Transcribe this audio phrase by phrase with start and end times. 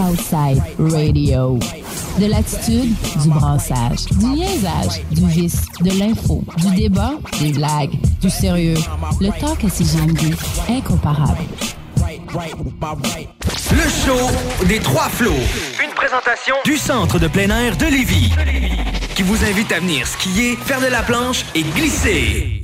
[0.00, 1.58] Southside Radio.
[2.18, 8.30] De l'attitude, du brassage, du niaisage, du vice, de l'info, du débat, des blagues, du
[8.30, 8.78] sérieux.
[9.20, 10.34] Le talk à CGMD,
[10.70, 11.44] incomparable.
[13.72, 15.32] Le show des trois flots.
[15.84, 18.32] Une présentation du centre de plein air de Lévis.
[19.14, 22.59] Qui vous invite à venir skier, faire de la planche et glisser.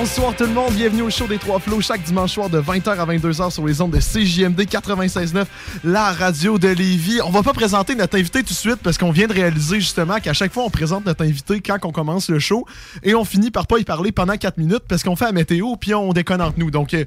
[0.00, 2.88] Bonsoir tout le monde, bienvenue au show des Trois Flots chaque dimanche soir de 20h
[2.88, 5.44] à 22h sur les ondes de CJMD 96.9,
[5.84, 7.20] la radio de Lévis.
[7.22, 10.18] On va pas présenter notre invité tout de suite parce qu'on vient de réaliser justement
[10.18, 12.64] qu'à chaque fois on présente notre invité quand on commence le show
[13.02, 15.76] et on finit par pas y parler pendant 4 minutes parce qu'on fait la météo
[15.78, 16.70] puis on déconne entre nous.
[16.70, 17.04] Donc euh,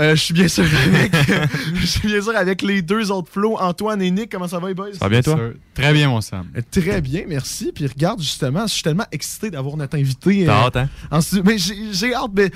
[0.00, 1.12] euh, je suis bien sûr avec
[1.76, 4.32] je suis bien sûr avec les deux autres flots, Antoine et Nick.
[4.32, 4.92] Comment ça va les boys?
[4.94, 5.38] Ça va bien, toi?
[5.74, 6.46] Très bien, mon Sam.
[6.56, 7.72] Euh, Très bien, merci.
[7.74, 10.44] Puis regarde, justement, je suis tellement excité d'avoir notre invité.
[10.44, 10.88] T'as euh, hâte, hein?
[11.10, 12.14] en mais j'ai j'ai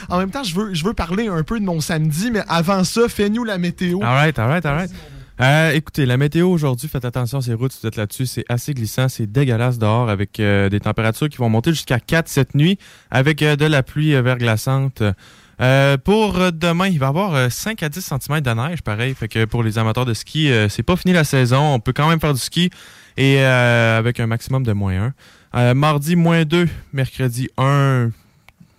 [0.08, 3.44] en même temps, je veux, parler un peu de mon samedi, mais avant ça, fais-nous
[3.44, 4.00] la météo.
[4.02, 4.90] Alright, alright, alright.
[5.38, 8.72] Euh, écoutez, la météo aujourd'hui, faites attention, ces routes, si vous êtes là-dessus, c'est assez
[8.72, 12.78] glissant, c'est dégueulasse dehors avec euh, des températures qui vont monter jusqu'à 4 cette nuit
[13.10, 15.02] avec euh, de la pluie verglaçante.
[16.04, 19.14] Pour demain, il va y avoir euh, 5 à 10 cm de neige, pareil.
[19.14, 21.74] Fait que pour les amateurs de ski, c'est pas fini la saison.
[21.74, 22.70] On peut quand même faire du ski
[23.18, 25.12] et avec un maximum de moins
[25.52, 25.74] 1.
[25.74, 26.66] mardi, moins 2.
[26.92, 28.10] Mercredi, 1.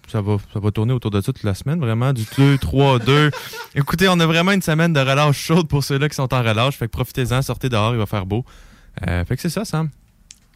[0.08, 3.00] Ça va, ça va tourner autour de ça toute la semaine, vraiment, du 2, 3,
[3.00, 3.30] 2.
[3.76, 6.78] Écoutez, on a vraiment une semaine de relâche chaude pour ceux-là qui sont en relâche.
[6.78, 8.46] Fait que profitez-en, sortez dehors, il va faire beau.
[9.06, 9.90] Euh, fait que c'est ça, Sam.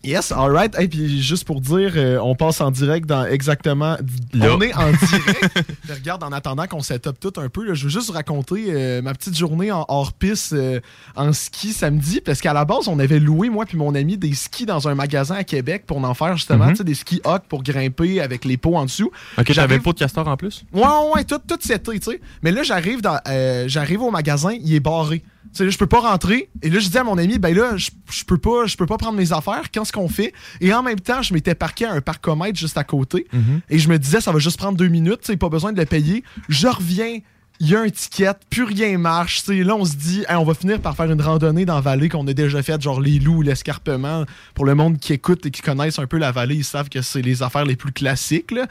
[0.04, 0.76] Yes, alright.
[0.80, 3.98] Et puis juste pour dire, euh, on passe en direct dans exactement.
[4.34, 4.56] Là.
[4.56, 5.64] On est en direct.
[5.90, 8.66] Regarde, en attendant qu'on set up tout un peu, là, je veux juste vous raconter
[8.70, 10.80] euh, ma petite journée en hors-piste euh,
[11.16, 12.20] en ski samedi.
[12.22, 14.96] Parce qu'à la base, on avait loué, moi puis mon ami, des skis dans un
[14.96, 18.46] magasin à Québec pour en faire justement tu sais, des skis hot pour grimper avec
[18.46, 19.12] les pots en dessous.
[19.38, 20.64] Ok, j'avais le pot de castor en plus?
[20.74, 20.84] Ouais,
[21.14, 22.22] ouais, tout, tout cet été, tu sais.
[22.42, 25.24] Mais là, j'arrive dans, euh, j'arrive au magasin, il est barré.
[25.44, 26.50] Tu sais, là, je peux pas rentrer.
[26.62, 28.86] Et là, je dis à mon ami, ben là, je, je peux pas, je peux
[28.86, 29.72] pas prendre mes affaires.
[29.72, 30.34] Qu'est-ce qu'on fait?
[30.62, 33.28] Et en même temps, je m'étais parqué à un parcomètre juste à côté.
[33.70, 35.80] Et je me disais, ça va juste prendre deux minutes, tu sais, pas besoin de
[35.80, 36.24] le payer.
[36.48, 37.20] Je reviens.
[37.64, 39.46] Il y a un ticket, plus rien marche.
[39.48, 42.10] là, on se dit, Hey, on va finir par faire une randonnée dans la vallée
[42.10, 44.26] qu'on a déjà faite, genre les loups, l'escarpement.
[44.56, 47.04] Pour le monde qui écoute et qui connaissent un peu la vallée, ils savent que
[47.04, 48.50] c'est les affaires les plus classiques.
[48.50, 48.66] là.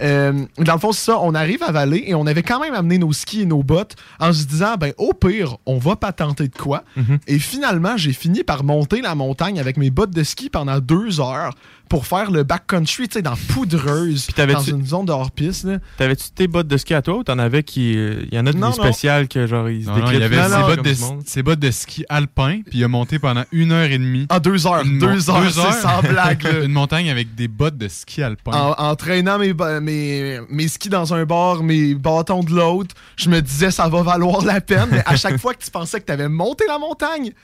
[0.00, 1.20] Euh, dans le fond, c'est ça.
[1.20, 3.94] On arrive à vallée et on avait quand même amené nos skis et nos bottes
[4.18, 6.82] en se disant, ben au pire, on va pas tenter de quoi.
[7.28, 11.20] Et finalement, j'ai fini par monter la montagne avec mes bottes de ski pendant deux
[11.20, 11.54] heures
[11.88, 15.64] pour faire le backcountry, tu sais, dans Poudreuse, dans une zone de hors-piste.
[15.64, 15.78] là.
[15.98, 17.96] T'avais-tu tes bottes de ski à toi ou t'en avais qui.
[17.96, 18.72] euh, Il y en a des non.
[18.72, 21.28] spéciales que genre ils se Non, non, il déclipsent avait Non, ses, non, bottes de,
[21.28, 24.26] ses bottes de ski alpin, puis il a monté pendant une heure et demie.
[24.30, 24.82] En deux heures.
[24.84, 25.74] Une deux, heures, deux heures.
[25.74, 26.46] sans blague.
[26.64, 28.52] Une montagne avec des bottes de ski alpin.
[28.52, 33.28] En, en traînant mes, mes, mes skis dans un bar, mes bâtons de l'autre, je
[33.28, 34.88] me disais ça va valoir la peine.
[34.90, 37.36] Mais à chaque fois que tu pensais que tu avais monté la montagne, t'a-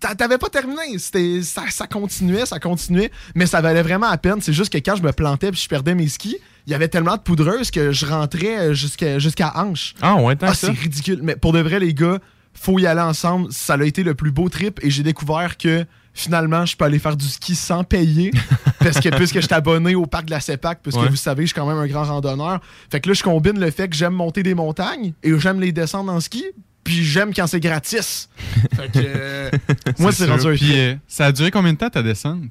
[0.00, 0.98] t'avais pas terminé.
[0.98, 4.40] Ça, ça continuait, ça continuait, mais ça valait vraiment la peine.
[4.40, 6.88] C'est juste que quand je me plantais puis je perdais mes skis, il y avait
[6.88, 9.94] tellement de poudreuse que je rentrais jusqu'à jusqu'à hanche.
[10.00, 11.20] Ah, ouais, Ah, c'est ridicule.
[11.22, 12.18] Mais pour de vrai, les gars,
[12.54, 13.52] faut y aller ensemble.
[13.52, 16.98] Ça a été le plus beau trip et j'ai découvert que finalement, je peux aller
[16.98, 18.30] faire du ski sans payer.
[18.80, 21.08] parce que puisque je suis abonné au parc de la CEPAC, puisque Ouais.
[21.08, 22.60] vous savez, je suis quand même un grand randonneur.
[22.90, 25.72] Fait que là, je combine le fait que j'aime monter des montagnes et j'aime les
[25.72, 26.44] descendre en ski.
[26.84, 28.28] Puis j'aime quand c'est gratis.
[28.76, 29.50] fait que euh,
[29.98, 32.42] moi, c'est rendu un Puis euh, ça a duré combien de temps ta descente?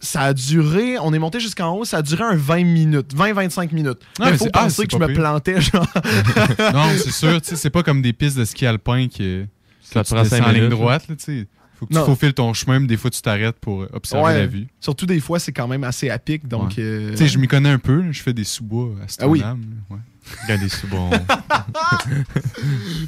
[0.00, 3.72] Ça a duré, on est monté jusqu'en haut, ça a duré un 20 minutes, 20-25
[3.74, 3.98] minutes.
[4.18, 5.86] Ah, mais mais faut c'est- ah, penser que je me plantais, genre.
[6.74, 9.46] non, c'est sûr, tu sais, c'est pas comme des pistes de ski alpin que,
[9.82, 11.08] Ça tu en ligne droite.
[11.08, 11.46] Là, tu sais.
[11.78, 12.04] faut que tu Non.
[12.04, 14.38] faufiles ton chemin, mais des fois tu t'arrêtes pour euh, observer Ouais.
[14.40, 14.66] la vue.
[14.80, 16.70] Surtout des fois, c'est quand même assez à pic, donc.
[16.70, 16.74] Ouais.
[16.80, 18.90] euh, Tu sais, je m'y connais un peu, je fais des sous-bois
[19.20, 19.42] Ah oui.
[19.90, 19.96] ouais.
[20.42, 21.10] Regardez sous bon.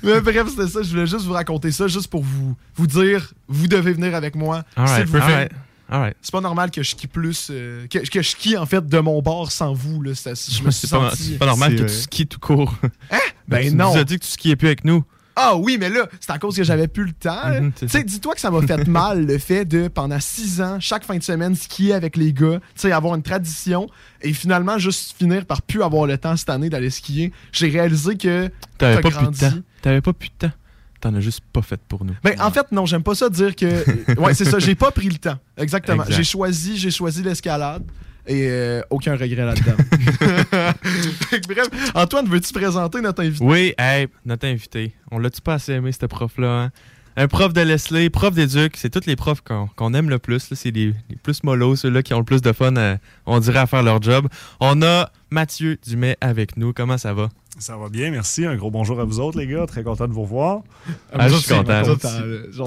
[0.03, 0.83] Mais bref, c'était ça.
[0.83, 4.35] Je voulais juste vous raconter ça, juste pour vous, vous dire, vous devez venir avec
[4.35, 4.65] moi.
[4.77, 5.09] Alright,
[5.89, 6.17] alright.
[6.21, 7.49] C'est pas normal que je skie plus.
[7.51, 10.03] euh, que, que je skie en fait de mon bord sans vous.
[10.03, 10.15] Là.
[10.15, 12.75] C'est- Je me suis C'est pas, c'est normal C'est que tu skis tout court.
[13.49, 13.93] Ben tu non.
[13.95, 15.05] nous as dit que tu skiais plus avec nous.
[15.39, 17.49] Ah oui, mais là, c'est à cause que j'avais plus le temps.
[17.49, 20.63] Mhm, tu c'est sais, dis-toi que ça m'a fait mal le fait de, pendant six
[20.63, 23.87] ans, chaque fin de semaine, skier avec les gars, tu sais, avoir une tradition
[24.23, 27.33] et finalement juste finir par plus avoir le temps cette année d'aller skier.
[27.53, 28.51] J'ai réalisé que.
[28.79, 29.57] T'avais pas plus de temps.
[29.83, 30.53] T'avais pas plus de temps.
[31.03, 32.15] T'en as juste pas fait pour nous.
[32.25, 34.19] Ben, en fait, non, j'aime pas ça dire que.
[34.21, 35.39] ouais, c'est ça, j'ai pas pris le temps.
[35.59, 36.05] Exactement.
[36.05, 36.17] Exact.
[36.17, 37.85] J'ai choisi, j'ai choisi l'escalade.
[38.29, 39.77] Et euh, aucun regret là-dedans.
[41.49, 43.45] Bref, Antoine, veux-tu présenter notre invité?
[43.45, 44.93] Oui, hey, notre invité.
[45.11, 46.49] On l'a-tu pas assez aimé, ce prof-là?
[46.65, 46.71] hein?
[47.19, 49.41] Un prof de Leslie, prof d'éduc, c'est tous les profs
[49.77, 50.51] qu'on aime le plus.
[50.55, 53.61] C'est les, les plus mollos, ceux-là qui ont le plus de fun, à- on dirait,
[53.61, 54.29] à faire leur job.
[54.61, 56.73] On a Mathieu Dumais avec nous.
[56.75, 57.31] Comment ça va?
[57.59, 58.45] Ça va bien, merci.
[58.45, 59.65] Un gros bonjour à vous autres, les gars.
[59.67, 60.61] Très content de vous revoir.
[61.15, 61.83] Ah, je suis content.
[61.85, 62.09] Content,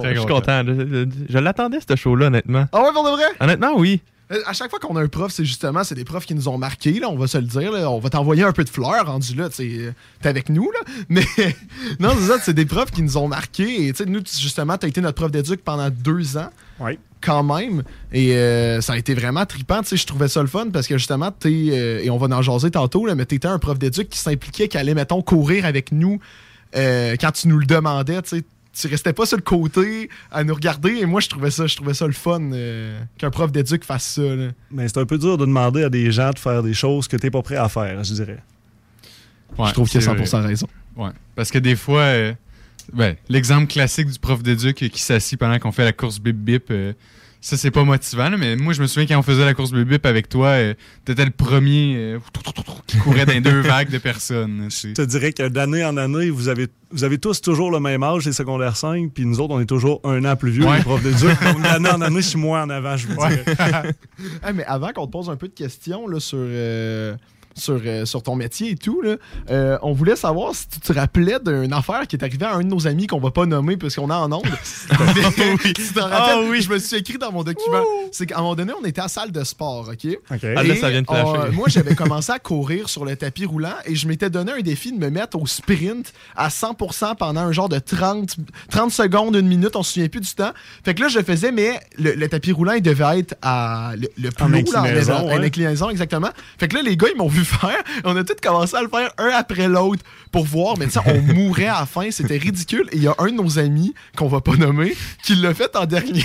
[0.03, 0.63] Je suis content.
[0.65, 2.65] Je, je- je l'attendais, ce show-là, honnêtement.
[2.71, 3.25] Ah ouais, pour de vrai?
[3.39, 4.01] Honnêtement, oui.
[4.31, 6.47] Euh, À chaque fois qu'on a un prof, c'est justement, c'est des profs qui nous
[6.47, 7.71] ont marqués, là, on va se le dire.
[7.71, 7.89] là.
[7.89, 9.91] On va t'envoyer un peu de fleurs rendu là, euh,
[10.21, 10.79] t'es avec nous, là.
[11.09, 11.23] Mais
[11.99, 13.87] non, c'est ça, c'est des profs qui nous ont marqués.
[13.87, 16.49] Et tu sais, nous, justement, t'as été notre prof d'éduc pendant deux ans.
[16.79, 16.99] Oui.
[17.21, 17.83] Quand même.
[18.13, 19.81] Et euh, ça a été vraiment trippant.
[19.81, 22.33] Tu sais, je trouvais ça le fun parce que justement, t'es, euh, et on va
[22.33, 25.65] en jaser tantôt, là, mais t'étais un prof d'éduc qui s'impliquait, qui allait, mettons, courir
[25.65, 26.19] avec nous
[26.77, 28.43] euh, quand tu nous le demandais, tu sais.
[28.73, 31.75] Tu restais pas sur le côté à nous regarder et moi je trouvais ça je
[31.75, 34.49] trouvais ça le fun euh, qu'un prof d'éduc fasse ça là.
[34.71, 37.17] Mais c'est un peu dur de demander à des gens de faire des choses que
[37.17, 38.43] t'es pas prêt à faire, je dirais.
[39.57, 40.23] Ouais, je trouve qu'il a vrai.
[40.23, 40.67] 100% raison.
[40.95, 41.09] Ouais.
[41.35, 42.33] Parce que des fois, euh,
[42.93, 46.93] ben, l'exemple classique du prof d'éduc qui s'assit pendant qu'on fait la course bip-bip, euh,
[47.41, 48.29] ça, c'est pas motivant.
[48.29, 50.73] là, mais moi, je me souviens quand on faisait la course bip-bip avec toi, euh,
[51.05, 52.19] t'étais le premier euh,
[52.85, 54.67] qui courait dans deux vagues de personnes.
[54.69, 58.03] Je te dirais que d'année en année, vous avez, vous avez tous toujours le même
[58.03, 60.77] âge, les secondaires 5, puis nous autres, on est toujours un an plus vieux, Ouais.
[60.77, 61.29] les profs d'éduc.
[61.43, 63.45] Donc, d'année en année, je suis moins en avant, je vous dirais.
[64.53, 67.15] Mais avant qu'on te pose un peu de questions là, sur, euh,
[67.59, 69.15] sur, euh, sur ton métier et tout, là,
[69.49, 72.61] euh, on voulait savoir si tu te rappelais d'une affaire qui est arrivée à un
[72.61, 74.43] de nos amis qu'on va pas nommer puisqu'on est en onde.
[74.89, 76.11] Mais tu rappelles?
[76.11, 76.61] Ah oui.
[76.61, 77.83] Je me suis écrit dans mon document.
[78.11, 80.17] C'est qu'à un moment donné, on était à la salle de sport, OK?
[80.31, 80.39] OK.
[80.43, 83.73] Ah, là, ça vient de euh, moi, j'avais commencé à courir sur le tapis roulant
[83.85, 87.51] et je m'étais donné un défi de me mettre au sprint à 100% pendant un
[87.51, 88.37] genre de 30,
[88.69, 90.51] 30 secondes, une minute, on se souvient plus du temps.
[90.83, 94.07] Fait que là, je faisais, mais le, le tapis roulant, il devait être à le,
[94.17, 95.45] le plus En haut, là, inclinaison, en, en ouais.
[95.45, 96.29] inclinaison, exactement.
[96.59, 97.81] Fait que là, les gars, ils m'ont vu faire.
[98.03, 100.99] On a tous commencé à le faire un après l'autre pour voir, mais tu sais,
[101.05, 102.87] on mourait à la fin, c'était ridicule.
[102.91, 105.75] Et il y a un de nos amis, qu'on va pas nommer, qui l'a fait
[105.75, 106.23] en dernier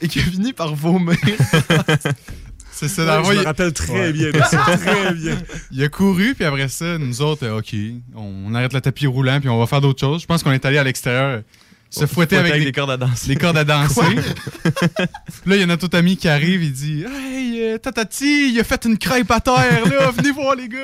[0.00, 1.16] et qui a fini par vomir.
[2.76, 3.04] C'est ça.
[3.04, 5.38] Ouais, je fond, me il- rappelle très bien ça, très bien.
[5.70, 7.72] Il a couru, puis après ça, nous autres, euh, OK,
[8.16, 10.22] on arrête le tapis roulant, puis on va faire d'autres choses.
[10.22, 11.42] Je pense qu'on est allé à l'extérieur
[11.94, 13.28] se fouetter avec, des des, cordes à danser.
[13.28, 14.00] des cordes à danser.
[14.14, 14.72] Puis
[15.46, 18.60] là, il y a notre autre ami qui arrive, il dit Hey, euh, tatati, il
[18.60, 20.78] a fait une crêpe à terre, là, venez voir, les gars.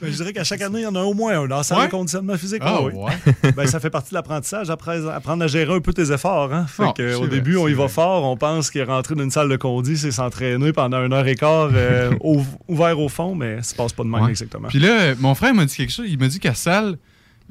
[0.00, 1.62] Ben, je dirais qu'à chaque année, il y en a au moins un dans la
[1.64, 1.86] salle Ouais?
[1.86, 2.62] de conditionnement physique.
[2.64, 2.92] Ah, oui.
[2.94, 3.52] ouais.
[3.56, 6.52] Ben, ça fait partie de l'apprentissage, apprendre à gérer un peu tes efforts.
[6.54, 6.66] Hein?
[6.68, 9.16] Fait Ah, que, au vrai, début, on y va fort, on pense qu'il est rentré
[9.16, 13.00] dans une salle de condi, c'est s'entraîner pendant une heure et quart euh, au- ouvert
[13.00, 14.30] au fond, mais ça se passe pas de même Ouais.
[14.30, 14.68] exactement.
[14.68, 16.06] Puis là, mon frère m'a dit quelque chose.
[16.08, 16.96] Il m'a dit qu'à salle,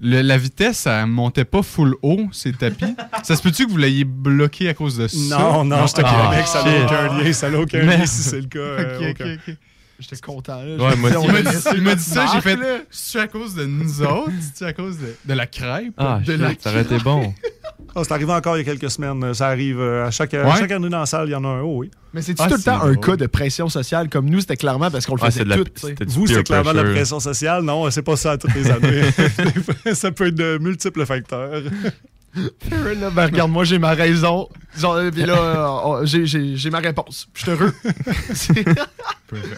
[0.01, 2.95] le- la vitesse, ça montait pas full haut, ces tapis.
[3.23, 5.17] ça se peut-tu que vous l'ayez bloqué à cause de ça?
[5.37, 6.83] Non, non, je te Ah, connais que ça n'a shit.
[6.85, 8.59] aucun lien, ça n'a aucun lien si c'est le cas.
[8.59, 9.33] euh, Ok, aucun.
[9.33, 9.55] ok, ok.
[9.99, 10.61] J'étais content.
[10.63, 10.75] Là.
[10.75, 11.09] Ouais, moi.
[11.23, 12.59] Il m'a dit, il m'a dit ça, j'ai fait.
[12.91, 15.93] C'est à cause de nous autres, c'est à cause de, de la crêpe?
[15.97, 17.33] Ah, de shit, la ça aurait été bon.
[17.95, 19.33] Ah, c'est arrivé encore il y a quelques semaines.
[19.33, 21.47] Ça arrive euh, à chaque, à chaque année dans la salle, il y en a
[21.47, 21.61] un.
[21.61, 21.89] Oh, oui.
[22.13, 24.39] Mais c'est-tu Ah, tout le temps c'est un cas de pression sociale comme nous?
[24.41, 26.09] C'était clairement parce qu'on le Ah, faisait c'est de la- tout.
[26.11, 27.63] Vous, c'est clairement de la pression sociale?
[27.63, 29.01] Non, c'est pas ça toutes les années.
[29.93, 31.61] Ça peut être de multiples facteurs.
[32.35, 34.47] Ben, regarde, moi, j'ai ma raison.
[34.77, 37.27] Genre, euh, puis là, euh, oh, j'ai- j'ai j'ai ma réponse.
[37.33, 37.73] Je suis heureux.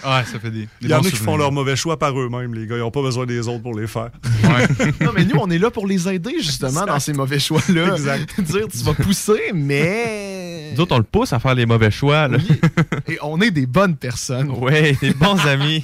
[0.04, 0.62] Ah, ça fait des.
[0.62, 1.38] des Il y en a qui font souvenirs.
[1.38, 2.76] leur mauvais choix par eux-mêmes, les gars.
[2.78, 4.10] Ils n'ont pas besoin des autres pour les faire.
[5.02, 7.94] non, mais nous, on est là pour les aider, justement, dans ces mauvais choix-là.
[7.94, 8.42] Exact.
[8.42, 10.39] Dire, tu vas pousser, mais.
[10.74, 12.28] Nous autres, on le pousse à faire les mauvais choix.
[12.28, 12.38] Là.
[13.08, 14.50] Et on est des bonnes personnes.
[14.52, 15.84] Ouais, des bons amis.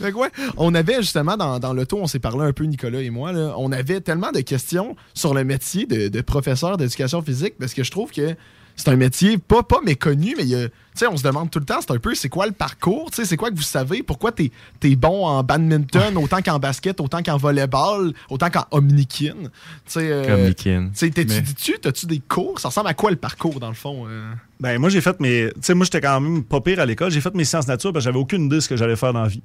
[0.00, 3.02] Fait que ouais, on avait justement dans, dans l'auto, on s'est parlé un peu, Nicolas
[3.02, 7.20] et moi, là, on avait tellement de questions sur le métier de, de professeur d'éducation
[7.22, 8.36] physique parce que je trouve que
[8.76, 11.50] c'est un métier pas, pas méconnu, mais il y a- tu sais, on se demande
[11.50, 13.56] tout le temps, c'est un peu, c'est quoi le parcours, tu sais, c'est quoi que
[13.56, 14.50] vous savez, pourquoi t'es
[14.82, 19.48] es bon en badminton autant qu'en basket, autant qu'en volleyball, autant qu'en omnikin, tu
[19.86, 20.10] sais.
[20.10, 20.88] euh, Omnikin.
[20.92, 22.60] tu sais, t'es-tu- Mais- t'as-tu des cours?
[22.60, 24.04] Ça ressemble à quoi le parcours, dans le fond?
[24.08, 24.32] euh?
[24.60, 25.48] Ben, moi, j'ai fait mes.
[25.54, 27.10] Tu sais, moi, j'étais quand même pas pire à l'école.
[27.10, 29.12] J'ai fait mes sciences nature parce que j'avais aucune idée de ce que j'allais faire
[29.12, 29.42] dans la vie.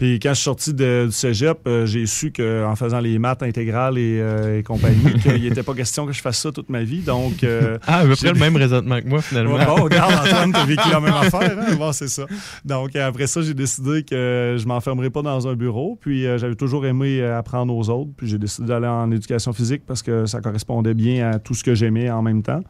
[0.00, 3.42] Puis quand je suis sorti de- du cégep, euh, j'ai su qu'en faisant les maths
[3.42, 6.82] intégrales et, euh, et compagnie, qu'il n'était pas question que je fasse ça toute ma
[6.82, 7.00] vie.
[7.02, 7.44] Donc.
[7.44, 9.54] euh, Ah, à peu près le même raisonnement que moi, finalement.
[9.56, 11.56] Ouais, bon, regarde, Antoine, t'as vécu la même affaire.
[11.58, 11.74] Hein?
[11.76, 12.24] Bon, c'est ça.
[12.64, 15.98] Donc, euh, après ça, j'ai décidé que je m'enfermerais pas dans un bureau.
[16.00, 18.10] Puis, euh, j'avais toujours aimé apprendre aux autres.
[18.16, 21.62] Puis, j'ai décidé d'aller en éducation physique parce que ça correspondait bien à tout ce
[21.62, 22.62] que j'aimais en même temps.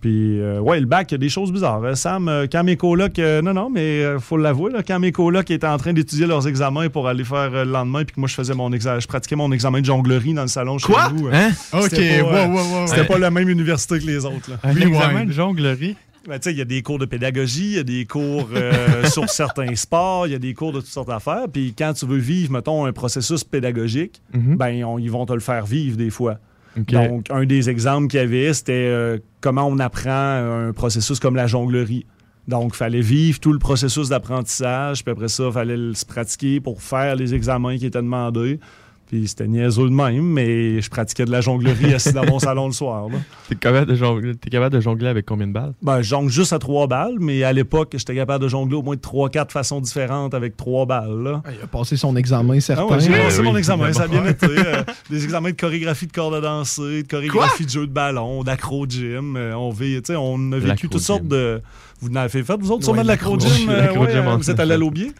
[0.00, 1.82] Puis, euh, ouais, le bac, il y a des choses bizarres.
[1.84, 5.00] Euh, Sam, euh, quand mes colocs, euh, non, non, mais il faut l'avouer, là, quand
[5.00, 8.14] mes colocs étaient en train d'étudier leurs examens pour aller faire euh, le lendemain, puis
[8.14, 10.78] que moi, je faisais mon examen, je pratiquais mon examen de jonglerie dans le salon
[10.78, 11.10] chez Quoi?
[11.12, 11.28] nous.
[11.32, 11.50] Hein?
[11.72, 12.86] Ok, C'était pas, euh, wow, wow.
[12.86, 14.50] C'était pas la même université que les autres.
[14.50, 14.56] Là.
[14.62, 14.88] Un Rewind.
[14.94, 15.96] examen de jonglerie?
[16.28, 18.50] Ben, tu sais, il y a des cours de pédagogie, il y a des cours
[18.54, 21.46] euh, sur certains sports, il y a des cours de toutes sortes d'affaires.
[21.50, 24.56] Puis quand tu veux vivre, mettons, un processus pédagogique, Mhm.
[24.56, 26.36] ben, on- ils vont te le faire vivre des fois.
[26.76, 31.36] Donc, un des exemples qu'il y avait, c'était euh, comment on apprend un processus comme
[31.36, 32.06] la jonglerie.
[32.46, 36.60] Donc, il fallait vivre tout le processus d'apprentissage, puis après ça, il fallait se pratiquer
[36.60, 38.58] pour faire les examens qui étaient demandés.
[39.08, 42.66] Puis c'était niaiseux de même, mais je pratiquais de la jonglerie assis dans mon salon
[42.66, 43.08] le soir.
[43.08, 43.16] là.
[43.48, 45.72] T'es capable, de jongler, t'es capable de jongler avec combien de balles?
[45.80, 48.82] Ben, je jongle juste à trois balles, mais à l'époque, j'étais capable de jongler au
[48.82, 51.22] moins de trois, quatre façons différentes avec trois balles.
[51.22, 51.42] Là.
[51.46, 52.84] Ah, Il a passé son examen, certain.
[52.86, 53.46] Ah ouais, j'ai Ouais, passé oui.
[53.46, 54.46] mon examen, ça a bien été.
[54.46, 58.42] euh, des examens de chorégraphie de corde à danser, de chorégraphie de jeu de ballon,
[58.44, 59.36] d'acro-gym.
[59.38, 61.62] euh, on, vit- tu sais, on a vécu toutes sortes de.
[62.02, 63.70] Vous en avez fait, vous autres, Ouais, sûrement de l'acro-gym?
[63.70, 65.12] euh, ouais, on vous êtes allé à l'aubier?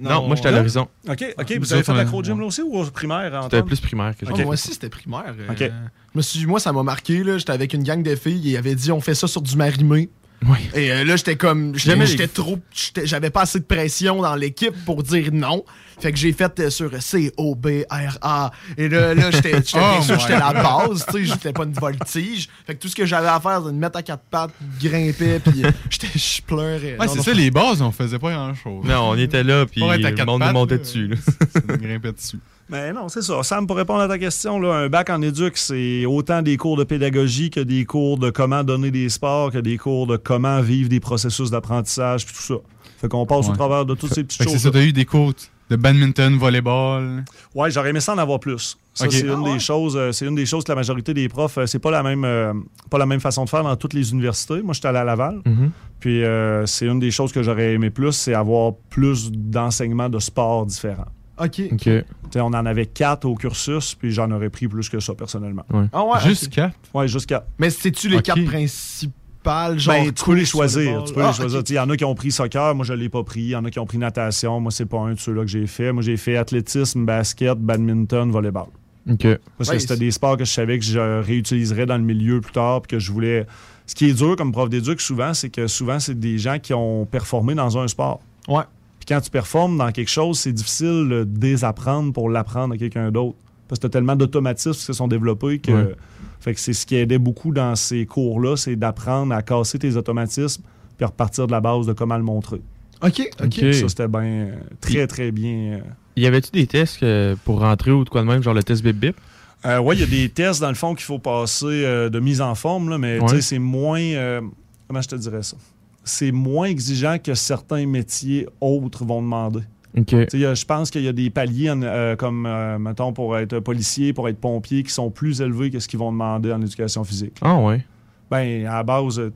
[0.00, 0.88] Non, moi, j'étais à l'horizon.
[1.08, 1.52] OK, OK.
[1.58, 3.40] Vous avez fait on a- l'acro-gym là aussi ou au primaire?
[3.44, 5.34] C'était plus primaire que Ah, j'ai Moi aussi, c'était primaire.
[5.38, 5.58] euh, Ok.
[5.58, 7.22] je me suis- moi, ça m'a marqué.
[7.22, 7.36] là.
[7.38, 9.56] J'étais avec une gang de filles et ils avaient dit on fait ça sur du
[9.56, 10.08] marimé.
[10.48, 10.58] Oui.
[10.74, 11.76] Et euh, là, j'étais comme.
[11.76, 12.58] J'étais trop.
[13.04, 15.64] J'avais pas assez de pression dans l'équipe pour dire non.
[16.00, 18.50] Fait que j'ai fait euh, sur C-O-B-R-A.
[18.76, 21.06] Et là, là j'étais j'étais- bien Oh sûr, j'étais la base.
[21.06, 22.48] Tu sais, j'étais pas une voltige.
[22.66, 24.52] Fait que tout ce que j'avais à faire, c'était de me mettre à quatre pattes,
[24.82, 26.96] grimper, puis euh, j'étais- je pleurais.
[26.98, 28.84] Ouais, c'est ça, les bases, on faisait pas grand-chose.
[28.84, 31.08] Non, on était là, puis le monde nous montait dessus.
[31.08, 31.16] là.
[31.52, 32.38] Ça nous grimpait dessus.
[32.72, 33.42] Mais non, c'est ça.
[33.42, 36.76] Sam, pour répondre à ta question, là, un bac en éduc, c'est autant des cours
[36.78, 40.60] de pédagogie que des cours de comment donner des sports, que des cours de comment
[40.62, 42.54] vivre des processus d'apprentissage, puis tout ça.
[42.98, 44.62] Fait qu'on passe au travers de toutes ces petites Fait que c'est choses.
[44.64, 45.32] ça, t'as eu des cours
[45.68, 47.24] de badminton, volleyball.
[47.54, 48.78] Ouais, j'aurais aimé ça en avoir plus.
[48.94, 49.54] Ça, c'est Ah une ouais?
[49.54, 49.96] des choses.
[49.96, 52.24] euh, c'est une des choses que la majorité des profs, euh, c'est pas la même,
[52.24, 52.52] euh,
[52.90, 54.62] pas la même façon de faire dans toutes les universités.
[54.62, 55.40] Moi, j'étais allé à Laval.
[55.46, 55.70] Mhm.
[55.98, 60.18] Puis euh, c'est une des choses que j'aurais aimé plus, c'est avoir plus d'enseignements de
[60.18, 61.06] sports différents.
[61.42, 61.90] Ok.
[62.36, 65.64] On en avait quatre au cursus, puis j'en aurais pris plus que ça personnellement.
[65.92, 66.74] Ah ouais, Juste quatre?
[66.94, 67.44] Ouais, jusqu'à.
[67.58, 69.78] Mais c'est-tu les quatre principales?
[69.78, 70.82] Genre, Ben, tu peux les choisir.
[70.82, 71.04] volleyball?
[71.08, 71.62] Tu peux les Ah, choisir.
[71.68, 73.40] Il y en a qui ont pris soccer, moi je l'ai pas pris.
[73.40, 75.48] Il y en a qui ont pris natation, moi c'est pas un de ceux-là que
[75.50, 75.92] j'ai fait.
[75.92, 78.66] Moi j'ai fait athlétisme, basket, badminton, volleyball.
[79.10, 79.26] OK.
[79.58, 82.40] Parce Ouais, que c'était des sports que je savais que je réutiliserais dans le milieu
[82.40, 83.46] plus tard, puis que je voulais.
[83.84, 86.72] Ce qui est dur comme prof d'éduc souvent, c'est que souvent c'est des gens qui
[86.72, 88.20] ont performé dans un sport.
[88.46, 88.62] Ouais.
[89.04, 93.10] Puis quand tu performes dans quelque chose, c'est difficile de désapprendre pour l'apprendre à quelqu'un
[93.10, 93.36] d'autre.
[93.66, 95.72] Parce que tu as tellement d'automatismes qui se sont développés que.
[95.72, 95.94] Ouais.
[96.38, 99.96] Fait que c'est ce qui aidait beaucoup dans ces cours-là, c'est d'apprendre à casser tes
[99.96, 100.62] automatismes
[100.96, 102.60] puis repartir de la base de comment le montrer.
[103.02, 103.74] Ok, ok.
[103.74, 104.50] Ça, c'était bien.
[104.80, 105.78] très, très bien.
[105.78, 105.80] euh.
[106.14, 107.04] Y avait-tu des tests
[107.44, 109.16] pour rentrer ou de quoi de même, genre le test bip bip?
[109.64, 112.20] Euh, ouais, il y a des tests dans le fond qu'il faut passer euh, de
[112.20, 113.26] mise en forme, là, mais Ouais.
[113.30, 114.00] tu sais, c'est moins.
[114.00, 114.40] euh,
[114.86, 115.56] comment je te dirais ça?
[116.04, 119.60] C'est moins exigeant que certains métiers autres vont demander.
[119.94, 124.12] Je pense qu'il y a des paliers en- euh, comme, euh, mettons, pour être policier,
[124.12, 127.36] pour être pompier, qui sont plus élevés que ce qu'ils vont demander en éducation physique.
[127.42, 127.84] Ah ouais.
[128.30, 129.30] Ben, à la base, euh,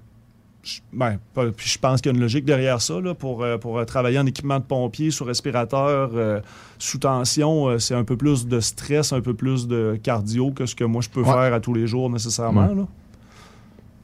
[0.63, 1.19] je, ben,
[1.57, 3.01] puis je pense qu'il y a une logique derrière ça.
[3.01, 6.41] Là, pour pour travailler en équipement de pompier, sous respirateur, euh,
[6.79, 10.75] sous tension, c'est un peu plus de stress, un peu plus de cardio que ce
[10.75, 11.27] que moi je peux Ouais.
[11.33, 12.67] faire à tous les jours nécessairement.
[12.69, 12.75] Ouais.
[12.75, 12.87] là.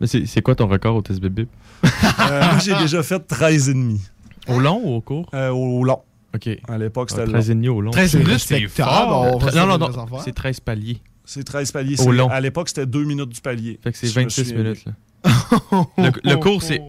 [0.01, 1.49] Mais c'est quoi ton record au test bip?
[1.83, 4.01] Moi, j'ai déjà fait 13 et demi
[4.49, 5.29] Au long ou au court?
[5.35, 6.01] euh, au long.
[6.35, 6.49] OK.
[6.69, 7.33] À l'époque, c'était long.
[7.33, 7.91] 13 et demi au long.
[7.91, 9.39] 13 C'est minutes, c'est fort.
[9.55, 10.19] non, non, non.
[10.25, 10.99] C'est 13 paliers.
[11.25, 11.95] C'est 13 paliers.
[12.01, 12.29] Au C'est- long.
[12.29, 13.79] À l'époque, c'était 2 minutes du palier.
[13.83, 14.85] Fait que c'est Si je me 26 souviens minutes.
[14.87, 14.93] là.
[15.99, 16.81] Le, le cours, c'est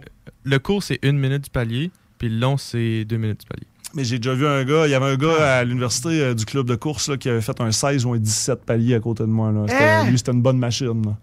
[0.44, 1.92] le cours, c'est une minute du palier.
[2.18, 3.68] Puis le long, c'est 2 minutes du palier.
[3.96, 6.46] Mais j'ai déjà vu un gars, il y avait un gars à l'université euh, du
[6.46, 9.22] club de course là, qui avait fait un 16 ou un 17 paliers à côté
[9.22, 9.52] de moi.
[9.52, 9.66] Là.
[9.68, 10.10] C'était- Hein?
[10.10, 11.04] Lui, c'était une bonne machine.
[11.06, 11.16] là.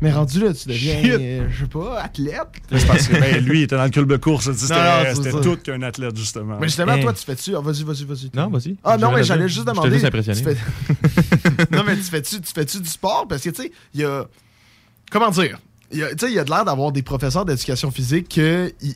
[0.00, 1.10] Mais rendu là, tu deviens, Shit.
[1.20, 2.38] euh, je sais pas, athlète.
[2.70, 4.46] C'est parce que ben, lui, il était dans le club de course.
[4.46, 5.40] là, tu sais, Non, non, C'était c'est c'était ça.
[5.42, 6.56] tout qu'un athlète, justement.
[6.60, 7.00] Mais justement, Hein.
[7.00, 7.56] toi, tu fais-tu?
[7.56, 8.30] Ah, vas-y, vas-y, vas-y.
[8.32, 8.76] Non, vas-y.
[8.84, 9.92] Ah non, mais j'allais juste J'étais demander.
[9.94, 10.40] juste impressionné.
[10.40, 13.26] tu fais- non, mais tu fais-tu tu fais-tu du sport?
[13.28, 14.24] Parce que, tu sais, il y a.
[15.10, 15.58] Comment dire?
[15.94, 18.28] Il y a- Tu sais, il y a de l'air d'avoir des professeurs d'éducation physique
[18.28, 18.40] qui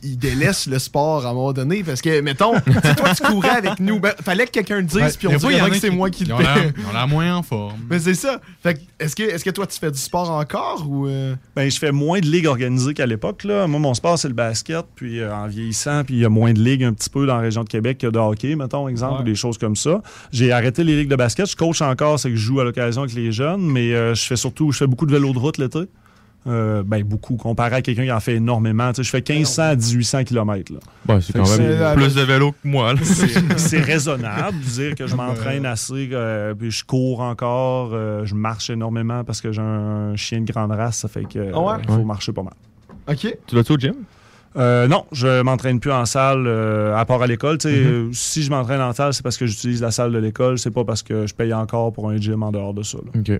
[0.02, 1.82] ils délaissent le sport à un moment donné.
[1.84, 2.52] Parce que, mettons,
[2.96, 4.00] toi, tu courais avec nous.
[4.00, 6.34] Ben, fallait que quelqu'un le dise, Ouais, puis on dirait que c'est moi qui le
[6.36, 6.72] fais.
[6.76, 7.78] Ils ont l'air moins en forme.
[7.88, 8.40] Mais c'est ça.
[8.62, 11.06] Fait que, est-ce que, est-ce que toi, tu fais du sport encore ou.
[11.06, 11.34] euh?
[11.56, 13.44] Ben, je fais moins de ligues organisées qu'à l'époque.
[13.44, 13.66] là.
[13.66, 14.84] Moi, mon sport, c'est le basket.
[14.96, 17.36] Puis euh, en vieillissant, puis il y a moins de ligues un petit peu dans
[17.36, 19.20] la région de Québec que de hockey, mettons, exemple, Ouais.
[19.20, 20.02] ou des choses comme ça.
[20.32, 21.48] J'ai arrêté les ligues de basket.
[21.48, 24.24] Je coach encore, c'est que je joue à l'occasion avec les jeunes, mais euh, je
[24.24, 25.78] fais surtout, je fais beaucoup de vélo de route l'été.
[26.48, 28.88] Euh, ben, beaucoup, comparé à quelqu'un qui en fait énormément.
[28.92, 30.72] Tu sais, je fais 1500 à 1800 km.
[30.72, 30.78] Là.
[31.14, 32.94] Ouais, c'est quand que même c'est- plus de vélo que moi.
[32.94, 33.00] là.
[33.02, 38.24] C'est c'est raisonnable de dire que je m'entraîne assez, euh, puis je cours encore, euh,
[38.24, 41.50] je marche énormément parce que j'ai un chien de grande race, ça fait que euh,
[41.54, 41.74] Ah ouais?
[41.86, 42.04] faut Ouais.
[42.04, 42.54] marcher pas mal.
[43.08, 43.36] OK.
[43.46, 43.94] Tu vas-tu au gym?
[44.56, 47.58] Euh, non, je m'entraîne plus en salle euh, à part à l'école.
[47.58, 47.86] Tu sais, Mhm.
[47.86, 50.58] euh, Si je m'entraîne en salle, c'est parce que j'utilise la salle de l'école.
[50.58, 52.96] C'est pas parce que je paye encore pour un gym en dehors de ça.
[52.98, 53.10] là.
[53.20, 53.26] OK.
[53.26, 53.38] Fait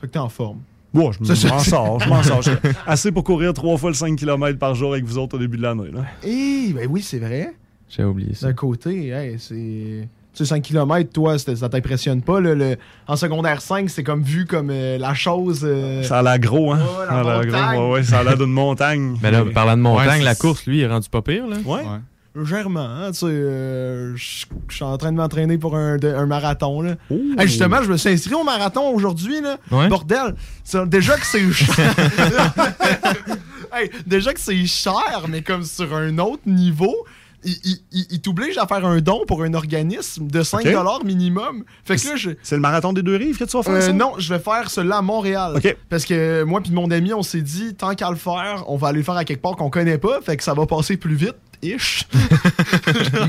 [0.00, 0.58] que t'es en forme.
[0.94, 2.42] Bon, je m'en c'est- sors, je m'en sors.
[2.86, 5.56] Assez pour courir trois fois le 5 km par jour avec vous autres au début
[5.56, 5.90] de l'année.
[5.92, 6.00] là.
[6.24, 7.52] Eh, ben oui, c'est vrai.
[7.88, 8.46] J'ai oublié ça.
[8.48, 10.08] D'un côté, hey, c'est.
[10.34, 12.40] Tu sais, 5 km, toi, ça t'impressionne pas.
[12.40, 15.60] là, le- En secondaire 5, c'est comme vu comme euh, la chose.
[15.62, 16.78] euh, Ça a l'air gros, hein?
[16.78, 19.14] Ouais, la ça a l'air gros, ouais, ouais, ça a l'air d'une montagne.
[19.22, 21.46] Mais là, parlant de montagne, Ouais, la course, lui, il est rendu pas pire.
[21.46, 21.56] Là.
[21.66, 21.82] Ouais.
[22.34, 23.26] Légèrement, hein, tu sais.
[23.28, 26.80] euh, Je suis en train de m'entraîner pour un, de- un marathon.
[26.80, 26.94] Là.
[27.10, 29.42] Hey, justement, je me suis inscrit au marathon aujourd'hui.
[29.42, 29.58] là.
[29.70, 29.88] Ouais.
[29.88, 30.34] Bordel,
[30.86, 31.42] déjà que c'est
[33.74, 36.94] Hey, déjà que c'est cher, mais comme sur un autre niveau,
[37.44, 41.04] il, il- il- il t'oblige à faire un don pour un organisme de 5 Ok.
[41.04, 41.64] minimum.
[41.84, 42.30] Fait que là, je.
[42.42, 43.92] C'est le marathon des deux rives que tu vas faire Euh, ça?
[43.92, 45.58] non, je vais faire celui-là à Montréal.
[45.88, 48.88] Parce que moi puis mon ami, on s'est dit, tant qu'à le faire, on va
[48.88, 51.14] aller le faire à quelque part qu'on connaît pas, fait que ça va passer plus
[51.14, 51.34] vite.
[51.62, 52.04] Ish.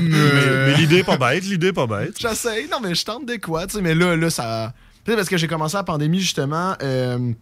[0.00, 2.18] mais l'idée est pas bête, l'idée est pas bête.
[2.18, 4.72] J'essaye, non mais je tente de quoi, tu sais, mais là, là, ça.
[5.04, 6.74] Tu sais, parce que j'ai commencé la pandémie justement.
[6.82, 7.32] euh,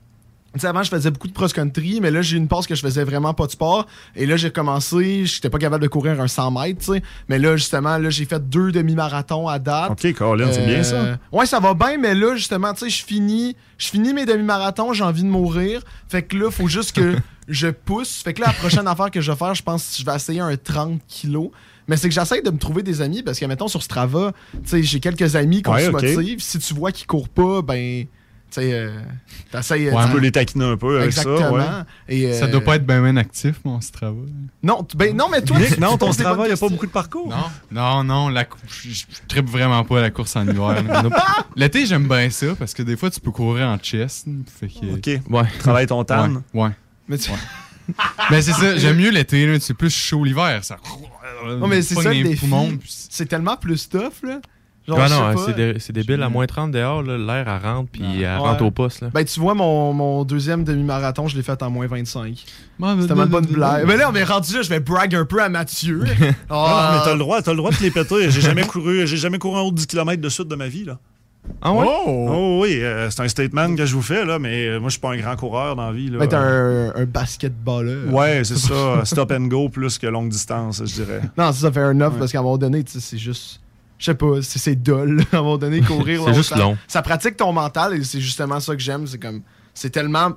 [0.54, 2.74] tu sais, avant, je faisais beaucoup de cross-country, mais là, j'ai eu une passe que
[2.74, 3.86] je faisais vraiment pas de sport.
[4.14, 7.02] Et là, j'ai commencé, j'étais pas capable de courir un 100 mètres, tu sais.
[7.28, 9.90] Mais là, justement, là, j'ai fait deux demi-marathons à date.
[9.92, 10.96] OK, Colin, c'est bien ça.
[10.96, 14.26] Euh, Ouais, ça va bien, mais là, justement, tu sais, je finis, je finis mes
[14.26, 15.80] demi-marathons, j'ai envie de mourir.
[16.08, 17.16] Fait que là, faut juste que
[17.48, 18.22] je pousse.
[18.22, 20.14] Fait que là, la prochaine affaire que je vais faire, je pense que je vais
[20.14, 21.48] essayer un 30 kilos.
[21.88, 24.58] Mais c'est que j'essaie de me trouver des amis parce que, mettons, sur Strava, tu
[24.68, 26.36] sais, j'ai quelques amis qu'on Ouais, se.
[26.38, 28.04] Si tu vois qu'ils courent pas, ben,
[28.58, 28.90] euh.
[29.54, 31.38] Ouais, tu- un peu les taquiner un peu avec Exactement.
[31.38, 31.86] ça.
[32.08, 32.14] Ouais.
[32.14, 34.16] Et, Ça euh, doit pas être bien bien actif, mon Strava.
[34.62, 36.68] Non, ben, non, mais toi, Nick, tu- non, tu ton Strava, il n'y a pas
[36.68, 37.28] beaucoup de parcours?
[37.28, 40.82] Non, non, non, la je, trippe vraiment pas la course en hiver.
[41.56, 44.26] L'été, j'aime bien ça parce que des fois, tu peux courir en chest.
[44.60, 44.94] Fait que...
[44.96, 45.20] OK.
[45.30, 45.44] Ouais.
[45.58, 46.42] Travaille ton Ouais, tan.
[46.54, 46.70] ouais.
[47.08, 47.30] Mais tu-
[48.30, 50.60] Ben, c'est ça, j'aime mieux l'été, c'est plus chaud l'hiver.
[50.64, 50.76] Ça...
[51.58, 52.10] Non, mais c'est ça
[52.86, 54.40] C'est tellement plus tough, là.
[54.88, 56.22] Genre, Ouais, je sais non, hein, c'est dé- c'est débile.
[56.22, 58.36] À moins 30 dehors, l'air, elle rentre, puis elle Ouais.
[58.36, 59.00] rentre au poste.
[59.02, 59.10] Là.
[59.14, 62.44] Ben, tu vois, mon, mon deuxième demi-marathon, je l'ai fait en moins 25.
[62.80, 63.86] Ouais, C'était même pas une blague.
[63.86, 66.02] Mais là, on est rendu là, je vais brag un peu à Mathieu.
[66.50, 68.30] Ah, Ah, mais t'as le droit, t'as le droit de te les péter.
[68.30, 70.66] J'ai jamais couru, j'ai jamais couru en haut de 10 km de suite de ma
[70.68, 70.98] vie, là.
[71.60, 71.84] Ah ouais?
[71.88, 74.92] Oh, oui, euh, c'est un statement que je vous fais, là, mais euh, moi, je
[74.92, 76.18] suis pas un grand coureur dans la vie, là.
[76.18, 78.12] Ben, t'es un, un basketballeur.
[78.12, 79.04] Ouais, c'est ça.
[79.04, 81.20] Stop and go plus que longue distance, je dirais.
[81.36, 82.18] Non, ça, ça fait un off Ouais.
[82.20, 83.60] parce qu'à un moment donné, tu sais, c'est juste.
[84.02, 85.24] Je sais pas, c'est c'est dull.
[85.32, 86.22] à un moment donné, courir.
[86.26, 86.76] C'est juste long.
[86.88, 89.06] Ça pratique ton mental et c'est justement ça que j'aime.
[89.06, 89.42] C'est comme.
[89.74, 90.32] C'est tellement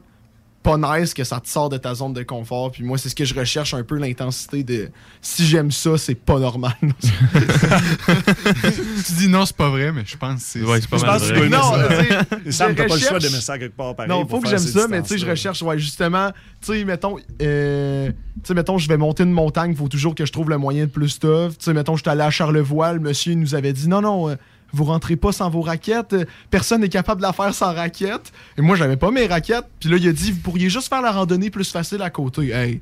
[0.65, 2.71] pas nice que ça te sort de ta zone de confort.
[2.71, 4.89] Puis moi, c'est ce que je recherche un peu l'intensité de.
[5.21, 6.73] Si j'aime ça, c'est pas normal.
[9.05, 10.61] Tu dis non, c'est pas vrai, mais je pense que c'est.
[10.61, 11.49] Ouais, c'est pas Je mal pense que vrai.
[11.49, 13.75] dois non, tu sais, Et Sam, je t'as pas le choix recherche- d'aimer ça quelque
[13.75, 14.09] part pareil.
[14.09, 16.83] Non, pour faut que j'aime ça, mais tu sais, je recherche, ouais, justement, tu sais,
[16.85, 20.49] mettons, euh, tu sais, mettons, je vais monter une montagne, faut toujours que je trouve
[20.49, 21.49] le moyen de plus tough.
[21.57, 24.29] Tu sais, mettons, je suis allé à Charlevoix, le monsieur nous avait dit, non, non,
[24.29, 24.35] euh,
[24.73, 28.31] vous rentrez pas sans vos raquettes, euh, personne n'est capable de la faire sans raquettes.
[28.57, 31.01] Et moi, j'avais pas mes raquettes, puis là, il a dit, vous pourriez juste faire
[31.01, 32.49] la randonnée plus facile à côté.
[32.49, 32.81] Hey,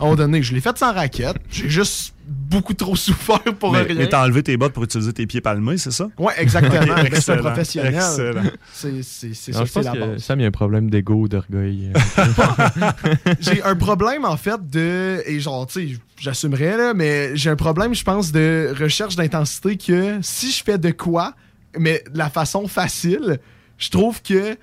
[0.00, 3.96] à je l'ai faite sans raquettes, j'ai juste beaucoup trop souffert pour Mais, rien.
[3.96, 6.08] mais t'as enlevé tes bottes pour utiliser tes pieds palmés, c'est ça?
[6.18, 6.94] Ouais, exactement.
[6.94, 7.94] Ben, c'est professionnel.
[7.94, 8.42] excellent.
[8.72, 10.22] C'est ça, c'est pense la que base.
[10.22, 11.92] Sam, il y a un problème d'ego, d'orgueil.
[13.40, 17.56] j'ai un problème en fait de et genre tu sais j'assumerais là mais j'ai un
[17.56, 21.34] problème je pense de recherche d'intensité que si je fais de quoi
[21.78, 23.38] mais de la façon facile
[23.78, 24.56] je trouve que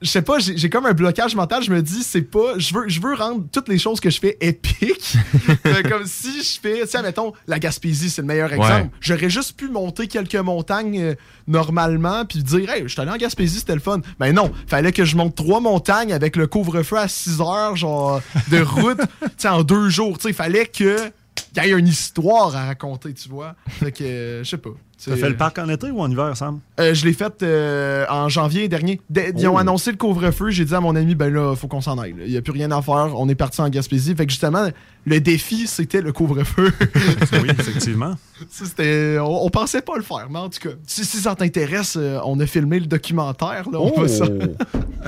[0.00, 1.62] je sais pas, j'ai comme un blocage mental.
[1.62, 2.56] Je me dis, c'est pas.
[2.56, 5.16] Je veux, je veux rendre toutes les choses que je fais épiques.
[5.62, 6.82] Fait comme si je fais.
[6.82, 8.72] Tu sais, mettons, la Gaspésie, c'est le meilleur exemple.
[8.72, 8.90] Ouais.
[9.00, 11.14] J'aurais juste pu monter quelques montagnes euh,
[11.48, 14.00] normalement, puis dire, hey, je suis allé en Gaspésie, c'était le fun.
[14.20, 18.20] Ben non, fallait que je monte trois montagnes avec le couvre-feu à 6 heures, genre,
[18.50, 20.18] de route, tu sais, en deux jours.
[20.18, 21.10] Tu sais, fallait que.
[21.54, 23.56] qu'il y ait une histoire à raconter, tu vois.
[23.68, 24.70] Fait que, euh, je sais pas.
[25.02, 26.58] Tu as fait le parc en été ou en hiver, Sam?
[26.80, 29.00] Euh, je l'ai fait euh, en janvier dernier.
[29.14, 29.58] Ils ont Oh.
[29.58, 30.50] annoncé le couvre-feu.
[30.50, 32.14] J'ai dit à mon ami, ben là, faut qu'on s'en aille.
[32.24, 33.12] Il n'y a plus rien à faire.
[33.16, 34.14] On est parti en Gaspésie.
[34.16, 34.68] Fait que justement,
[35.06, 36.72] le défi, c'était le couvre-feu.
[37.34, 38.14] oui, effectivement.
[38.50, 41.96] C'était- on, on pensait pas le faire, mais en tout cas, si, si ça t'intéresse,
[41.98, 43.68] euh, on a filmé le documentaire.
[43.70, 44.06] Là, on Oh!
[44.06, 44.26] ça.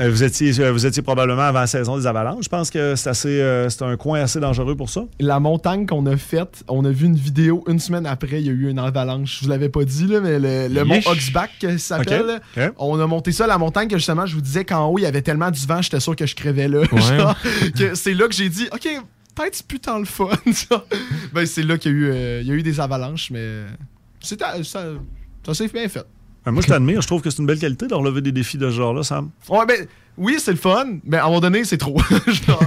[0.08, 2.44] Vous, étiez, vous étiez probablement avant la saison des avalanches.
[2.44, 5.04] Je pense que c'est assez, c'est un coin assez dangereux pour ça.
[5.20, 8.48] La montagne qu'on a faite, on a vu une vidéo une semaine après, il y
[8.48, 9.38] a eu une avalanche.
[9.40, 11.00] Je vous l'avais pas dit, là, mais le, le mont.
[11.06, 12.40] Oxback, que ça s'appelle.
[12.78, 15.06] On a monté ça, la montagne que justement, je vous disais qu'en haut, il y
[15.06, 16.80] avait tellement du vent, j'étais sûr que je crevais là.
[16.80, 17.94] Ouais.
[17.94, 18.88] C'est là que j'ai dit, OK,
[19.34, 20.28] peut-être c'est putain le fun.
[21.32, 23.64] ben, c'est là qu'il y, a eu, euh, y a eu des avalanches, mais
[24.20, 24.84] c'était, ça,
[25.44, 26.04] ça s'est bien fait.
[26.46, 27.00] Euh, moi, je t'admire.
[27.00, 29.30] Je trouve que c'est une belle qualité de relever des défis de ce genre-là, Sam.
[29.48, 31.98] Ouais, ben, oui, c'est le fun, mais à un moment donné, c'est trop.
[32.26, 32.62] Genre,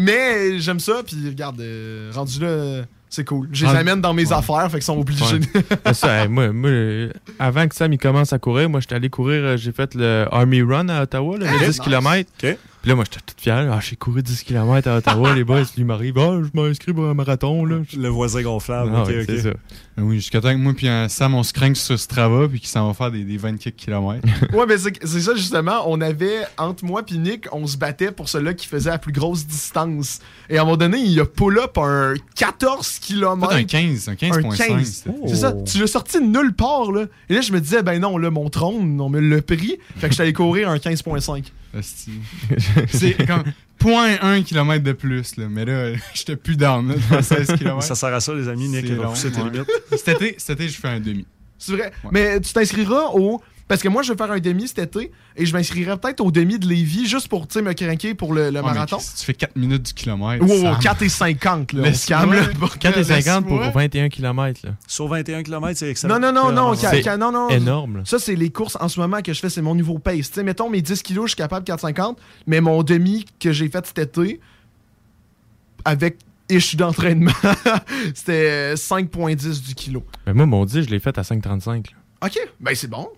[0.00, 3.48] mais j'aime ça, puis regarde, euh, rendu là, euh, c'est cool.
[3.52, 4.32] Je les Ah, amène dans mes ouais.
[4.32, 5.24] affaires, fait qu'ils sont obligés.
[5.84, 5.92] Ouais.
[5.92, 6.70] ça, hey, moi, moi,
[7.38, 10.26] avant que Sam il commence à courir, moi j'étais allé courir, euh, j'ai fait le
[10.30, 11.80] Army Run à Ottawa, là, le Ah, 10 nice.
[11.80, 12.30] km.
[12.42, 12.56] OK.
[12.82, 13.68] Puis là, moi j'étais tout fier.
[13.70, 16.16] Ah, j'ai couru 10 km à Ottawa, les boys, lui m'arrive.
[16.18, 17.64] Ah, je m'inscris pour un marathon.
[17.66, 17.76] Là.
[17.94, 18.90] Le voisin gonflable.
[18.94, 19.26] Ah, ok, ouais, ok.
[19.28, 19.50] c'est ça.
[19.98, 22.58] Ah Oui, jusqu'à temps que moi puis un Sam, on se craint sur Strava puis
[22.58, 24.26] qu'il s'en va faire des, des 24 km.
[24.54, 25.82] ouais, mais c'est c'est ça, justement.
[25.86, 29.12] On avait, entre moi et Nick, on se battait pour celui qui faisait la plus
[29.12, 30.20] grosse distance.
[30.48, 33.46] Et à un moment donné, il a pull-up un 14 km.
[33.46, 34.56] Peut-être un 15, un 15.5.
[34.56, 34.86] 15.
[34.86, 37.04] c'était- C'est ça, tu l'as sorti de nulle part, là.
[37.28, 39.76] Et là, je me disais, ben non, là, mon trône, on me l'a pris.
[39.96, 41.52] Fait que je suis allé courir un 15.5.
[42.88, 43.44] C'est comme
[43.80, 45.46] 0.1 km de plus, là.
[45.48, 47.82] Mais là, j'étais plus down, là, de faire 16 km.
[47.82, 48.68] Ça sert à ça, les amis.
[48.68, 49.70] Nick, C'est il va pousser tes limites.
[49.90, 51.26] Cet été, cet été, je fais un demi.
[51.58, 51.92] C'est vrai.
[52.04, 52.10] Ouais.
[52.12, 53.40] Mais tu t'inscriras au.
[53.70, 56.32] Parce que moi, je vais faire un demi cet été et je m'inscrirai peut-être au
[56.32, 58.98] demi de Lévis juste pour me craquer pour le, marathon.
[58.98, 60.44] si tu fais 4 minutes du kilomètre.
[60.44, 61.92] Wow, wow, Sam, 4 et 50, là.
[62.08, 62.48] Calme, là.
[62.80, 63.82] 4 et 50 pour Laisse-moi.
[63.82, 64.60] 21 km.
[64.64, 64.70] Là.
[64.88, 66.18] Sur 21 km, c'est excellent.
[66.18, 67.48] Non, non, non, non, C'est ca- C'est ca- non, non.
[67.48, 68.02] Énorme.
[68.04, 70.16] Ça, c'est les courses en ce moment que je fais, c'est mon niveau pace.
[70.16, 72.16] Tu sais, mettons mes 10 kilos, je suis capable de 4,50,
[72.48, 74.40] mais mon demi que j'ai fait cet été,
[75.84, 76.16] avec
[76.48, 77.30] ish d'entraînement,
[78.16, 80.04] c'était 5,10 du kilo.
[80.26, 81.68] Mais moi, mon 10, je l'ai fait à 5,35.
[81.92, 82.26] là.
[82.26, 83.08] Ok, ben c'est bon.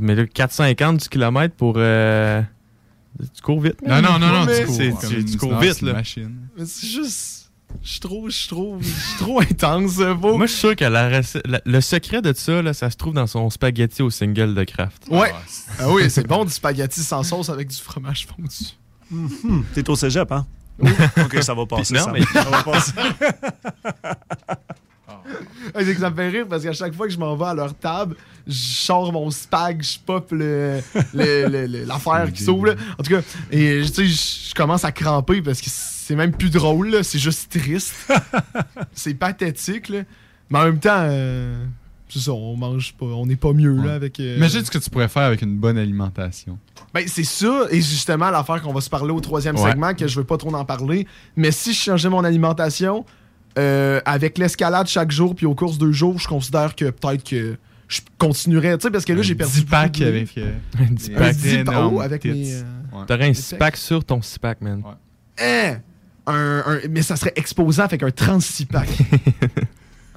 [0.00, 1.74] Mais là, 4,50 du kilomètre pour.
[1.76, 2.42] euh,
[3.34, 3.76] Tu cours vite.
[3.86, 5.92] Non, non, non, non, tu cours, tu- cours vite, là.
[5.94, 6.36] machine.
[6.56, 7.50] Mais c'est juste.
[7.82, 9.96] Je suis trop, je suis trop, je suis trop intense.
[10.20, 10.36] Faut...
[10.38, 11.20] Moi, je suis sûr que la
[11.66, 15.04] le secret de ça, là, ça se trouve dans son spaghetti au single de Kraft.
[15.10, 15.32] Ouais.
[15.34, 18.72] Ah, Ah oui, c'est bon du spaghetti sans sauce avec du fromage fondu.
[19.10, 20.46] Hmm, T'es au cégep, hein?
[20.80, 21.94] ok, ça va passer.
[21.94, 22.12] Non, Sam.
[22.14, 22.92] mais- Ça va passer.
[25.98, 28.16] Ça me fait rire parce qu'à chaque fois que je m'en vais à leur table,
[28.46, 30.80] je sors mon spag, je pop le,
[31.86, 32.74] l'affaire qui s'ouvre.
[32.98, 36.50] En tout cas, et tu sais, je commence à cramper parce que c'est même plus
[36.50, 37.94] drôle, c'est juste triste.
[38.92, 40.00] c'est pathétique, là.
[40.50, 41.62] Mais en même temps, euh,
[42.08, 44.18] c'est ça, on mange pas, on n'est pas mieux là avec.
[44.18, 46.58] euh, Imagine ce que tu pourrais faire avec une bonne alimentation.
[46.94, 49.70] Ben, c'est ça, et justement l'affaire qu'on va se parler au troisième Ouais.
[49.70, 51.06] segment, que je veux pas trop en parler.
[51.36, 53.04] Mais si je changeais mon alimentation,
[53.56, 57.56] euh, avec l'escalade chaque jour, puis aux courses deux jours, je considère que peut-être que
[57.88, 59.52] je continuerais, tu sais, parce que là, j'ai perdu.
[59.60, 60.36] 10 packs beaucoup de- avec.
[60.38, 61.36] euh, Un 10 des Un pack.
[61.36, 63.04] 10 énormes packs avec mes, euh, Ouais.
[63.06, 63.58] T'aurais un Des 6 pecs.
[63.58, 64.82] pack sur ton 6 pack, man.
[64.84, 65.44] Ouais.
[65.44, 65.76] Hein?
[66.26, 68.88] Un, un- mais ça serait exposant avec un 36 pack.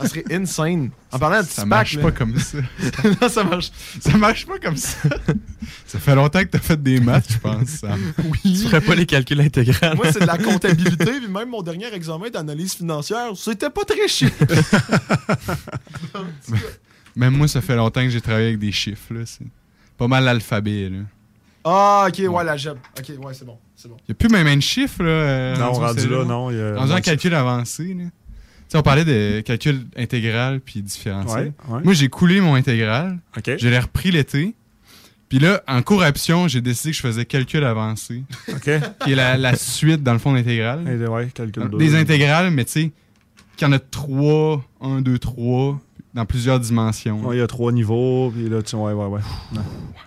[0.02, 0.90] Ça serait insane.
[1.12, 2.58] En parlant de 10 Ça marche là- pas comme ça.
[3.22, 3.72] non, ça marche.
[4.00, 4.98] Ça marche pas comme ça.
[5.86, 7.82] ça fait longtemps que t'as fait des maths, je pense.
[7.82, 7.88] Tu
[8.46, 8.56] Oui.
[8.64, 9.96] ferais pas les calculs intégrales.
[9.96, 14.08] Moi, c'est de la comptabilité, puis même mon dernier examen d'analyse financière, c'était pas très
[14.08, 14.34] chic.
[17.16, 19.14] Même moi, ça fait longtemps que j'ai travaillé avec des chiffres.
[19.14, 19.22] là.
[19.26, 19.46] C'est
[19.98, 20.90] pas mal l'alphabet.
[20.90, 21.00] là.
[21.64, 22.56] Ah, ok, ouais, la.
[22.56, 23.58] Ok, ouais, c'est bon.
[23.76, 23.98] C'est bon.
[24.08, 25.04] Il n'y a plus même un chiffre.
[25.04, 26.12] Là, euh, non, au rendu cégep.
[26.12, 26.50] là, non.
[26.52, 27.94] il y a- Rendu en non, calcul avancé.
[27.94, 28.06] Là.
[28.74, 31.54] On parlait de calcul intégral puis différentiel.
[31.68, 31.84] Ouais, ouais.
[31.84, 33.20] Moi, j'ai coulé mon intégral.
[33.38, 33.58] OK.
[33.58, 34.56] Je l'ai repris l'été.
[35.28, 38.70] Puis là, en cours option, j'ai décidé que je faisais calcul avancé, OK.
[39.04, 40.84] qui est la, la suite, dans le fond, d'intégrale.
[41.10, 41.70] Ouais, calcul.
[41.78, 42.92] Des intégrales, mais tu sais,
[43.56, 45.80] qu'il y en a trois, un, deux, trois,
[46.14, 47.26] dans plusieurs dimensions.
[47.26, 49.22] Ouais, il y a trois niveaux, puis là, tu ouais, ouais, ouais.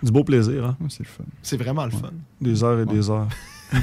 [0.03, 0.77] Du beau plaisir, hein?
[0.79, 1.23] Ouais, c'est le fun.
[1.41, 2.11] C'est vraiment le fun.
[2.39, 3.27] Des heures et des heures.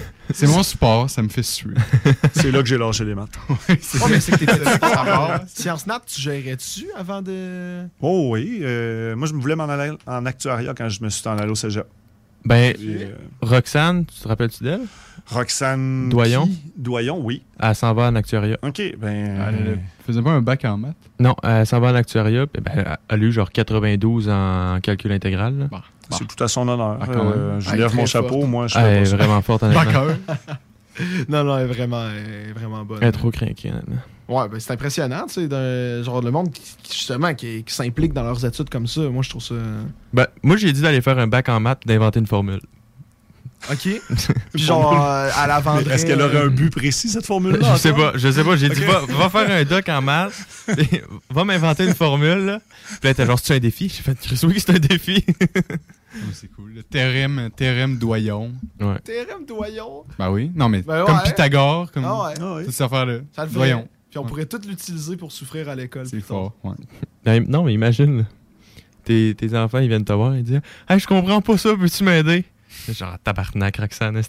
[0.35, 1.75] C'est mon sport, ça me fait suer.
[2.33, 3.29] C'est là que j'ai lâché les maths.
[3.49, 5.41] Oh, mais c'est que t'étais fort.
[5.47, 7.85] Sciences Nat, tu gérais-tu avant de.
[8.01, 8.61] Oh oui.
[8.63, 11.51] euh, moi, je me voulais m'en aller en actuariat quand je me suis en allé
[11.51, 11.87] au cégep.
[12.45, 14.81] Ben, Puis, euh, Roxane, tu te rappelles-tu d'elle?
[15.27, 16.09] Roxane.
[16.09, 16.47] Doyon?
[16.47, 16.63] qui?
[16.77, 17.43] Doyon, oui.
[17.61, 18.59] Elle s'en va en actuariat.
[18.63, 19.37] OK, ben.
[19.49, 20.97] Elle faisait pas un bac en maths?
[21.21, 22.47] Non, elle s'en va en actuariat.
[22.49, 25.69] puis Ben, elle a eu genre 92 en calcul intégral.
[26.13, 26.99] C'est tout à son honneur.
[27.01, 28.49] Ah, Euh, je Elle est lève mon chapeau, forte.
[28.51, 29.85] moi je Elle fais est vraiment forte, honnêtement.
[29.85, 30.09] D'accord.
[31.29, 32.99] non, non, elle est vraiment, elle est vraiment bonne.
[33.01, 33.97] Elle est trop craquée, honnêtement.
[34.29, 37.75] Ouais, ben c'est impressionnant, tu sais, d'un- genre le monde qui, qui, justement qui, qui
[37.75, 39.01] s'implique dans leurs études comme ça.
[39.03, 39.55] Moi, je trouve ça.
[40.13, 42.61] Ben, moi, j'ai dit d'aller faire un bac en maths, d'inventer une formule.
[43.71, 43.89] Ok.
[44.55, 45.95] Puis genre, euh, à la vendrait.
[45.95, 47.75] Est-ce qu'elle aurait un but précis, cette formule-là?
[47.75, 48.57] Je sais pas, je sais pas.
[48.57, 50.33] J'ai dit, va, va faire un doc en maths,
[51.31, 52.45] va m'inventer une formule.
[52.47, 52.59] Là.
[53.01, 53.89] Puis là, t'as genre, c'est un défi?
[53.89, 55.25] J'ai fait, Chris, oui, c'est un défi.
[56.15, 56.73] Oh, c'est cool.
[56.75, 58.53] Le théorème, théorème Doyon.
[58.81, 58.99] ouais.
[59.01, 60.05] TRM Doyon?
[60.19, 60.51] Ben oui.
[60.55, 61.23] Non, mais Ben comme ouais.
[61.25, 62.35] Pythagore, comme Ah ouais.
[62.41, 63.19] Ah cette affaire-là.
[63.35, 63.59] Ça le fait.
[63.59, 63.89] Doyon.
[64.11, 64.29] Puis on Ouais.
[64.29, 66.07] pourrait tout l'utiliser pour souffrir à l'école.
[66.07, 66.53] C'est fort.
[66.63, 66.75] Ouais.
[67.25, 68.25] Ben, Non, mais imagine, là.
[69.05, 72.05] tes, tes enfants, ils viennent te voir et disent Hey, je comprends pas ça, peux-tu
[72.05, 72.45] m'aider
[72.89, 74.23] Genre, tabarnak, Roxane.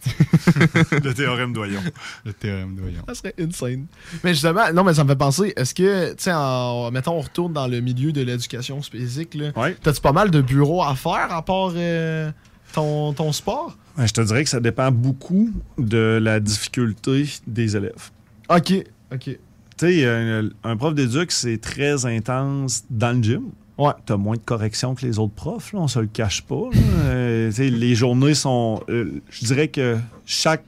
[0.91, 1.81] Le théorème Doyon.
[2.25, 3.01] Le théorème Doyon.
[3.07, 3.85] Ça serait insane.
[4.23, 7.21] Mais justement, non, mais ça me fait penser, est-ce que, tu sais, en- mettons, on
[7.21, 9.51] retourne dans le milieu de l'éducation physique, là.
[9.55, 9.75] Ouais.
[9.81, 12.31] T'as-tu pas mal de bureaux à faire à part euh,
[12.73, 13.75] ton, ton sport?
[13.97, 18.09] Ouais, je te dirais que ça dépend beaucoup de la difficulté des élèves.
[18.49, 18.73] Ok,
[19.11, 19.23] ok.
[19.25, 19.39] Tu
[19.77, 23.43] sais, un, un prof d'éduc, c'est très intense dans le gym.
[23.77, 23.91] Ouais.
[24.05, 26.69] T'as moins de corrections que les autres profs, là, on se le cache pas.
[27.05, 28.81] Euh, les journées sont.
[28.89, 30.63] euh, je dirais que chaque,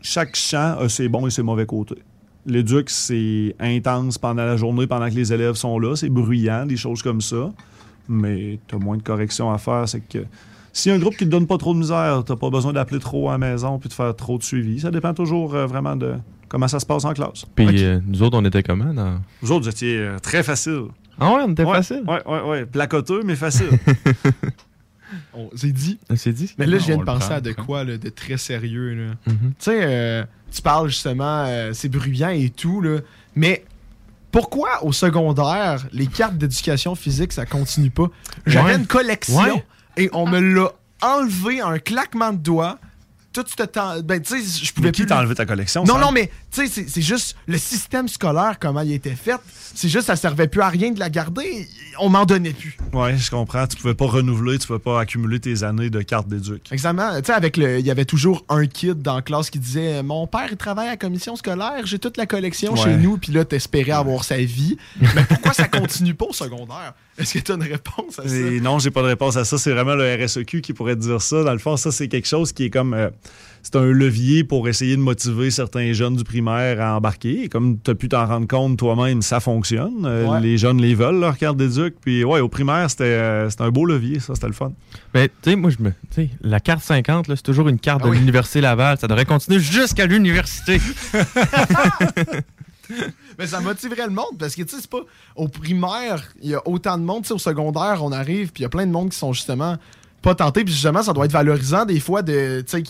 [0.00, 1.98] chaque champ a ses bons et ses mauvais côtés.
[2.46, 5.96] L'éduc, c'est intense pendant la journée, pendant que les élèves sont là.
[5.96, 7.50] C'est bruyant, des choses comme ça.
[8.08, 9.88] Mais t'as moins de corrections à faire.
[9.88, 12.72] C'est que a un groupe qui te donne pas trop de misère, t'as pas besoin
[12.72, 14.78] d'appeler trop à la maison puis de faire trop de suivi.
[14.78, 16.14] Ça dépend toujours euh, vraiment de
[16.48, 17.44] comment ça se passe en classe.
[17.56, 19.18] Puis nous autres, on était comment dans.
[19.42, 20.84] Vous autres, vous étiez très facile.
[21.20, 22.02] Ah ouais, on était ouais, facile.
[22.06, 22.66] Ouais, ouais, ouais.
[22.66, 23.70] Placoteux, mais facile.
[25.32, 25.98] On s'est dit.
[26.10, 26.54] On s'est dit.
[26.58, 28.08] Mais là, je viens On de le penser prend, à de le quoi là, de
[28.10, 28.94] très sérieux.
[28.94, 29.14] là.
[29.26, 29.38] Mhm.
[29.50, 32.98] Tu sais, euh, tu parles justement, euh, c'est bruyant et tout, là,
[33.34, 33.64] mais
[34.30, 38.08] pourquoi au secondaire, les cartes d'éducation physique, ça continue pas?
[38.46, 38.76] J'avais Ouais.
[38.76, 39.64] une collection Ouais.
[39.96, 42.78] et on me l'a enlevé à un claquement de doigts.
[43.38, 44.00] Tout ce temps.
[44.00, 45.08] Ben, tu sais, je pouvais mais qui plus.
[45.08, 45.84] t'a enlevé ta collection?
[45.84, 49.36] Non, non, mais tu sais, c'est- c'est juste le système scolaire, comment il était fait.
[49.74, 51.68] C'est juste, ça servait plus à rien de la garder.
[52.00, 52.76] On m'en donnait plus.
[52.92, 53.66] Ouais, je comprends.
[53.68, 56.62] Tu pouvais pas renouveler, tu pouvais pas accumuler tes années de carte d'éduc.
[56.72, 57.16] Exactement.
[57.20, 57.78] Tu sais, avec le.
[57.78, 60.88] Il y avait toujours un kid dans la classe qui disait Mon père, il travaille
[60.88, 62.80] à la commission scolaire, j'ai toute la collection Ouais.
[62.82, 64.76] chez nous, puis là, t'espérais avoir sa vie.
[65.14, 66.94] Mais pourquoi ça continue pas au secondaire?
[67.18, 68.34] Est-ce que tu as une réponse à ça?
[68.36, 69.58] Et non, j'ai pas de réponse à ça.
[69.58, 71.42] C'est vraiment le RSEQ qui pourrait te dire ça.
[71.42, 72.94] Dans le fond, ça, c'est quelque chose qui est comme.
[72.94, 73.10] euh,
[73.62, 77.42] c'est un levier pour essayer de motiver certains jeunes du primaire à embarquer.
[77.44, 80.04] Et comme tu as pu t'en rendre compte toi-même, ça fonctionne.
[80.06, 80.40] Euh, Ouais.
[80.40, 81.96] Les jeunes les veulent, leur carte d'éduc.
[82.00, 84.72] Puis, ouais, au primaire, c'était euh, c'était un beau levier, ça, c'était le fun.
[85.12, 85.92] Mais tu sais, moi, je me.
[86.14, 88.18] Tu la carte 50, là, c'est toujours une carte Ah de oui.
[88.18, 88.96] l'Université Laval.
[88.98, 90.80] Ça devrait continuer jusqu'à l'université.
[93.38, 95.00] Mais ça motiverait le monde parce que, tu sais, c'est pas.
[95.36, 97.22] Au primaire, il y a autant de monde.
[97.22, 99.32] Tu sais, au secondaire, on arrive, puis il y a plein de monde qui sont
[99.32, 99.76] justement
[100.22, 100.64] pas tentés.
[100.64, 102.62] Puis justement, ça doit être valorisant des fois de.
[102.66, 102.82] Tu sais,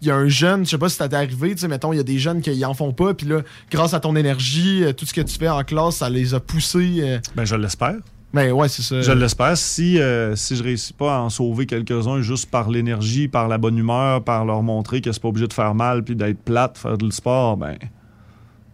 [0.00, 1.92] il y a un jeune, je sais pas si ça t'est arrivé, tu sais, mettons,
[1.92, 4.84] il y a des jeunes qui en font pas, puis là, grâce à ton énergie,
[4.84, 6.96] euh, tout ce que tu fais en classe, ça les a poussés.
[7.00, 7.96] euh, Ben, je l'espère.
[8.34, 9.00] Ben ouais, c'est ça.
[9.00, 9.56] Je l'espère.
[9.56, 13.56] Si, euh, si je réussis pas à en sauver quelques-uns juste par l'énergie, par la
[13.56, 16.76] bonne humeur, par leur montrer que c'est pas obligé de faire mal puis d'être plate,
[16.76, 17.76] faire du sport, ben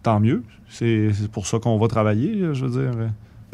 [0.02, 0.42] tant mieux.
[0.68, 2.90] C'est pour ça qu'on va travailler, je veux dire.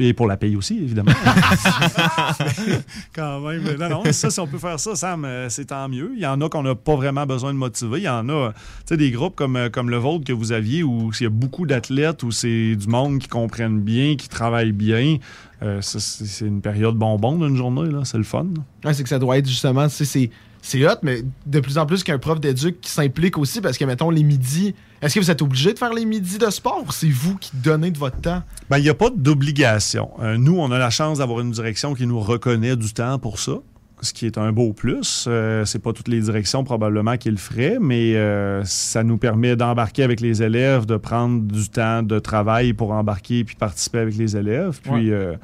[0.03, 1.13] Et pour la paye aussi, évidemment.
[3.15, 3.63] Quand même.
[3.79, 6.13] Non, non, ça, si on peut faire ça, Sam, euh, c'est tant mieux.
[6.17, 7.99] Il y en a qu'on n'a pas vraiment besoin de motiver.
[7.99, 8.55] Il y en a, tu
[8.87, 11.31] sais, des groupes comme, euh, comme le vôtre que vous aviez où il y a
[11.31, 15.19] beaucoup d'athlètes, où c'est du monde qui comprennent bien, qui travaillent bien.
[15.63, 18.01] Euh, c'est une période bonbon d'une journée, là.
[18.05, 18.47] C'est le fun.
[18.83, 20.31] Ouais, c'est que ça doit être justement, tu sais, c'est.
[20.63, 23.85] C'est hot, mais de plus en plus qu'un prof d'éduc qui s'implique aussi parce que,
[23.87, 26.93] mettons, les midis, est-ce que vous êtes obligé de faire les midis de sport ou
[26.93, 28.43] c'est vous qui donnez de votre temps?
[28.69, 30.11] Ben, il n'y a pas d'obligation.
[30.21, 33.39] Euh, nous, on a la chance d'avoir une direction qui nous reconnaît du temps pour
[33.39, 33.55] ça,
[34.03, 35.27] ce qui est un beau plus.
[35.29, 39.57] Euh, c'est pas toutes les directions probablement qui le feraient, mais euh, ça nous permet
[39.57, 44.17] d'embarquer avec les élèves, de prendre du temps de travail pour embarquer puis participer avec
[44.17, 44.81] les élèves.
[44.83, 45.35] Puis, euh,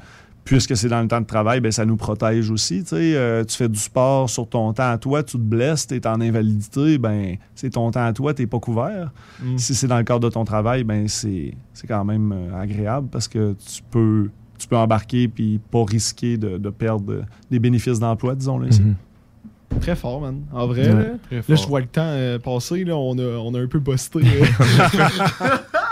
[0.47, 2.83] puisque c'est dans le temps de travail, ben, ça nous protège aussi.
[2.83, 2.95] tu.
[2.95, 6.07] Euh, tu fais du sport sur ton temps à toi, tu te blesses, tu es
[6.07, 9.11] en invalidité, ben, c'est ton temps à toi, tu pas couvert.
[9.43, 9.57] Mm.
[9.57, 13.09] Si c'est dans le cadre de ton travail, ben, c'est c'est quand même euh, agréable
[13.11, 17.99] parce que tu peux, tu peux embarquer puis pas risquer de, de perdre des bénéfices
[17.99, 18.57] d'emploi, disons.
[18.59, 18.81] Là, ici.
[18.81, 18.95] Mhm.
[19.81, 20.41] Très fort, man.
[20.53, 20.93] En vrai, Ouais.
[20.93, 23.79] là, là, je vois le temps euh, passer, là, on, a, on a un peu
[23.79, 24.21] busté.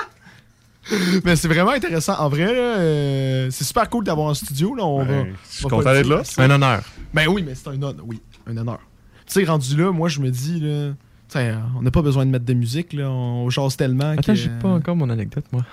[0.92, 1.22] euh.
[1.26, 2.16] Mais c'est vraiment intéressant.
[2.20, 4.76] En vrai, euh, c'est super cool d'avoir un studio.
[4.76, 6.22] Là, on va, je suis on va content d'être là.
[6.22, 6.40] dire.
[6.40, 6.82] Un honneur.
[7.14, 8.06] Ben oui, mais c'est un honneur.
[8.06, 8.80] Oui, un honneur.
[9.26, 10.94] Tu sais, rendu là, moi, je me dis, là,
[11.76, 13.10] on n'a pas besoin de mettre de musique, là.
[13.10, 14.36] On jase tellement Attends, que...
[14.36, 15.64] j'ai pas encore mon anecdote, moi.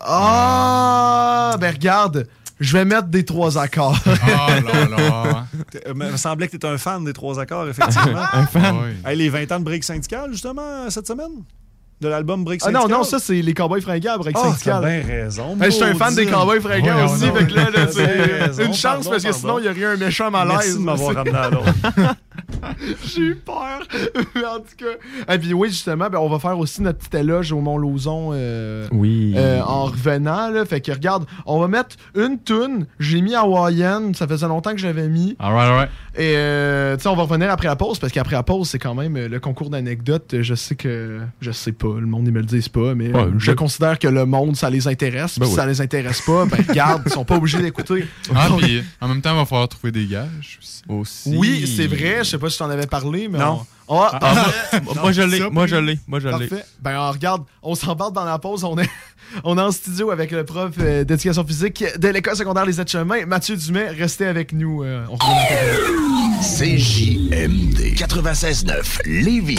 [0.00, 1.56] Ah!
[1.60, 2.28] Ben regarde,
[2.60, 3.98] je vais mettre des trois accords.
[4.06, 5.46] Oh là là.
[5.86, 8.22] Euh, Il me semblait que tu étais un fan des trois accords, effectivement.
[8.32, 8.76] Un fan.
[9.04, 11.42] Hey, les 20 ans de break syndical, justement, cette semaine?
[12.04, 14.80] De l'album Break ah non, non, ça, c'est les Cowboys fringants avec Ah, t'as syndical.
[14.84, 15.56] bien raison.
[15.58, 16.26] Hey, je suis un fan des.
[16.26, 19.38] Cowboys fringants Ouais, aussi, fait que là, c'est raison, une chance pardon, parce que pardon.
[19.40, 20.54] sinon, il y aurait eu un méchant malaise.
[20.58, 21.72] Merci de m'avoir ramené à l'autre.
[23.04, 23.80] J'ai eu peur.
[24.34, 25.32] Mais en tout cas.
[25.34, 28.30] Et puis oui, justement, ben, on va faire aussi notre petit éloge au Mont Lauzon
[28.32, 29.32] euh, Oui.
[29.36, 30.50] euh, en revenant.
[30.50, 30.64] Là.
[30.64, 32.86] Fait que regarde, on va mettre une toune.
[32.98, 34.12] J'ai mis Hawaiian.
[34.14, 35.36] Ça faisait longtemps que je l'avais mis.
[35.38, 35.90] Alright, alright.
[36.16, 38.78] Et euh, tu sais, on va revenir après la pause parce qu'après la pause, c'est
[38.78, 40.34] quand même euh, le concours d'anecdotes.
[40.42, 41.20] Je sais que.
[41.40, 41.93] Je sais pas.
[42.00, 42.94] Le monde, ils me le disent pas.
[42.94, 45.38] Mais Ouais, euh, je je- considère que le monde, ça les intéresse.
[45.38, 45.56] Ben si oui.
[45.56, 48.06] ça les intéresse pas, ben regarde, ils sont pas obligés d'écouter.
[48.34, 50.82] Ah, puis en même temps, il va falloir trouver des gages aussi.
[50.86, 51.34] Aussi.
[51.36, 52.18] Oui, c'est vrai.
[52.18, 53.38] Je sais pas si je t'en avais parlé, mais.
[53.38, 53.60] Non.
[53.88, 55.48] on- Ah, Ah, moi, moi, je l'ai.
[55.50, 55.98] Moi, je l'ai.
[56.06, 56.46] Moi, je l'ai.
[56.46, 56.64] Parfait.
[56.82, 58.64] Ben, on regarde, on s'embarque dans la pause.
[58.64, 58.88] On est,
[59.44, 63.24] on est en studio avec le prof euh, d'éducation physique de l'école secondaire Les Aides-Chemins,
[63.26, 63.88] Mathieu Dumais.
[63.88, 64.82] Restez avec nous.
[64.82, 65.16] euh, on.
[66.42, 69.58] CJMD 96.9 Lévis.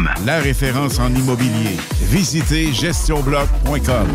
[0.25, 1.77] La référence en immobilier.
[2.09, 4.07] Visitez gestionbloc.com.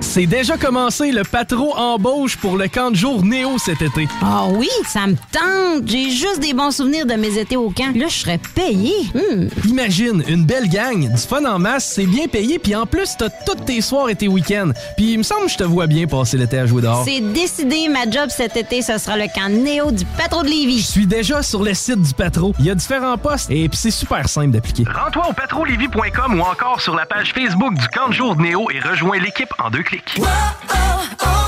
[0.00, 4.06] C'est déjà commencé le patro embauche pour le camp de jour Néo cet été.
[4.22, 5.88] Ah oui, ça me tente.
[5.88, 7.94] J'ai juste des bons souvenirs de mes étés au camp.
[7.94, 8.92] Là, je serais payé.
[9.14, 9.48] Hmm.
[9.68, 13.28] Imagine, une belle gang, du fun en masse, c'est bien payé, puis en plus, t'as
[13.28, 14.70] tous tes soirs et tes week-ends.
[14.96, 17.04] Puis il me semble que je te vois bien passer l'été à jouer dehors.
[17.04, 20.80] C'est décidé, ma job cet été, ce sera le camp Néo du patro de Lévis.
[20.80, 22.54] Je suis déjà sur le site du patro.
[22.58, 24.84] Il y a différents postes et puis c'est super simple d'appliquer.
[24.88, 28.70] Rends-toi au patrolevy.com ou encore sur la page Facebook du camp de jour de Néo
[28.70, 30.14] et rejoins l'équipe en deux clics.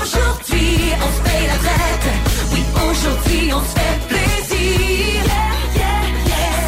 [0.01, 2.09] Aujourd'hui, on se fait la fête.
[2.51, 5.23] Oui, aujourd'hui, on se fait plaisir.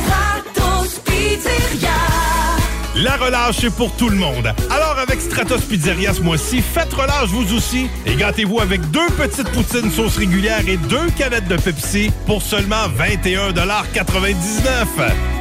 [0.04, 1.90] Stratos Pizzeria.
[2.96, 4.54] La relâche est pour tout le monde.
[4.70, 9.50] Alors avec Stratos Pizzeria ce mois-ci, faites relâche vous aussi et gâtez-vous avec deux petites
[9.52, 15.41] poutines sauce régulière et deux canettes de Pepsi pour seulement 21,99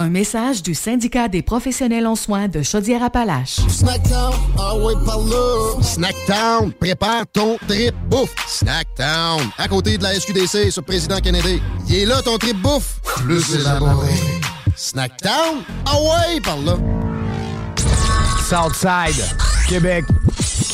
[0.00, 3.60] Un message du syndicat des professionnels en soins de Chaudière-Appalaches.
[3.68, 5.82] Snackdown, ah ouais, par là.
[5.82, 8.34] Snackdown, prépare ton trip bouffe.
[8.48, 11.62] Snackdown, à côté de la SQDC, sur Président Kennedy.
[11.88, 13.00] Il est là ton trip bouffe.
[13.24, 14.10] Plus élaboré.
[14.74, 16.76] Snackdown, ah ouais, par là.
[18.40, 19.24] Southside,
[19.68, 20.04] Québec.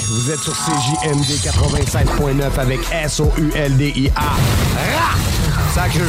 [0.09, 4.21] Vous êtes sur CJMD 87.9 avec S-O-U-L-D-I-A.
[4.21, 5.75] Rah!
[5.75, 6.01] Sacré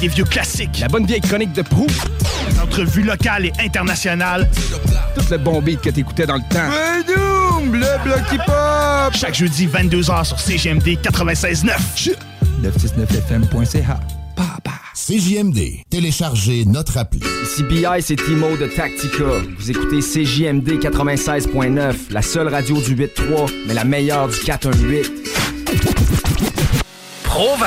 [0.00, 0.80] des vieux classiques.
[0.80, 1.86] La bonne vieille chronique de Prou.
[2.48, 4.48] Des entrevues locales et internationales.
[5.14, 6.70] Tout le bon beat que t'écoutais dans le temps.
[7.62, 9.14] Le bloc hip-hop.
[9.14, 12.14] Chaque jeudi, 22h sur CGMD 96.9.
[12.62, 14.00] 969fm.ca.
[14.94, 17.20] CJMD, téléchargez notre appli.
[17.42, 19.24] Ici BI, c'est Timo de Tactica.
[19.58, 25.10] Vous écoutez CJMD 96.9, la seule radio du 8.3, mais la meilleure du 418.
[27.24, 27.66] Provan.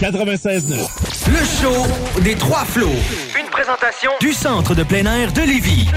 [0.00, 1.30] 96.9.
[1.30, 2.90] Le show des trois flots.
[3.40, 5.88] Une présentation du centre de plein air de Lévis.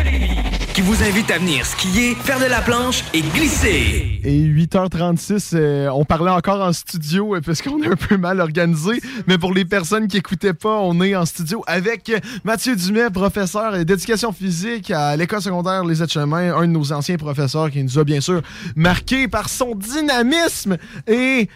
[0.74, 4.22] Qui vous invite à venir skier, faire de la planche et glisser.
[4.24, 8.39] Et 8h36, euh, on parlait encore en studio euh, parce qu'on est un peu mal
[8.39, 9.02] organisé.
[9.28, 12.10] Mais pour les personnes qui écoutaient pas, on est en studio avec
[12.45, 17.70] Mathieu Dumais, professeur d'éducation physique à l'école secondaire Les Aides-Chemins, un de nos anciens professeurs
[17.70, 18.41] qui nous a bien sûr
[18.78, 21.50] marqué par son dynamisme et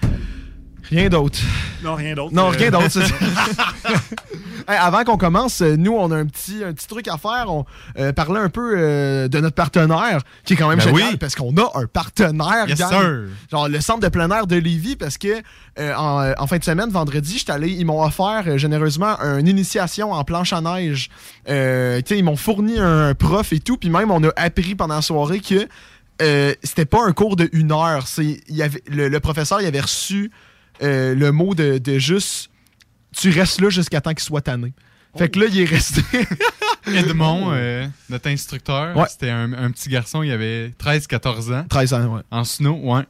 [0.90, 1.40] rien d'autre.
[1.84, 2.34] Non, rien d'autre.
[2.34, 3.00] Non, Euh, rien d'autre.
[4.66, 7.48] Hey, avant qu'on commence, euh, nous, on a un petit, un petit truc à faire.
[7.50, 7.66] On
[8.00, 11.18] euh, parlait un peu euh, de notre partenaire, qui est quand même Ben génial, oui.
[11.18, 13.24] parce qu'on a un partenaire, Yes, sir.
[13.52, 15.42] Genre le centre de plein air de Lévis, parce que
[15.80, 19.50] euh, en, en fin de semaine, vendredi, j'étais allé, ils m'ont offert euh, généreusement une
[19.50, 21.10] initiation en planche à neige.
[21.50, 24.76] Euh, tu sais, ils m'ont fourni un prof et tout, puis même on a appris
[24.76, 25.68] pendant la soirée que
[26.22, 28.08] euh, c'était pas un cours de une heure.
[28.08, 30.32] C'est, il y avait, le, le professeur il avait reçu
[30.82, 32.50] euh, le mot de, de juste
[33.16, 34.74] tu restes là jusqu'à temps qu'il soit tanné.
[35.16, 36.02] Fait que là, il est resté.
[36.88, 39.06] Edmond, euh, notre instructeur, Ouais.
[39.10, 41.66] c'était un, un petit garçon, il avait 13-14 ans.
[41.70, 42.22] 13 ans, ouais.
[42.32, 43.04] En snow, ouais.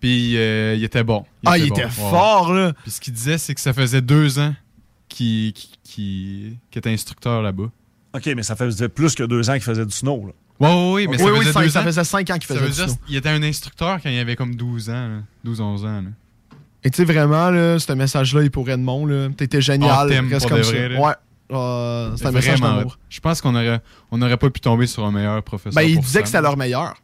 [0.00, 1.24] Puis euh, il était bon.
[1.46, 1.90] Ah, il bon, était ouais.
[1.90, 2.72] fort, là.
[2.82, 4.54] Puis ce qu'il disait, c'est que ça faisait deux ans
[5.08, 5.52] qu'il
[5.84, 7.70] qu'il était instructeur là-bas.
[8.14, 10.26] OK, mais ça faisait plus que deux ans qu'il faisait du snow.
[10.26, 10.32] Là.
[10.60, 11.84] Ouais, ouais, ouais, mais Oui, ça oui, faisait ça- deux ça ans.
[11.84, 12.98] faisait cinq ans qu'il Ça faisait veut du dire, snow.
[13.08, 16.00] Il était un instructeur quand il avait comme 12 ans, 12-11 ans.
[16.02, 16.08] là.
[16.84, 19.28] Et tu sais, vraiment, là, ce message-là, il est pour Edmond, là.
[19.36, 20.08] T'étais génial.
[20.08, 20.70] Thème, reste pour comme de ça.
[20.72, 21.00] vrai, là.
[21.00, 21.12] Ouais.
[21.52, 22.98] Euh, c'est un message Vraiment d'amour.
[23.08, 23.80] Je pense qu'on aurait,
[24.10, 25.74] on aurait pas pu tomber sur un meilleur professeur.
[25.74, 26.94] Ben, il disait que c'était leur meilleur.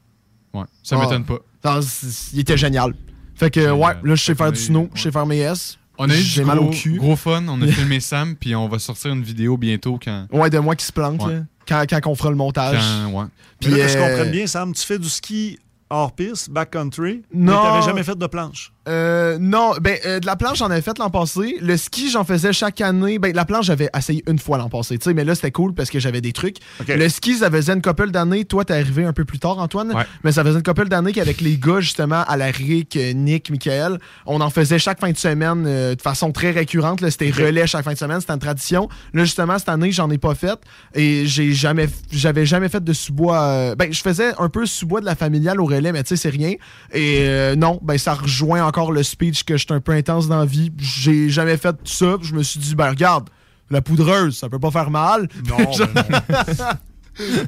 [0.54, 1.02] Ouais, ça Ah.
[1.04, 1.38] m'étonne pas.
[1.64, 2.94] Non, c'est- il était génial.
[3.34, 5.78] Fait que, ouais, là, je sais faire du snow, je sais faire mes S.
[5.98, 6.96] On a eu mal gros, au cul.
[6.98, 7.44] gros fun.
[7.48, 10.26] On a filmé Sam, puis on va sortir une vidéo bientôt quand.
[10.32, 11.34] Ouais, de moi qui se plante, Ouais.
[11.34, 11.40] là.
[11.68, 12.78] Quand, quand on fera le montage.
[12.78, 13.26] Quand- ouais.
[13.60, 15.58] Puis, Mais là, que je euh, comprenne bien, Sam, tu fais du ski
[15.90, 17.52] hors piste, backcountry, Non.
[17.62, 18.72] mais t'avais jamais fait de planche.
[18.90, 21.56] Euh, non, ben euh, de la planche j'en avais fait l'an passé.
[21.60, 23.18] Le ski j'en faisais chaque année.
[23.18, 25.74] Ben la planche j'avais essayé une fois l'an passé, tu sais, mais là c'était cool
[25.74, 26.56] parce que j'avais des trucs.
[26.88, 28.44] Le ski ça faisait une couple d'années.
[28.44, 31.40] Toi t'es arrivé un peu plus tard Antoine, mais ça faisait une couple d'années qu'avec
[31.40, 35.16] les gars justement à la RIC, euh, Nick, Michael, on en faisait chaque fin de
[35.16, 37.00] semaine euh, de façon très récurrente.
[37.00, 37.10] là.
[37.10, 38.88] C'était relais chaque fin de semaine, c'était une tradition.
[39.14, 40.58] Là justement cette année j'en ai pas fait
[40.94, 43.76] et j'ai jamais, j'avais jamais fait de sous-bois.
[43.76, 46.30] ben je faisais un peu sous-bois de la familiale au relais, mais tu sais c'est
[46.30, 46.54] rien.
[46.92, 50.46] Et non, ben ça rejoint encore le speech que j'étais un peu intense dans la
[50.46, 50.72] vie.
[50.78, 52.16] J'ai jamais fait tout ça.
[52.22, 53.28] Je me suis dit, ben regarde,
[53.70, 55.28] la poudreuse, ça peut pas faire mal.
[55.48, 56.78] Non, ça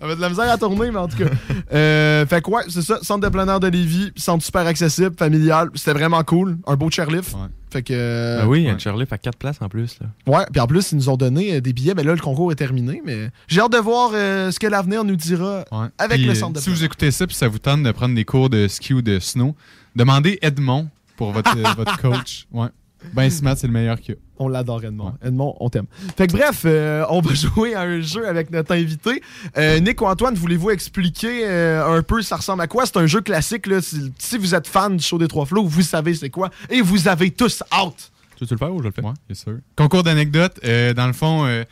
[0.03, 1.31] avait de la misère à tourner, mais en tout cas.
[1.73, 5.71] Euh, fait quoi, c'est ça, centre de plein air de Lévis, centre super accessible, familial.
[5.75, 6.59] C'était vraiment cool.
[6.67, 7.35] Un beau chairlift.
[7.73, 7.95] Fait que.
[7.95, 9.97] euh, Ben oui, il y a une chairlift à 4 places en plus.
[10.01, 10.09] Là.
[10.27, 11.95] Ouais, puis en plus, ils nous ont donné euh, des billets.
[11.95, 13.01] Mais là, le concours est terminé.
[13.05, 15.65] Mais j'ai hâte de voir euh, ce que l'avenir nous dira
[15.97, 18.25] avec le centre de Si vous écoutez ça puis ça vous tente de prendre des
[18.27, 19.57] cours de ski ou de snow,
[19.97, 20.89] demandez Edmond
[21.23, 22.47] pour votre, euh, votre coach.
[22.53, 22.69] Ouais.
[23.15, 24.21] Ben smart, c'est le meilleur qu'il y a.
[24.39, 25.15] On l'adore, Edmond.
[25.25, 25.87] Edmond, on t'aime.
[26.17, 29.21] Fait que bref, euh, on va jouer à un jeu avec notre invité.
[29.57, 32.87] Euh, Nick ou Antoine, voulez-vous expliquer euh, un peu ça ressemble à quoi?
[32.87, 33.67] C'est un jeu classique.
[33.67, 33.81] Là.
[33.83, 36.51] Si, si vous êtes fan du show des Trois Flots, vous savez c'est quoi.
[36.71, 38.13] Et vous avez tous hâte.
[38.37, 39.03] Tu veux le faire ou je le fais?
[39.03, 39.59] Ouais, bien sûr.
[39.77, 40.61] Concours d'anecdotes.
[40.65, 41.65] euh, dans le fond, euh,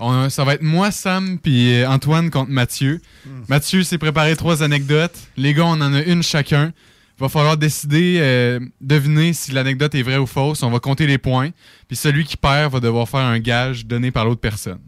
[0.00, 3.00] on- ça va être moi, Sam, puis Antoine contre Mathieu.
[3.48, 5.16] Mathieu s'est préparé trois anecdotes.
[5.36, 6.72] Les gars, on en a une chacun.
[7.18, 10.62] Il va falloir décider, euh, deviner si l'anecdote est vraie ou fausse.
[10.62, 11.50] On va compter les points.
[11.88, 14.80] Puis celui qui perd va devoir faire un gage donné par l'autre personne.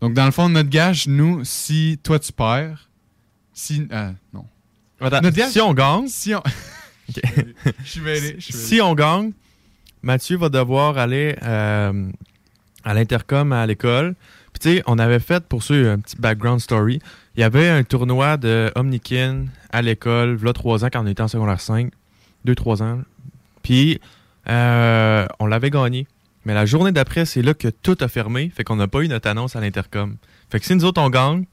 [0.00, 2.88] Donc, dans le fond, notre gage, nous, si toi tu perds,
[3.52, 3.86] si.
[3.92, 4.44] Ah, non.
[5.00, 6.08] Attends, Notre gage- si on gagne?
[6.08, 6.42] Si on.
[7.14, 7.20] Je
[7.90, 8.36] suis mêlé.
[8.38, 8.66] je suis mêlé.
[8.66, 9.32] Si on gagne,
[10.02, 12.10] Mathieu va devoir aller euh,
[12.84, 14.14] à l'intercom à l'école.
[14.62, 17.00] Puis tu sais, on avait fait, pour ceux, un petit background story,
[17.34, 21.20] il y avait un tournoi de Omnikin à l'école, là, trois ans, quand on était
[21.20, 21.90] en secondaire 5.
[22.44, 23.00] Deux, trois ans.
[23.64, 24.00] Puis,
[24.48, 26.06] euh, on l'avait gagné.
[26.44, 28.52] Mais la journée d'après, c'est là que tout a fermé.
[28.54, 30.14] Fait qu'on n'a pas eu notre annonce à l'intercom.
[30.48, 31.44] Fait que si nous autres, on gagne,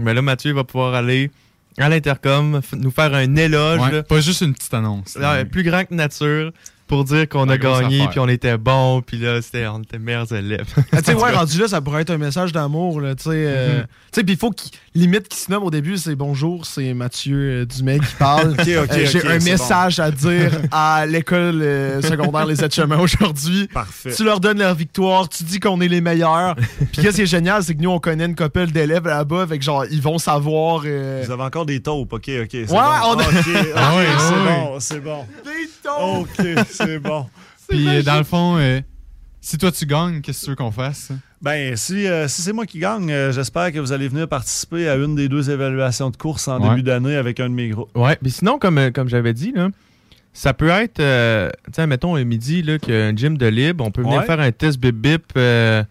[0.00, 1.30] mais là, Mathieu va pouvoir aller
[1.78, 3.80] à l'intercom, nous faire un éloge.
[3.80, 5.16] Ouais, pas juste une petite annonce.
[5.16, 6.50] Là, plus grand que nature
[6.86, 10.32] pour dire qu'on a gagné puis on était bon puis là c'était on était meilleurs
[10.32, 10.66] élèves.
[10.92, 13.30] Ah, tu sais, ouais, rendu là, ça pourrait être un message d'amour, là, tu sais.
[13.32, 13.86] euh, Mhm.
[14.12, 16.94] Tu sais, puis il faut qu'il, limite qu'il se nomme au début, c'est bonjour, c'est
[16.94, 18.50] Mathieu euh, Dumais qui parle.
[18.58, 23.66] Ok, ok, Euh, J'ai un message à dire à l'école euh, secondaire Les Aides-Chemins aujourd'hui.
[23.68, 24.12] Parfait.
[24.14, 26.54] Tu leur donnes leur victoire, tu dis qu'on est les meilleurs.
[26.92, 29.58] Puis qu'est-ce qui est génial, c'est que nous, on connaît une couple d'élèves là-bas, fait
[29.58, 30.82] que genre, ils vont savoir.
[30.86, 32.48] euh, Vous avez encore des taupes, ok, ok.
[32.50, 32.76] c'est Ouais, bon.
[33.04, 35.24] on a- ok, Ah ouais, c'est bon, c'est bon.
[35.44, 36.28] Des taupes!
[36.38, 36.46] Ok,
[36.76, 37.26] c'est bon.
[37.68, 38.80] Puis euh, dans le fond, euh,
[39.40, 41.10] si toi tu gagnes, qu'est-ce que tu veux qu'on fasse?
[41.42, 44.88] Ben, si, euh, si c'est moi qui gagne, euh, j'espère que vous allez venir participer
[44.88, 46.70] à une des deux évaluations de course en Ouais.
[46.70, 47.90] début d'année avec un de mes groupes.
[47.96, 49.68] Ouais, mais sinon comme comme j'avais dit là,
[50.32, 50.94] ça peut être
[51.66, 54.02] tu sais mettons un midi là qu'il y a un gym de libre, on peut
[54.02, 54.26] venir Ouais.
[54.26, 55.84] faire un test bip bip de-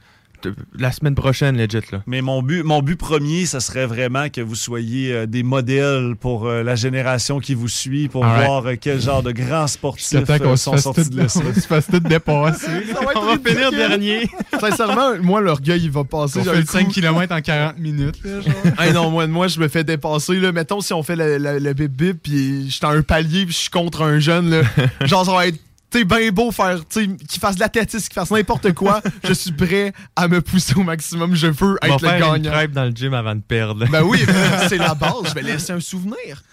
[0.78, 2.02] la semaine prochaine legit là.
[2.08, 6.16] Mais mon but, mon but premier, ça serait vraiment que vous soyez euh, des modèles
[6.20, 10.26] pour euh, la génération qui vous suit, pour voir euh, quel genre de grands sportifs
[10.26, 11.40] qu'on euh, sont sortis tout- de l'essai.
[11.50, 12.66] on se fasse tout dépasser.
[12.94, 14.30] Ça va être On va finir dernier.
[14.60, 16.40] Sincèrement, moi, l'orgueil, il va passer.
[16.40, 16.72] On fait le coup.
[16.72, 18.20] 5 km en 40 minutes.
[18.24, 18.54] Là, genre.
[18.82, 20.40] Hey non, moi, moi, je me fais dépasser.
[20.40, 20.52] Là.
[20.52, 23.46] Mettons, si on fait le, le, le bip bip, puis je suis à un palier,
[23.46, 24.62] puis je suis contre un jeune, là.
[25.02, 25.60] genre, ça va être
[25.96, 29.02] t'sais, bien beau faire, t'sais, qu'il fasse de l'athlétisme, qu'il fasse n'importe quoi.
[29.24, 31.36] je suis prêt à me pousser au maximum.
[31.36, 32.52] Je veux être le faire une gagnant.
[32.52, 33.88] crêpe dans le gym avant de perdre.
[33.88, 34.24] Ben oui,
[34.70, 35.14] c'est la base.
[35.30, 36.44] Je vais laisser un souvenir.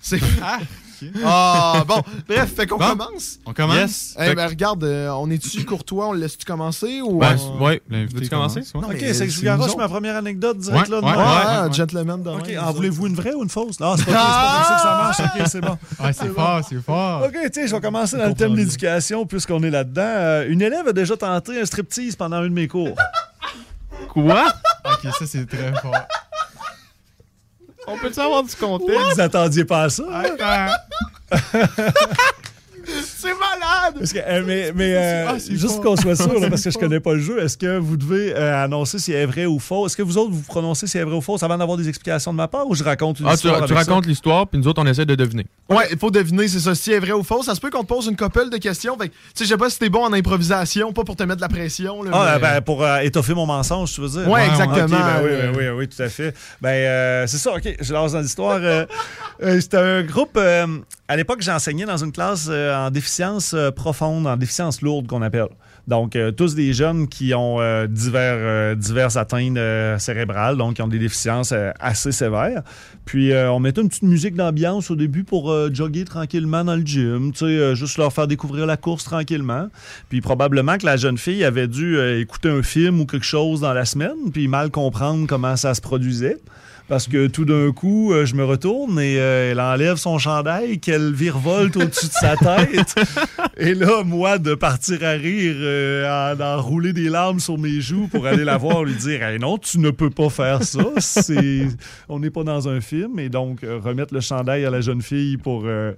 [0.00, 0.20] C'est.
[1.24, 2.02] Ah, bon.
[2.28, 3.38] Bref, fait qu'on Bon, commence.
[3.46, 3.76] On commence?
[3.76, 4.16] Yes.
[4.18, 6.08] Eh Fait- ben, regarde, euh, on est-tu courtois?
[6.08, 7.00] On le laisse-tu commencer?
[7.02, 8.60] Ou Ben, on- ouais, veux-tu commencer?
[8.74, 11.00] Non, Ok, c'est que je vous c'est ma première anecdote direct Ouais, là.
[11.00, 11.24] de ouais, moi?
[11.26, 11.72] Ah, ouais.
[11.72, 13.76] gentleman de Ok, ah, nous voulez-vous une vraie ou une fausse?
[13.80, 15.20] Ah, c'est pas, c'est pas comme ça que ça marche.
[15.20, 15.78] Ok, c'est bon.
[16.04, 17.22] Ouais, c'est fort, c'est fort.
[17.24, 20.02] OK, tiens, je vais commencer dans le thème de l'éducation puisqu'on est là-dedans.
[20.04, 22.96] Euh, une élève a déjà tenté un striptease pendant un de mes cours.
[24.08, 24.44] Quoi?
[24.84, 25.94] Ok, ça c'est très fort.
[27.86, 29.14] On peut savoir du contexte?
[29.14, 30.04] Vous attendiez pas à ça?
[30.08, 30.70] hein?
[33.16, 33.94] C'est malade!
[33.98, 36.62] Parce que, euh, mais mais euh, Ah, c'est juste qu'on soit sûr, là, C'est parce
[36.64, 39.26] que je connais pas le jeu, est-ce que vous devez euh, annoncer si elle est
[39.26, 39.86] vrai ou faux?
[39.86, 41.88] Est-ce que vous autres, vous prononcez si elle est vrai ou fausse avant d'avoir des
[41.88, 44.58] explications de ma part ou je raconte une Ah, tu, histoire tu racontes l'histoire puis
[44.58, 45.46] nous autres on essaie de deviner.
[45.68, 47.42] Ouais, il faut deviner, c'est ça, si c'est vrai ou faux.
[47.42, 48.96] Ça se peut qu'on te pose une couple de questions.
[48.98, 51.22] Fait que, tu sais, je sais pas si t'es bon en improvisation, pas pour te
[51.22, 52.02] mettre de la pression.
[52.02, 54.28] Là, Ah, mais- ben, pour euh, étoffer mon mensonge, tu veux dire?
[54.28, 54.86] Ouais, exactement.
[54.88, 56.34] Ben oui, Euh, ben oui, oui, tout à fait.
[56.60, 58.58] Ben, euh, c'est ça, OK, je lance dans l'histoire.
[58.62, 58.84] Euh,
[59.42, 60.36] euh, C'était un groupe...
[60.36, 60.66] euh,
[61.08, 65.22] à l'époque, j'enseignais dans une classe euh, en déficience euh, profonde, en déficience lourde qu'on
[65.22, 65.48] appelle.
[65.88, 69.58] Donc, euh, tous des jeunes qui ont euh, divers, diverses atteintes
[70.00, 72.62] cérébrales, donc qui ont des déficiences assez sévères.
[73.04, 77.32] Puis, on mettait une petite musique d'ambiance au début pour jogger tranquillement dans le gym,
[77.32, 79.68] tu sais, juste leur faire découvrir la course tranquillement.
[80.08, 83.72] Puis, probablement que la jeune fille avait dû écouter un film ou quelque chose dans
[83.72, 86.38] la semaine, puis mal comprendre comment ça se produisait.
[86.88, 90.78] Parce que tout d'un coup, euh, je me retourne et euh, elle enlève son chandail,
[90.78, 92.94] qu'elle virevolte au-dessus de sa tête.
[93.56, 98.08] Et là, moi, de partir à rire, euh, en- d'enrouler des larmes sur mes joues
[98.08, 100.84] pour aller la voir, lui dire Hey, non, tu ne peux pas faire ça.
[100.98, 101.66] C'est...
[102.10, 103.18] On n'est pas dans un film.
[103.20, 105.92] Et donc, euh, remettre le chandail à la jeune fille pour euh,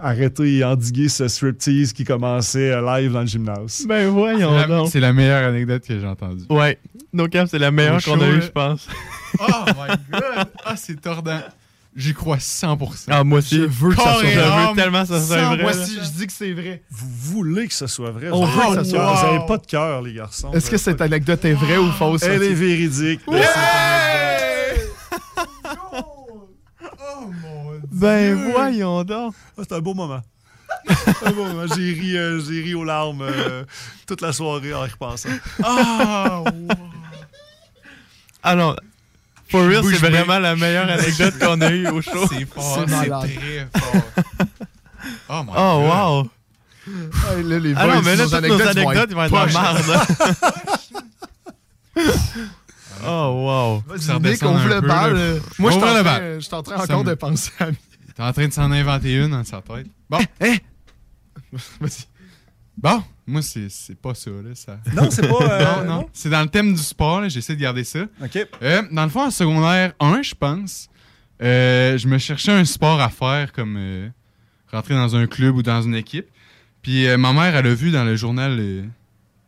[0.00, 3.84] arrêter et endiguer ce striptease qui commençait live dans le gymnase.
[3.88, 4.88] Ben voyons C'est la- donc.
[4.90, 6.44] C'est la meilleure anecdote que j'ai entendue.
[6.50, 6.78] Ouais.
[7.12, 8.86] Donc, Cam, c'est la meilleure Au qu'on show, a eue, je pense.
[9.40, 10.48] Oh my god!
[10.64, 11.40] Ah, c'est tordant.
[11.96, 13.04] J'y crois 100%.
[13.08, 13.54] Ah, moi aussi.
[13.56, 14.32] Je veux que ça soit vrai.
[14.34, 15.46] Je veux tellement que ça soit 100%.
[15.54, 15.62] vrai.
[15.62, 16.82] Moi aussi, je dis que c'est vrai.
[16.90, 18.30] Vous voulez que ce soit vrai?
[18.32, 19.32] On Vous- veut que ça soit Vous vrai.
[19.34, 20.50] n'avez pas de cœur, les garçons.
[20.52, 22.22] Est-ce que cette anecdote est vraie ou fausse?
[22.24, 23.20] Elle est véridique.
[23.26, 23.32] Oh
[27.42, 27.80] mon dieu!
[27.92, 29.34] Ben voyons donc.
[29.56, 30.20] Ah, c'est un beau moment.
[30.88, 31.66] C'est un beau moment.
[31.76, 33.64] J'ai ri, euh, j'ai ri aux larmes euh,
[34.06, 35.28] toute la soirée en y repensant.
[35.62, 36.42] Ah!
[36.44, 36.52] wow.
[38.42, 38.74] Ah non.
[39.54, 42.26] For real, c'est vraiment la meilleure anecdote qu'on a eue au show.
[42.28, 44.02] C'est fort, C'est très fort.
[45.28, 45.84] Oh my Oh, god.
[45.84, 46.30] wow.
[47.36, 49.36] Hey, là, les Ah boys, non, mais là, toutes nos anecdotes, ils vont être de
[49.36, 49.54] la poches.
[49.54, 50.06] merde.
[53.06, 53.82] Oh, wow.
[53.86, 55.14] Vas-y, Nick, ouvre le bal.
[55.14, 56.34] euh, Moi, je suis en le train- bal.
[56.36, 57.66] je suis en train encore me- de penser à...
[58.16, 59.86] T'es en train de s'en inventer une dans sa tête.
[60.08, 60.18] Bon.
[60.40, 60.56] Hein?
[61.80, 62.04] Vas-y.
[62.78, 64.54] Bon, moi, c'est c'est pas ça, là.
[64.54, 64.78] Ça...
[64.94, 65.42] Non, c'est pas.
[65.42, 66.08] euh, non, non.
[66.12, 67.28] C'est dans le thème du sport, là.
[67.28, 68.02] J'essaie de garder ça.
[68.22, 68.46] OK.
[68.62, 70.88] Euh, dans le fond, en secondaire 1, je pense,
[71.42, 74.10] euh, je me cherchais un sport à faire comme
[74.70, 76.26] rentrer dans un club ou dans une équipe.
[76.82, 78.60] Puis ma mère, elle a vu dans le journal,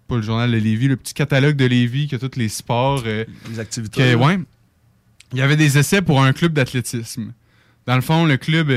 [0.09, 3.03] pas le journal de Lévis, le petit catalogue de Lévis qui a tous les sports.
[3.05, 4.01] Les activités.
[4.01, 4.39] que, ouais,
[5.33, 7.33] il y avait des essais pour un club d'athlétisme.
[7.87, 8.71] Dans le fond, le club,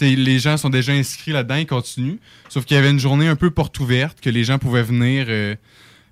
[0.00, 2.18] les gens sont déjà inscrits là-dedans, ils continuent.
[2.48, 5.26] Sauf qu'il y avait une journée un peu porte ouverte que les gens pouvaient venir,
[5.28, 5.54] euh,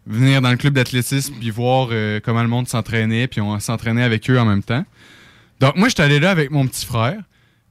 [0.07, 4.03] venir dans le club d'athlétisme puis voir euh, comment le monde s'entraînait, puis on s'entraînait
[4.03, 4.85] avec eux en même temps.
[5.61, 7.21] Donc moi, j'étais allé là avec mon petit frère.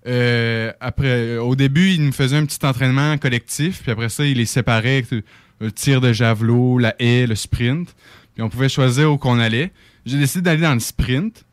[0.05, 4.37] Euh, après, au début, il nous faisait un petit entraînement collectif, puis après ça, il
[4.37, 5.23] les séparait avec le,
[5.59, 7.95] le tir de javelot, la haie, le sprint.
[8.33, 9.71] Puis on pouvait choisir où qu'on allait.
[10.05, 11.45] J'ai décidé d'aller dans le sprint.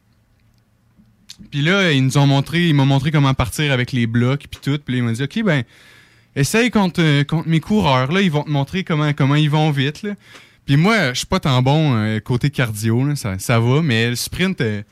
[1.51, 4.61] Puis là, ils nous ont montré, ils m'ont montré comment partir avec les blocs puis
[4.62, 4.78] tout.
[4.84, 5.64] Puis ils m'ont dit, OK, ben,
[6.36, 8.12] essaye contre, euh, contre mes coureurs.
[8.12, 10.03] Là, ils vont te montrer comment, comment ils vont vite.
[10.03, 10.14] Là.
[10.70, 14.14] Puis moi, je suis pas tant bon euh, côté cardio, ça, ça va, mais le
[14.14, 14.82] sprint, euh,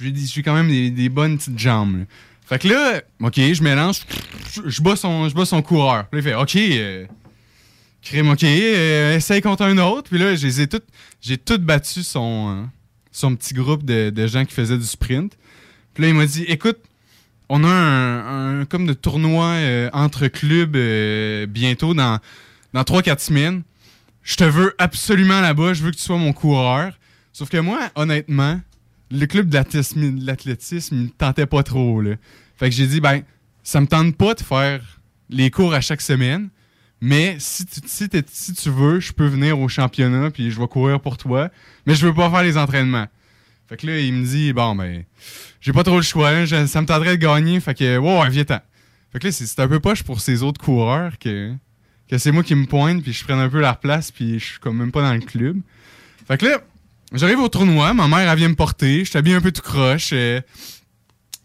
[0.00, 2.06] j'ai quand même des, bonnes petites jambes.
[2.46, 4.00] Fait que là, OK, je mélange,
[4.64, 6.06] je, bats, son, son coureur.
[6.08, 7.04] Puis il fait, OK, euh,
[8.02, 10.08] crime, OK, essaye contre un autre.
[10.08, 12.70] Puis là, j'ai tout battu son,
[13.12, 15.36] son petit groupe de, de gens qui faisaient du sprint.
[15.96, 16.76] Puis là, il m'a dit, écoute,
[17.48, 22.18] on a un, comme de tournoi euh, entre clubs euh, bientôt dans,
[22.74, 23.62] dans 3-4 semaines.
[24.22, 26.92] Je te veux absolument là-bas, je veux que tu sois mon coureur.
[27.32, 28.60] Sauf que moi, honnêtement,
[29.10, 29.56] le club de
[30.26, 32.02] l'athlétisme, il me tentait pas trop.
[32.02, 32.16] Là.
[32.58, 33.22] Fait que j'ai dit, ben,
[33.62, 36.50] ça me tente pas de faire les cours à chaque semaine,
[37.00, 40.68] mais si tu, si si tu veux, je peux venir au championnat puis je vais
[40.68, 41.48] courir pour toi,
[41.86, 43.06] mais je veux pas faire les entraînements.
[43.68, 45.04] Fait que là, il me dit, bon, ben,
[45.66, 48.60] j'ai pas trop le choix, ça me tenterait de gagner, fait que, ouais, viens-t'en.
[49.12, 51.52] Fait que là, c'est un peu poche pour ces autres coureurs que,
[52.08, 54.44] que c'est moi qui me pointe, puis je prenne un peu leur place, puis je
[54.44, 55.58] suis comme même pas dans le club.
[56.28, 56.60] Fait que là,
[57.12, 60.10] j'arrive au tournoi, ma mère, elle vient me porter, je t'habille un peu tout croche.
[60.12, 60.40] euh,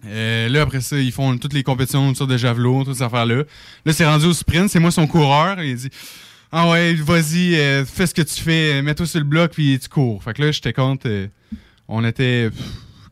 [0.06, 3.46] euh, là, après ça, ils font toutes les compétitions sur de javelot, toutes ces affaires-là.
[3.86, 5.64] Là, c'est rendu au sprint, c'est moi son coureur.
[5.64, 5.90] Il dit
[6.52, 9.90] Ah ouais, vas-y, euh, fais ce que tu fais, mets-toi sur le bloc, puis tu
[9.90, 10.24] cours.
[10.24, 11.08] Fait que là, j'étais compte,
[11.88, 12.52] on était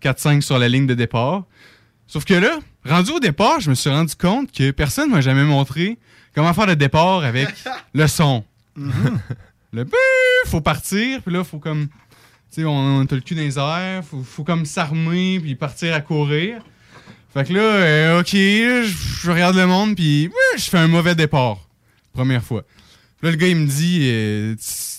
[0.01, 1.43] 4-5 sur la ligne de départ.
[2.07, 5.43] Sauf que là, rendu au départ, je me suis rendu compte que personne m'a jamais
[5.43, 5.97] montré
[6.33, 7.49] comment faire le départ avec
[7.93, 8.43] le son.
[9.71, 9.95] Le bip,
[10.47, 11.87] faut partir, puis là, faut comme.
[12.51, 15.53] Tu sais, on, on a le cul dans les airs, faut, faut comme s'armer, puis
[15.53, 16.61] partir à courir.
[17.31, 21.59] Fait que là, euh, ok, je, regarde le monde, puis je fais un mauvais départ.
[22.11, 22.63] Première fois.
[23.21, 24.55] Là, le gars, il me dit euh,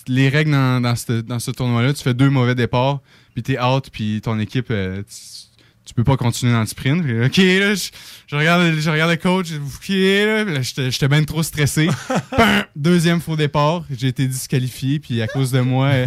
[0.07, 3.01] les règles dans, dans ce, dans ce tournoi-là, tu fais deux mauvais départs,
[3.33, 7.03] puis t'es out, puis ton équipe, euh, tu, tu peux pas continuer dans le sprint.
[7.03, 7.89] Puis, ok, là, je,
[8.27, 11.89] je regarde, je regarde le coach, ok, là, là, j'étais bien trop stressé.
[12.75, 16.05] Deuxième faux départ, j'ai été disqualifié, puis à cause de moi, euh,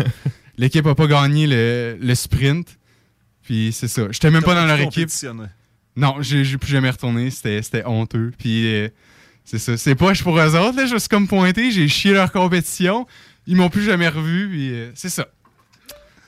[0.57, 2.79] l'équipe a pas gagné le, le sprint.
[3.43, 4.07] Puis c'est ça.
[4.11, 5.11] J'étais même pas dans leur équipe.
[5.97, 7.31] Non, j'ai plus jamais retourné.
[7.31, 8.33] C'était c'était honteux.
[8.39, 8.89] Puis
[9.45, 9.77] C'est ça.
[9.77, 10.77] C'est poche pour eux autres.
[10.77, 10.87] Là.
[10.87, 13.07] Je suis comme pointé, j'ai chié leur compétition.
[13.47, 14.49] Ils m'ont plus jamais revu.
[14.49, 15.27] Puis euh, c'est ça.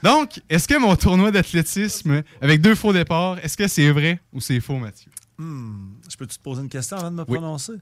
[0.03, 4.41] Donc, est-ce que mon tournoi d'athlétisme, avec deux faux départs, est-ce que c'est vrai ou
[4.41, 5.11] c'est faux, Mathieu?
[5.39, 7.39] Hmm, Je peux te poser une question avant de me Oui.
[7.39, 7.73] prononcer?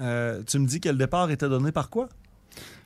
[0.00, 2.08] Euh, tu me dis que le départ était donné par quoi?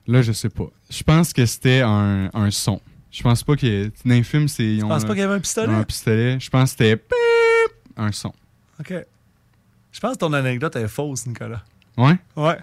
[0.06, 0.66] Là, je sais pas.
[0.90, 2.80] Je pense que c'était un, un son.
[3.12, 3.84] Je pense pas que.
[4.04, 4.76] Dans les films, c'est.
[4.80, 5.72] Tu penses pas qu'il y avait un pistolet?
[5.72, 6.40] Un pistolet.
[6.40, 7.04] Je pense que c'était.
[7.96, 8.32] Un son.
[8.80, 8.92] OK.
[9.92, 11.62] Je pense que ton anecdote est fausse, Nicolas.
[11.96, 12.16] Ouais?
[12.36, 12.58] Ouais.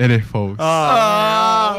[0.00, 0.54] Elle est fausse.
[0.60, 1.76] Ah!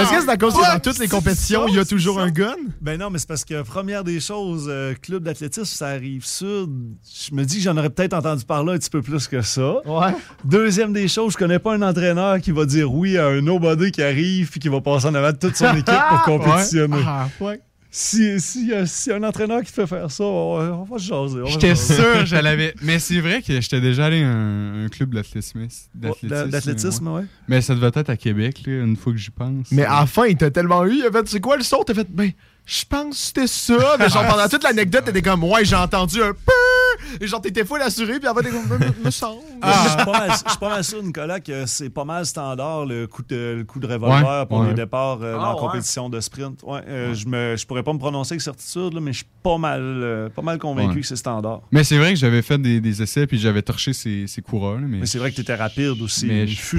[0.00, 2.28] Est-ce que c'est à cause que dans toutes les compétitions, il y a toujours un
[2.30, 2.56] gun?
[2.80, 6.68] Ben non, mais c'est parce que première des choses, euh, club d'athlétisme, ça arrive sud.
[7.04, 9.86] Je me dis que j'en aurais peut-être entendu parler un petit peu plus que ça.
[9.86, 10.12] Ouais.
[10.44, 13.92] Deuxième des choses, je connais pas un entraîneur qui va dire oui à un nobody
[13.92, 16.96] qui arrive puis qui va passer en avant de toute son équipe pour compétitionner.
[16.96, 17.02] Ouais.
[17.06, 17.60] Ah, ouais.
[17.92, 20.98] Si, si, euh, si un entraîneur qui te fait faire ça, on va, on va
[20.98, 21.40] se jaser.
[21.46, 22.72] J'étais sûr, je l'avais.
[22.82, 25.66] Mais c'est vrai que j'étais déjà allé à un, un club d'athlétisme.
[25.94, 27.24] d'a- d'athlétisme, ouais.
[27.48, 29.72] Mais ça devait être à Québec, là, une fois que j'y pense.
[29.72, 30.94] Mais à la fin, il t'a tellement eu.
[30.98, 31.82] Il a fait, c'est quoi le son?
[31.84, 32.30] T'as fait, ben,
[32.72, 33.96] je pense que c'était ça.
[33.98, 37.18] Mais genre, pendant toute l'anecdote, t'étais comme, ouais, j'ai entendu un peu.
[37.20, 39.40] Et genre, t'étais full assuré, puis en fait, t'es comme, me, me- semble.
[39.64, 42.86] Je suis pas mal- je suis pas mal sûr, Nicolas, que c'est pas mal standard
[42.86, 44.68] le coup de, le coup de revolver Ouais, pour ouais.
[44.68, 45.60] les départs euh, dans Ah, la ouais.
[45.60, 46.62] compétition de sprint.
[46.62, 49.26] Ouais, euh, Je, me, je pourrais pas me prononcer avec certitude, là, mais je suis
[49.42, 51.00] pas mal, euh, pas mal convaincu Ouais.
[51.00, 51.62] que c'est standard.
[51.72, 54.74] Mais c'est vrai que j'avais fait des, des essais puis j'avais torché ces, ces coureurs.
[54.80, 56.26] là, mais Mais c'est vrai que tu étais rapide aussi.
[56.26, 56.78] Mais je suis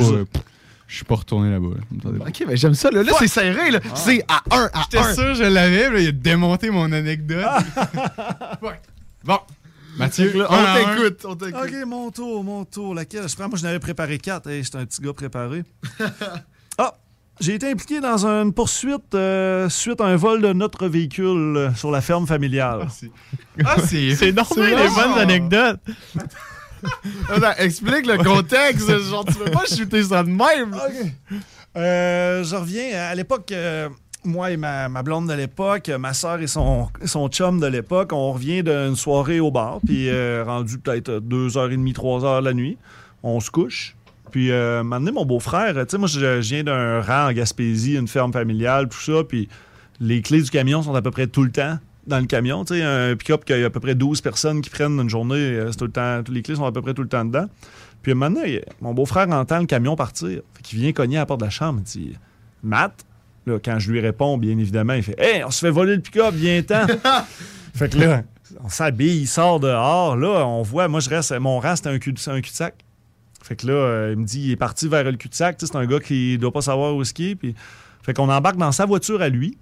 [0.92, 1.68] je suis pas retourné là-bas.
[2.04, 2.26] là.
[2.28, 2.92] Ok, mais j'aime ça.
[2.92, 3.72] Là, là c'est serré.
[3.72, 3.80] Là.
[3.96, 5.14] C'est à 1 à J'étais 1.
[5.14, 7.46] sûr que je l'avais, mais il a démonté mon anecdote.
[8.62, 8.80] Ouais.
[9.24, 9.40] Bon,
[9.98, 10.76] Mathieu, Là, un on un.
[10.96, 11.26] t'écoute.
[11.26, 11.62] On t'écoute.
[11.64, 12.94] Ok, mon tour, mon tour.
[12.94, 13.28] Laquelle?
[13.30, 14.50] Je prends, moi, je n'avais préparé quatre.
[14.50, 15.64] Hey, J'étais un petit gars préparé.
[16.78, 16.94] ah,
[17.40, 21.90] j'ai été impliqué dans une poursuite euh, suite à un vol de notre véhicule sur
[21.92, 22.88] la ferme familiale.
[23.66, 24.94] Ah, c'est C'est normal, C'est les bon.
[24.96, 25.80] bonnes anecdotes.
[27.30, 28.88] Attends, explique le contexte.
[29.10, 30.76] genre, tu peux pas shooter ça de même.
[31.78, 33.10] Euh, je reviens.
[33.10, 33.90] À l'époque, euh,
[34.24, 38.12] moi et ma, ma blonde de l'époque, ma soeur et son, son chum de l'époque,
[38.14, 42.78] on revient d'une soirée au bar, puis euh, rendu peut-être 2h30, 3h la nuit.
[43.24, 43.96] On se couche.
[44.32, 47.96] Puis, euh, maintenant, mon beau-frère, tu sais, moi, je, je viens d'un rang en Gaspésie,
[47.96, 49.50] une ferme familiale, tout ça, puis
[50.00, 51.78] les clés du camion sont à peu près tout le temps
[52.12, 52.64] dans le camion.
[52.64, 55.10] Tu sais, un pick-up qu'il y a à peu près 12 personnes qui prennent une
[55.10, 57.26] journée, euh, c'est tout le temps, les clés sont à peu près tout le temps
[57.26, 57.48] dedans.
[58.04, 60.42] Puis maintenant, il- mon beau-frère entend le camion partir.
[60.54, 61.80] Fait qu'il vient cogner à la porte de la chambre.
[61.80, 62.16] Il dit
[62.64, 63.06] Matt,
[63.48, 66.02] là, quand je lui réponds, bien évidemment, il fait Hey, on se fait voler le
[66.02, 66.86] pick-up, viens-t'en.
[67.76, 68.24] fait que là,
[68.64, 70.16] on s'habille, il sort dehors.
[70.18, 72.76] Là, on voit, moi, je reste, mon rang, c'était un cul- cul-de-sac.
[73.44, 75.58] Fait que là, euh, il me dit il est parti vers le cul-de-sac.
[75.58, 77.36] Tu sais, C'est un gars qui doit pas savoir où est-ce qu'il est.
[77.36, 77.56] Puis,
[78.04, 79.58] fait qu'on embarque dans sa voiture à lui.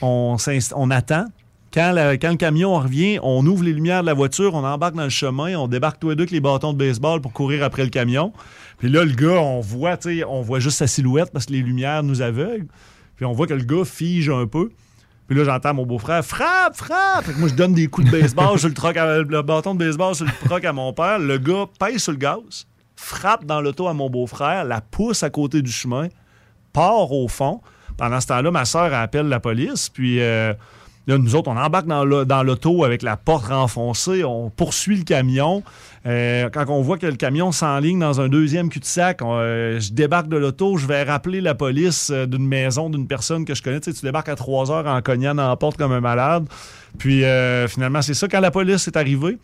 [0.00, 0.36] On,
[0.74, 1.26] on attend.
[1.74, 5.08] Quand, le camion revient, on ouvre les lumières de la voiture, on embarque dans le
[5.08, 7.90] chemin, on débarque tous les deux avec les bâtons de baseball pour courir après le
[7.90, 8.32] camion.
[8.78, 9.98] Puis là, le gars, on voit,
[10.28, 12.68] on voit juste sa silhouette parce que les lumières nous aveuglent.
[13.16, 14.70] Puis on voit que le gars fige un peu.
[15.26, 17.24] Puis là, j'entends mon beau-frère frappe, frappe.
[17.24, 19.80] Fait moi, je donne des coups de baseball sur le troc, à- le bâton de
[19.84, 21.18] baseball sur le troc à mon père.
[21.18, 25.30] Le gars pèse sur le gaz, frappe dans l'auto à mon beau-frère, la pousse à
[25.30, 26.06] côté du chemin,
[26.72, 27.60] part au fond.
[27.96, 29.88] Pendant ce temps-là, ma soeur appelle la police.
[29.88, 30.52] Puis euh,
[31.06, 34.24] là, nous autres, on embarque dans l'auto avec la porte renfoncée.
[34.24, 35.62] On poursuit le camion.
[36.06, 40.28] Euh, quand on voit que le camion s'enligne dans un deuxième cul-de-sac, euh, je débarque
[40.28, 40.76] de l'auto.
[40.76, 43.80] Je vais rappeler la police euh, d'une maison, d'une personne que je connais.
[43.80, 46.46] Tu, tu débarques à 3 heures en cognant dans la porte comme un malade.
[46.98, 47.24] Puis
[47.68, 48.28] finalement, c'est ça.
[48.28, 49.36] Quand la police est arrivée,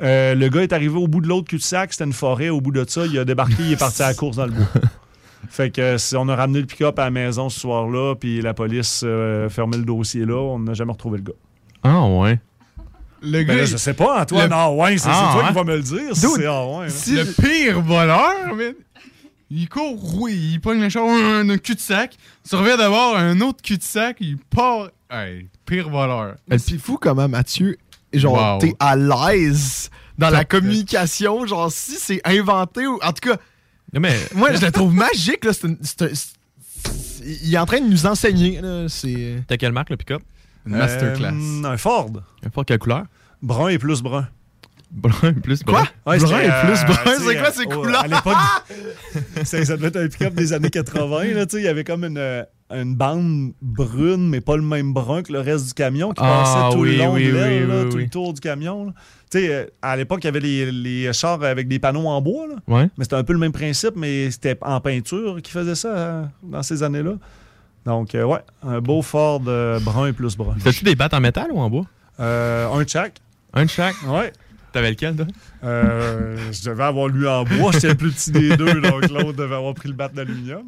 [0.00, 1.92] le gars est arrivé au bout de l'autre cul-de-sac.
[1.92, 2.48] C'était une forêt.
[2.48, 3.54] Au bout de ça, il a débarqué.
[3.60, 4.66] il est parti à course dans le bois.
[5.48, 8.54] Fait que si on a ramené le pick-up à la maison ce soir-là, puis la
[8.54, 11.32] police euh, fermait le dossier là, on n'a jamais retrouvé le gars.
[11.82, 12.38] Ah, ouais.
[13.22, 14.48] Le Ben gars, là, je sais pas, Antoine.
[14.50, 16.14] le- Ah ouais, c'est Ah, toi qui vas me le dire.
[16.14, 16.86] si c'est ah ouais.
[16.86, 17.14] hein.
[17.14, 18.74] le pire voleur, man.
[19.48, 22.16] Il court, oui, il pogne le char, un, un cul-de-sac.
[22.48, 24.88] Tu reviens d'avoir un autre cul-de-sac, il part.
[25.08, 26.34] Hey, pire voleur.
[26.48, 27.76] Mais c'est fou comment Mathieu,
[28.12, 28.58] genre, Wow.
[28.58, 29.88] t'es à l'aise
[30.18, 31.46] dans la communication.
[31.46, 32.98] Genre, si c'est inventé ou.
[33.02, 33.36] En tout cas,
[34.00, 34.16] mais...
[34.34, 35.44] moi, je la trouve magique.
[35.44, 35.52] Là.
[35.52, 36.34] C'est une- c'est un- c'est-
[37.42, 38.60] il est en train de nous enseigner.
[38.60, 38.86] là.
[38.88, 39.42] C'est.
[39.48, 40.22] T'as quelle marque, le pick-up?
[40.66, 41.32] Une masterclass.
[41.32, 42.10] Euh, un Ford.
[42.44, 43.04] Un Ford, quelle couleur?
[43.42, 44.28] Brun et plus brun.
[44.90, 45.82] Brun plus brun.
[46.06, 48.00] Ouais, Brun c'était, et plus euh, brun, tu sais, c'est quoi ces euh, couleurs?
[48.02, 48.36] À l'époque,
[49.44, 51.24] c'est- ça devait être un pick-up des années 80.
[51.34, 54.62] Là, tu sais, il y avait comme une, euh, une bande brune, mais pas le
[54.62, 57.26] même brun que le reste du camion, qui Ah, passait tout oui, le long oui,
[57.26, 58.04] de l'aile, oui, là, oui, tout oui.
[58.04, 58.86] le tour du camion.
[58.86, 58.92] là.
[59.36, 62.20] Tu sais, euh, à l'époque, il y avait les, les chars avec des panneaux en
[62.22, 62.46] bois.
[62.46, 62.54] là.
[62.66, 62.88] Ouais.
[62.96, 66.24] Mais c'était un peu le même principe, mais c'était en peinture qui faisait ça euh,
[66.42, 67.12] dans ces années-là.
[67.84, 70.56] Donc, euh, ouais, un beau Ford euh, brun plus brun.
[70.64, 71.84] T'as-tu des battes en métal ou en bois?
[72.18, 73.20] Euh, un de chaque.
[73.52, 73.96] Un de chaque?
[74.08, 74.32] Ouais.
[74.72, 75.26] T'avais lequel, toi?
[75.62, 79.54] Je devais avoir lui en bois, j'étais le plus petit des deux, donc l'autre devait
[79.54, 80.64] avoir pris le bat d'aluminium.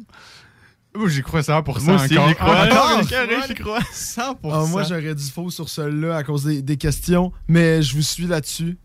[0.95, 2.29] Moi, j'y crois 100% Moi aussi, encore.
[2.29, 2.49] j'y crois.
[2.65, 3.79] Encore Encore, une carré, fois, j'y crois.
[3.79, 4.35] 100%.
[4.51, 8.01] Ah, moi, j'aurais dit faux sur celui-là à cause des, des questions, mais je vous
[8.01, 8.77] suis là-dessus.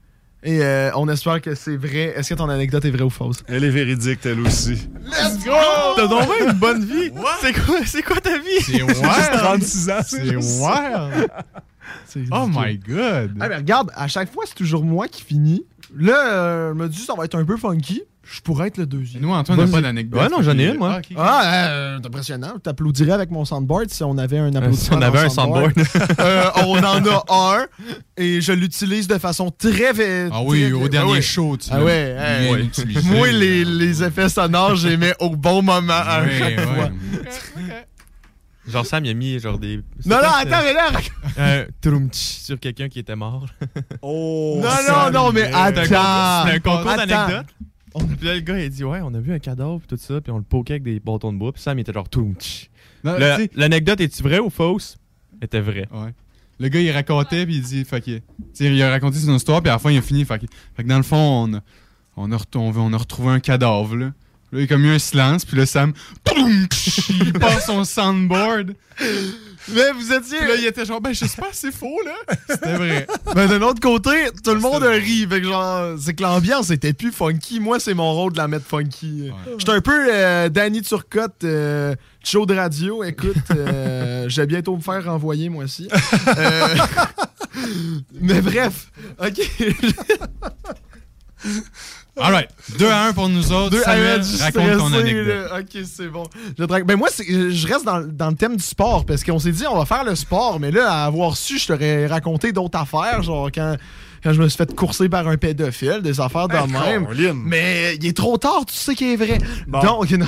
[0.46, 2.12] Et euh, on espère que c'est vrai.
[2.14, 3.38] Est-ce que ton anecdote est vraie ou fausse?
[3.48, 4.72] Elle est véridique, elle aussi.
[5.07, 5.52] Let's go!
[5.96, 7.11] T'as donc une bonne vie!
[7.40, 8.61] C'est quoi, c'est quoi ta vie?
[8.61, 8.94] C'est wild.
[8.94, 9.94] Juste 36 ans.
[10.07, 11.30] C'est wild.
[12.30, 13.36] Oh my god.
[13.40, 15.64] Ah, mais regarde, à chaque fois, c'est toujours moi qui finis.
[15.96, 18.02] Là, euh, je me dis, ça va être un peu funky.
[18.27, 19.22] Je pourrais être le deuxième.
[19.22, 20.20] Nous, Antoine, n'a pas d'anecdote.
[20.22, 20.95] Ouais, non, j'en ai une, moi.
[20.95, 21.16] Ah, ok.
[21.16, 22.59] Ah, euh, c'est impressionnant.
[22.62, 24.97] T'applaudirais avec mon soundboard si on avait un si applaudissement.
[24.97, 25.72] on avait un soundboard.
[26.20, 27.66] Euh, on en a un
[28.16, 29.93] et je l'utilise de façon très.
[29.93, 31.22] vé- Ah oui, très- au dernier ouais.
[31.22, 32.70] show, tu Ah ouais, hey.
[33.05, 36.64] Moi, les, les effets sonores, je les mets au bon moment à Ouais, chaque ouais.
[36.64, 36.91] fois.
[38.66, 39.77] Genre, Sam, il a mis genre des.
[40.07, 40.91] Non, non, c'est attends, c'est- mais là.
[41.39, 41.66] Euh,
[42.12, 43.45] sur quelqu'un qui était mort.
[44.01, 45.83] Oh, Non, non, non, mais mais- attends.
[45.83, 47.47] C'était un concours d'anecdotes?
[47.99, 49.97] Puis là, le gars, il a dit Ouais, on a vu un cadavre, pis tout
[49.97, 52.09] ça, puis on le poquait avec des bâtons de bois, puis Sam, il était genre
[53.36, 54.97] sais- L'anecdote est-tu vraie ou fausse?
[55.40, 55.88] Elle était vraie.
[55.92, 56.12] Ouais.
[56.61, 58.20] Le gars, il racontait, puis il dit, fait que,
[58.61, 60.24] il a raconté son histoire, puis à la fin, il a fini.
[60.24, 61.61] Fait que, fait que dans le fond, on a,
[62.16, 64.07] on a, on a- on a retrouvé un cadavre, là.
[64.07, 64.12] Là,
[64.53, 65.92] il y a comme eu un silence, puis là, Sam,
[66.36, 68.74] il passe son soundboard.
[69.69, 70.39] Mais vous étiez.
[70.39, 72.37] Puis là, il était genre, ben, j'espère que c'est faux, là.
[72.49, 73.07] C'était vrai.
[73.35, 74.11] Mais d'un autre côté,
[74.43, 75.27] tout le monde a ri.
[75.29, 77.61] Fait que genre, c'est que l'ambiance était plus funky.
[77.61, 79.31] Moi, c'est mon rôle de la mettre funky.
[79.59, 83.05] J'étais un peu euh, Danny Turcotte, euh, show de radio.
[83.05, 85.89] Écoute, euh, je vais bientôt me faire renvoyer, moi aussi.
[86.39, 86.75] Euh,
[88.21, 89.41] mais bref, ok.
[92.17, 92.49] Alright.
[92.79, 93.71] 2 à 1 pour nous autres.
[93.71, 95.51] Deux Samuel, à un, raconte ton anecdote.
[95.59, 96.23] Ok, c'est bon.
[96.57, 99.65] Je, ben moi, je reste dans, dans le thème du sport parce qu'on s'est dit
[99.69, 103.23] on va faire le sport, mais là, à avoir su, je t'aurais raconté d'autres affaires,
[103.23, 103.77] genre quand,
[104.23, 107.43] quand je me suis fait courser par un pédophile, des affaires de Hey, même.
[107.45, 109.39] Mais il est trop tard, tu sais qu'il est vrai.
[109.67, 109.81] Bon.
[109.81, 110.27] Donc, non.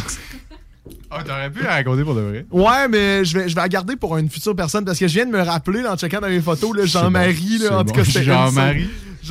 [1.11, 2.47] Ah, t'aurais pu la raconter pour de vrai.
[2.51, 5.15] Ouais, mais je vais, je vais la garder pour une future personne parce que je
[5.15, 7.93] viens de me rappeler en checkant dans les photos, Jean-Marie, C'est en tout bon.
[7.93, 8.89] cas, c'était Jean-Marie.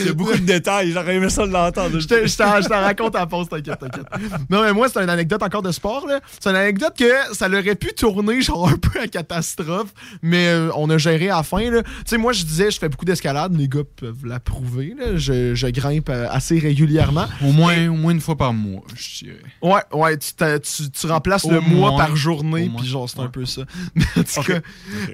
[0.00, 1.98] Il y a beaucoup de détails, j'aurais aimé ça de l'entendre.
[1.98, 4.06] Je te- je t'en raconte à la pause, t'inquiète, t'inquiète.
[4.50, 6.06] Non, mais moi, c'est une anecdote encore de sport.
[6.06, 6.20] là.
[6.40, 9.92] C'est une anecdote que ça l'aurait pu tourner genre un peu à catastrophe,
[10.22, 11.70] mais euh, on a géré à la fin.
[11.70, 11.82] là.
[11.82, 13.56] Tu sais, moi, je disais, je fais beaucoup d'escalade.
[13.56, 14.94] Les gars peuvent l'approuver.
[14.98, 15.16] là.
[15.16, 17.26] Je, je grimpe euh, assez régulièrement.
[17.42, 19.36] Au moins, au moins une fois par mois, je dirais.
[19.62, 23.20] Ouais, ouais, tu, t'as- tu, tu remplaces Au le mois par journée, puis genre, c'est
[23.20, 23.62] un peu ça.
[23.94, 24.60] Mais en tout cas,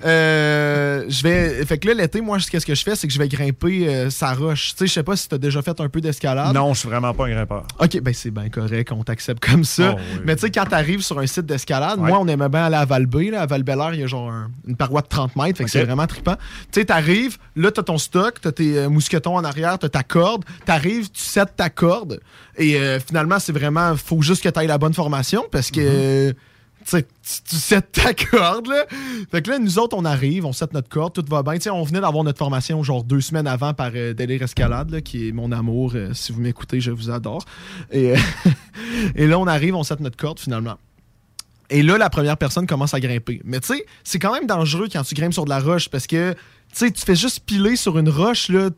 [0.04, 1.64] euh, je vais.
[1.66, 4.10] Fait que là, l'été, moi, qu'est-ce que je fais, c'est que je vais grimper euh,
[4.34, 4.70] sa roche.
[4.70, 6.54] Tu sais, je sais pas si t'as déjà fait un peu d'escalade.
[6.54, 7.64] Non, je suis vraiment pas un grimpeur.
[7.78, 9.94] Ok, ben c'est bien correct, on t'accepte comme ça.
[9.96, 10.20] Oh, oui.
[10.24, 12.08] Mais tu sais, quand t'arrives sur un site d'escalade, Ouais.
[12.08, 13.30] moi, on aimait bien aller à Val-B.
[13.32, 13.42] Là.
[13.42, 13.62] À val
[13.94, 15.72] il y a genre un- une paroi de 30 mètres, fait que Ok.
[15.72, 16.36] c'est vraiment trippant.
[16.72, 20.02] Tu sais, t'arrives, là, t'as ton stock, t'as tes euh, mousquetons en arrière, t'as ta
[20.02, 20.44] corde.
[20.64, 22.20] T'arrives, tu sets ta corde.
[22.56, 26.30] Et euh, finalement, c'est vraiment, faut juste que t'ailles la bonne formation parce que.
[26.30, 26.34] Mm-hmm.
[26.34, 26.36] Tu
[26.84, 27.02] tu-
[27.48, 28.86] tu sets ta corde, là.
[29.30, 31.54] Fait que là, nous autres, on arrive, on set notre corde, tout va bien.
[31.54, 34.90] Tu sais, on venait d'avoir notre formation, genre deux semaines avant par euh, Délire Escalade,
[34.90, 35.92] là, qui est mon amour.
[35.94, 37.44] Euh, si vous m'écoutez, je vous adore.
[37.90, 38.16] Et, euh,
[39.14, 40.76] et là, on arrive, on set notre corde, finalement.
[41.70, 43.40] Et là, la première personne commence à grimper.
[43.44, 46.06] Mais tu sais, c'est quand même dangereux quand tu grimpes sur de la roche parce
[46.06, 46.38] que, tu
[46.74, 48.68] sais, tu fais juste piler sur une roche, là,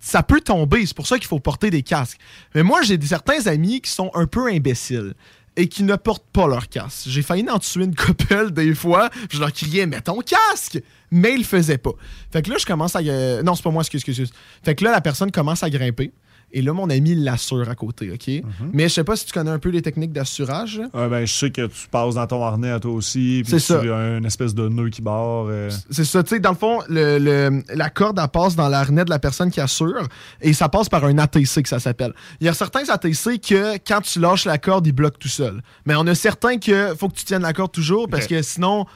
[0.00, 0.84] ça peut tomber.
[0.86, 2.18] C'est pour ça qu'il faut porter des casques.
[2.54, 5.14] Mais moi, j'ai certains amis qui sont un peu imbéciles
[5.60, 7.08] et qui ne portent pas leur casque.
[7.08, 9.10] J'ai failli en tuer une couple des fois.
[9.30, 10.80] Je leur criais, mets ton casque!
[11.10, 11.92] Mais ils le faisaient pas.
[12.32, 13.02] Fait que là, je commence à.
[13.42, 14.02] non, c'est pas moi, excuse.
[14.08, 14.32] excuse.
[14.64, 16.12] Fait que là, la personne commence à grimper.
[16.52, 18.26] Et là, mon ami l'assure à côté, OK?
[18.28, 18.70] Mhm.
[18.72, 20.80] Mais je sais pas si tu connais un peu les techniques d'assurage.
[20.94, 23.42] Ouais, ben, je sais que tu passes dans ton harnais à toi aussi.
[23.46, 23.56] puis.
[23.62, 25.46] Tu as une espèce de nœud qui barre.
[25.48, 25.70] euh.
[25.90, 29.04] C'est ça, tu sais, dans le fond, le, le- la corde, elle passe dans l'arnais
[29.04, 30.08] de la personne qui assure
[30.40, 32.12] et ça passe par un ATC que ça s'appelle.
[32.40, 35.62] Il y a certains ATC que quand tu lâches la corde, ils bloquent tout seul.
[35.86, 38.86] Mais on a certains que faut que tu tiennes la corde toujours parce que sinon,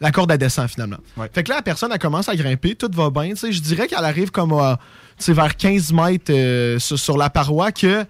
[0.00, 0.96] la corde, elle descend finalement.
[1.16, 1.30] Ouais.
[1.32, 3.30] Fait que là, la personne, elle commence à grimper, tout va bien.
[3.30, 4.78] Tu sais, je dirais qu'elle arrive comme à,
[5.32, 8.04] vers 15 mètres euh, sur, sur la paroi que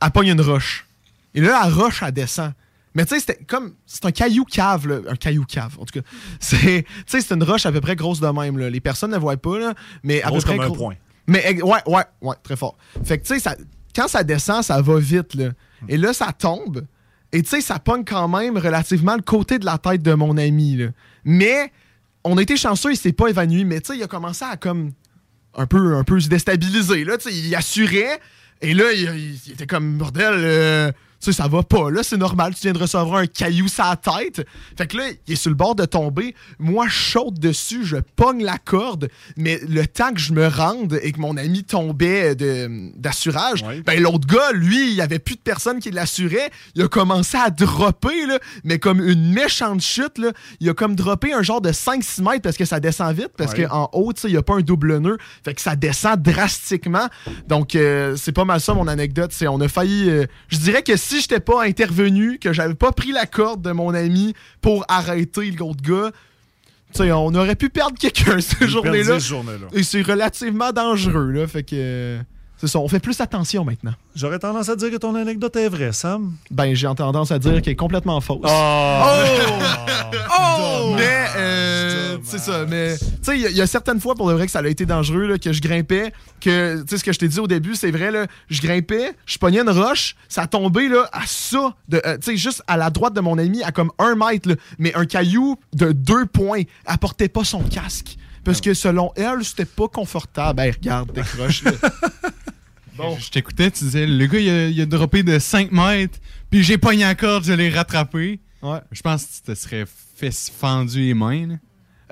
[0.00, 0.86] elle pogne une roche.
[1.34, 2.52] Et là, la roche, elle descend.
[2.94, 3.74] Mais tu sais, c'était comme.
[3.86, 4.98] C'est un caillou cave, là.
[5.08, 6.06] Un caillou cave, en tout cas.
[6.40, 8.70] C'est, tu sais, c'est une roche à peu près grosse de même, là.
[8.70, 9.74] Les personnes ne la voient pas, là.
[10.02, 10.56] Mais à Grosse peu près.
[10.56, 10.94] comme un gros- point.
[11.26, 12.76] Mais ouais, ouais, ouais, très fort.
[13.04, 13.56] Fait que tu sais, ça-
[13.94, 15.50] quand ça descend, ça va vite, là.
[15.88, 16.86] Et là, ça tombe.
[17.30, 20.36] Et tu sais, ça pogne quand même relativement le côté de la tête de mon
[20.38, 20.86] ami, là.
[21.24, 21.70] Mais
[22.24, 23.64] on a été chanceux, il s'est pas évanoui.
[23.66, 24.92] Mais tu sais, il a commencé à comme
[25.58, 27.04] un peu, un peu se déstabiliser.
[27.04, 28.20] Là, il assurait.
[28.62, 30.34] Et là, il était comme bordel.
[30.34, 33.66] euh, Tu sais, ça va pas, là, c'est normal, tu viens de recevoir un caillou
[33.66, 34.46] sur la tête.
[34.76, 36.34] Fait que là, il est sur le bord de tomber.
[36.60, 40.98] Moi, je saute dessus, je pogne la corde, mais le temps que je me rende
[41.02, 42.36] et que mon ami tombait
[42.96, 46.50] d'assurage, ben l'autre gars, lui, il y avait plus de personne qui l'assurait.
[46.74, 50.32] Il a commencé à dropper, là, mais comme une méchante chute, là.
[50.60, 53.52] Il a comme droppé un genre de 5-6 mètres parce que ça descend vite, parce
[53.54, 53.64] Ouais.
[53.66, 55.18] qu'en haut, il n'y a pas un double nœud.
[55.44, 57.08] Fait que ça descend drastiquement.
[57.48, 59.30] Donc, euh, c'est pas mal ça, mon anecdote.
[59.32, 60.08] C'est on a failli.
[60.08, 63.72] euh, je dirais que si j'étais pas intervenu, que j'avais pas pris la corde de
[63.72, 66.12] mon ami pour arrêter l'autre gars,
[66.92, 68.96] tu sais, on aurait pu perdre quelqu'un cette journée-là.
[68.96, 69.66] perdiez cette journée-là.
[69.72, 71.46] Et c'est relativement dangereux, là.
[71.46, 72.18] Fait que.
[72.58, 73.92] C'est ça, on fait plus attention maintenant.
[74.14, 76.32] J'aurais tendance à dire que ton anecdote est vraie, Sam.
[76.50, 78.40] Ben, j'ai tendance à dire qu'elle est complètement fausse.
[78.44, 79.02] Oh!
[80.40, 80.94] Oh!
[80.96, 84.14] Mais, euh, c'est ça, mais, tu sais, il y a- il y, a certaines fois,
[84.14, 86.98] pour le vrai, que ça a été dangereux, là, que je grimpais, que, tu sais,
[86.98, 89.70] ce que je t'ai dit au début, c'est vrai, là, je grimpais, je pognais une
[89.70, 93.20] roche, ça tombait, là, à ça, de, euh, tu sais, juste à la droite de
[93.20, 97.28] mon ami, à comme un mètre, là, mais un caillou de deux points, elle portait
[97.28, 98.16] pas son casque.
[98.44, 100.56] Parce que selon elle, c'était pas confortable.
[100.56, 101.62] Ben, regarde, décroche,
[103.18, 106.18] Je t'écoutais, tu disais, le gars, il a, il a droppé de 5 mètres,
[106.50, 108.40] puis j'ai pogné la corde, je l'ai rattrapé.
[108.62, 108.78] Ouais.
[108.90, 109.84] Je pense que tu te serais
[110.16, 111.46] fait fendu les mains.
[111.46, 111.54] là.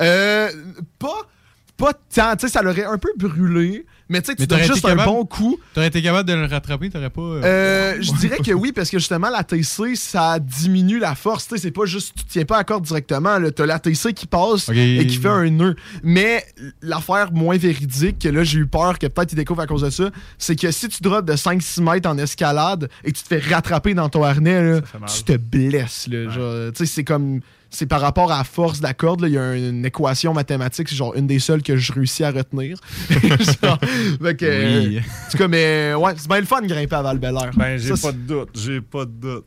[0.01, 0.51] Euh,
[0.99, 1.23] pas,
[1.77, 4.85] pas tant, tu sais, ça l'aurait un peu brûlé, mais tu sais, tu donnes juste
[4.85, 5.59] un capable- bon coup.
[5.75, 7.21] T'aurais été capable de le rattraper, t'aurais pas.
[7.21, 11.49] euh, Euh, je dirais que oui, parce que justement, la TC, ça diminue la force.
[11.49, 13.39] Tu sais, c'est pas juste, tu tiens pas à corde directement.
[13.55, 14.69] T'as la TC qui passe
[15.01, 15.77] et qui fait un nœud.
[16.03, 16.45] Mais
[16.83, 19.91] l'affaire moins véridique, que là, j'ai eu peur que peut-être il découvre à cause de
[19.91, 23.29] ça, c'est que si tu drops de 5-6 mètres en escalade et que tu te
[23.39, 26.07] fais rattraper dans ton harnais, là, tu te blesses.
[26.09, 26.31] là.
[26.31, 27.41] Genre, tu sais, c'est comme.
[27.77, 30.33] C'est par rapport à la force de la corde, là, il y a une équation
[30.33, 32.79] mathématique, c'est genre une des seules que je réussis à retenir.
[33.11, 33.79] Genre,
[34.23, 34.47] fait que,
[34.87, 34.97] Oui.
[34.97, 37.77] euh, en tout cas, mais ouais, c'est bien le fun de grimper à val Ben,
[37.77, 38.49] j'ai pas de doute.
[38.55, 39.45] J'ai pas de doute.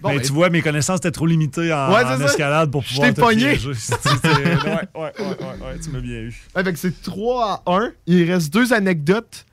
[0.00, 2.90] Bon, mais ben- tu vois, mes connaissances étaient trop limitées en, Ouais, escalade pour Je
[2.90, 3.46] pouvoir t'ai te pogné.
[3.48, 6.34] ouais, ouais, ouais, ouais, tu m'as bien eu.
[6.54, 7.90] Ouais, fait que c'est 3 à 1.
[8.06, 9.44] Il reste deux anecdotes.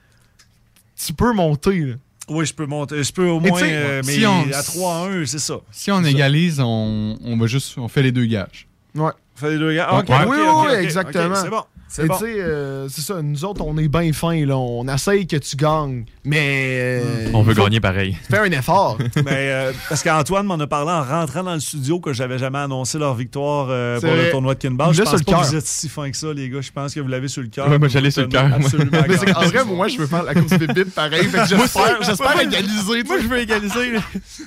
[0.95, 1.93] Tu peux monter, là.
[2.33, 3.03] Oui, je peux monter.
[3.03, 3.61] Je peux au Mais moins.
[3.63, 5.55] euh, mais si on- à 3 à 1, c'est ça.
[5.71, 7.77] Si on égalise, on, on va juste.
[7.77, 8.67] On fait les deux gages.
[8.95, 9.11] Ouais.
[9.35, 9.79] Fait les deux Ouais.
[9.81, 11.35] ok, oui, oui, exactement.
[11.35, 11.63] c'est bon.
[11.93, 12.15] C'est bon.
[12.23, 14.57] euh, c'est ça, nous autres, on est bien fins, là.
[14.57, 17.01] On essaye que tu gagnes, mais.
[17.03, 18.15] euh, On veut faut- gagner pareil.
[18.29, 18.97] Fais un effort.
[19.17, 22.59] Mais, euh, parce qu'Antoine m'en a parlé en rentrant dans le studio que j'avais jamais
[22.59, 24.93] annoncé leur victoire euh, pour le tournoi de Kinball.
[24.93, 25.43] Je pense sur pas le que cœur.
[25.49, 26.61] vous êtes si fins que ça, les gars.
[26.61, 27.67] Je pense que vous l'avez sur le cœur.
[27.69, 28.65] Ouais, moi, j'allais sur le cœur, gagner.
[28.67, 31.27] vrai, moi, je veux faire la course bip bip pareil.
[31.49, 33.03] J'espère, j'espère égaliser.
[33.05, 33.91] Moi, je veux égaliser.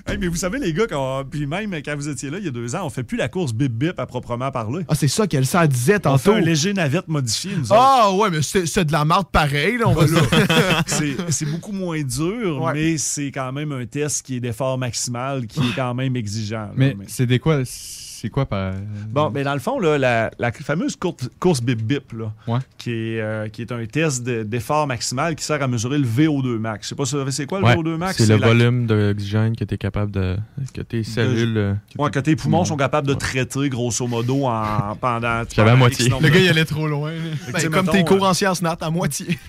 [0.07, 2.49] Hey, mais vous savez, les gars, quand, puis même quand vous étiez là il y
[2.49, 4.84] a deux ans, on fait plus la course bip-bip à proprement parler.
[4.88, 6.32] Ah, c'est ça qu'elle s'en disait On fait tantôt.
[6.36, 7.74] un léger navette modifié, nous autres.
[7.74, 9.89] Ah, ouais, mais c'est c'est de la marde pareil, là.
[9.89, 10.07] On va
[10.87, 12.72] c'est c'est beaucoup moins dur, Ouais.
[12.74, 16.57] mais c'est quand même un test qui est d'effort maximal, qui est quand même exigeant.
[16.66, 16.72] là.
[16.76, 17.62] Mais Mais- c'est des quoi?
[18.25, 18.72] C'est quoi par.
[19.11, 22.59] Bon, mais dans le fond, là, la, la fameuse course, course bip bip, là, Ouais.
[22.79, 26.07] qui, est, euh, qui est un test de- d'effort maximal qui sert à mesurer le
[26.07, 26.85] VO2 max.
[26.87, 28.16] Je sais pas si c'est quoi le Ouais, VO2 max?
[28.16, 30.39] c'est le la- volume d'oxygène que tu es capable de.
[30.72, 31.59] que tes cellules.
[31.59, 35.43] euh, Ouais, que tes poumons sont capables de traiter, grosso modo, en, pendant.
[35.55, 36.09] J'avais à moitié.
[36.09, 37.12] Le gars, il allait trop loin.
[37.53, 39.39] Ben, comme mettons, tes cours euh, en sciences nat à moitié.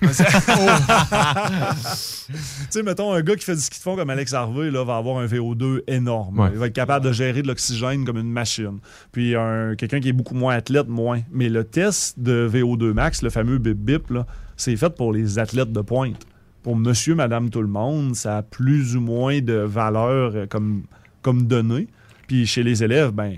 [2.28, 2.34] Tu
[2.70, 4.96] sais, mettons, un gars qui fait du ski de fond comme Alex Harvey là, va
[4.96, 6.40] avoir un VO2 énorme.
[6.40, 6.48] Ouais.
[6.52, 8.65] Il va être capable de gérer de l'oxygène comme une machine.
[9.12, 11.20] Puis un, quelqu'un qui est beaucoup moins athlète, moins.
[11.32, 14.12] Mais le test de VO2 max, le fameux bip-bip,
[14.56, 16.26] c'est fait pour les athlètes de pointe.
[16.62, 20.82] Pour monsieur, madame, tout le monde, ça a plus ou moins de valeur euh, comme,
[21.22, 21.86] comme donnée.
[22.26, 23.36] Puis chez les élèves, ben,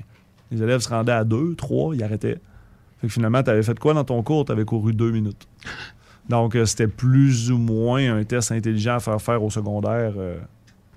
[0.51, 2.41] les élèves se rendaient à 2, 3, ils arrêtaient.
[3.01, 4.45] Fait que finalement, tu avais fait quoi dans ton cours?
[4.45, 5.47] Tu avais couru deux minutes.
[6.29, 10.39] Donc, euh, c'était plus ou moins un test intelligent à faire faire au secondaire, euh,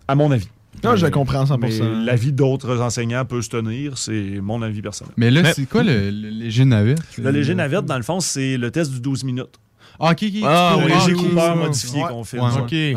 [0.07, 0.49] à mon avis.
[0.83, 1.57] Non, je le comprends 100%.
[1.59, 5.13] Mais l'avis d'autres enseignants peut se tenir, c'est mon avis personnel.
[5.17, 6.99] Mais là, Mais- c'est quoi le, le léger navette?
[7.17, 9.59] Le léger navette, dans le fond, c'est le test du 12 minutes.
[9.99, 10.41] Ah, ok, ok.
[10.45, 11.55] Ah, le oui, léger ça.
[11.55, 12.09] modifié Ouais.
[12.09, 12.39] qu'on fait.
[12.39, 12.49] Ouais,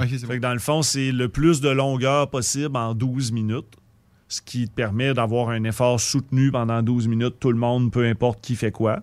[0.09, 3.75] Fait que dans le fond, c'est le plus de longueur possible en 12 minutes,
[4.29, 7.35] ce qui te permet d'avoir un effort soutenu pendant 12 minutes.
[7.41, 9.01] Tout le monde, peu importe qui fait quoi.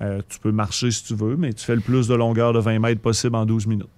[0.00, 2.60] Euh, tu peux marcher si tu veux, mais tu fais le plus de longueur de
[2.60, 3.88] 20 mètres possible en 12 minutes.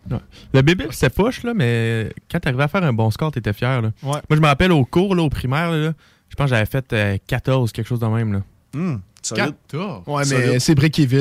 [0.55, 3.82] Le bébé, c'était poche, là, mais quand t'arrivais à faire un bon score, t'étais fier.
[3.82, 3.90] Là.
[4.03, 4.09] Ouais.
[4.12, 5.92] Moi, je me rappelle au cours, là, au primaire, là,
[6.28, 8.32] je pense que j'avais fait euh, 14, quelque chose de même.
[8.32, 8.42] Là.
[8.74, 9.55] Hum, solide.
[9.68, 10.05] 14.
[10.07, 10.74] Ouais, mais c'est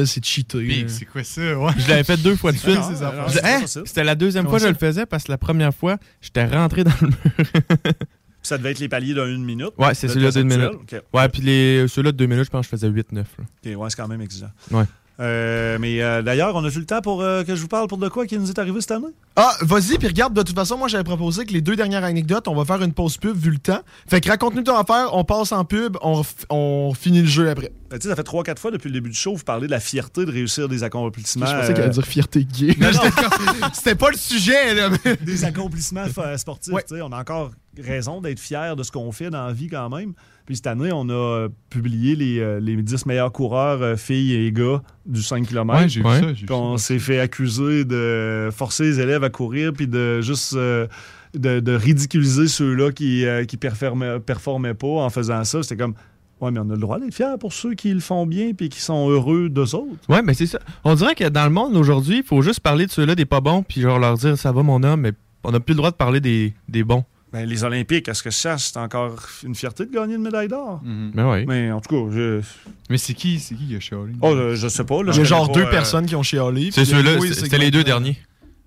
[0.06, 0.86] c'est cheaté.
[0.88, 1.42] C'est quoi ça?
[1.58, 1.72] Ouais?
[1.78, 2.80] Je l'avais fait deux fois de suite.
[3.28, 3.66] C'est hein?
[3.66, 6.46] C'était la deuxième Comment fois que je le faisais parce que la première fois, j'étais
[6.46, 7.18] rentré dans le mur.
[8.42, 9.72] Ça devait être les paliers d'une minute.
[9.78, 10.72] Ouais, c'est celui-là d'une minute.
[11.14, 13.16] Ouais, puis les, ceux-là de deux minutes, je pense que je faisais 8-9.
[13.16, 13.24] là.
[13.24, 14.52] OK, ouais, c'est quand même exigeant.
[14.72, 14.86] Ouais.
[15.20, 17.98] Euh, mais euh, d'ailleurs, on a-tu le temps pour euh, que je vous parle pour
[17.98, 19.08] de quoi qui nous est arrivé cette année?
[19.36, 22.48] Ah, vas-y, puis regarde, de toute façon, moi j'avais proposé que les deux dernières anecdotes,
[22.48, 23.82] on va faire une pause pub vu le temps.
[24.08, 27.72] Fait que raconte-nous ton affaire, on passe en pub, on, finit le jeu après.
[27.90, 29.72] Ben, tu sais, ça fait 3-4 fois depuis le début du show, vous parlez de
[29.72, 31.46] la fierté de réussir des accomplissements.
[31.46, 32.76] Je pensais qu'elle allait dire fierté gay.
[32.80, 33.70] Non, non.
[33.74, 34.90] C'était pas le sujet, là.
[35.04, 36.06] mais- des accomplissements
[36.38, 36.74] sportifs.
[36.88, 37.52] tu sais, On a encore
[37.82, 40.14] raison d'être fiers de ce qu'on fait dans la vie quand même.
[40.46, 44.34] Puis cette année, on a euh, publié les, euh, les 10 meilleurs coureurs, euh, filles
[44.34, 45.82] et gars, du 5 km.
[45.82, 49.74] Ouais, j'ai vu ça, Puis on s'est fait accuser de forcer les élèves à courir,
[49.74, 50.88] puis de juste euh,
[51.36, 55.62] de, de ridiculiser ceux-là qui, euh, qui performaient, performaient pas en faisant ça.
[55.62, 55.94] C'était comme,
[56.42, 58.70] ouais, mais on a le droit d'être fiers pour ceux qui le font bien, puis
[58.70, 59.94] qui sont heureux d'eux autres.
[60.10, 60.60] Ouais, mais c'est ça.
[60.84, 63.42] On dirait que dans le monde aujourd'hui, il faut juste parler de ceux-là des pas
[63.42, 65.12] bons, puis genre leur dire ça va mon homme, mais
[65.44, 67.04] on n'a plus le droit de parler des, des bons.
[67.32, 70.82] Ben, les Olympiques, est-ce que ça, c'est encore une fierté de gagner une médaille d'or?
[70.84, 71.46] Ben oui.
[71.48, 72.42] Mais en tout cas, je.
[72.90, 74.14] Mais c'est qui, c'est qui qui a chialé?
[74.22, 75.04] Oh, euh, je sais pas.
[75.04, 76.70] Là, Il y a genre deux euh, personnes qui ont chialé.
[76.72, 78.18] C'est ceux-là, c'était les deux derniers.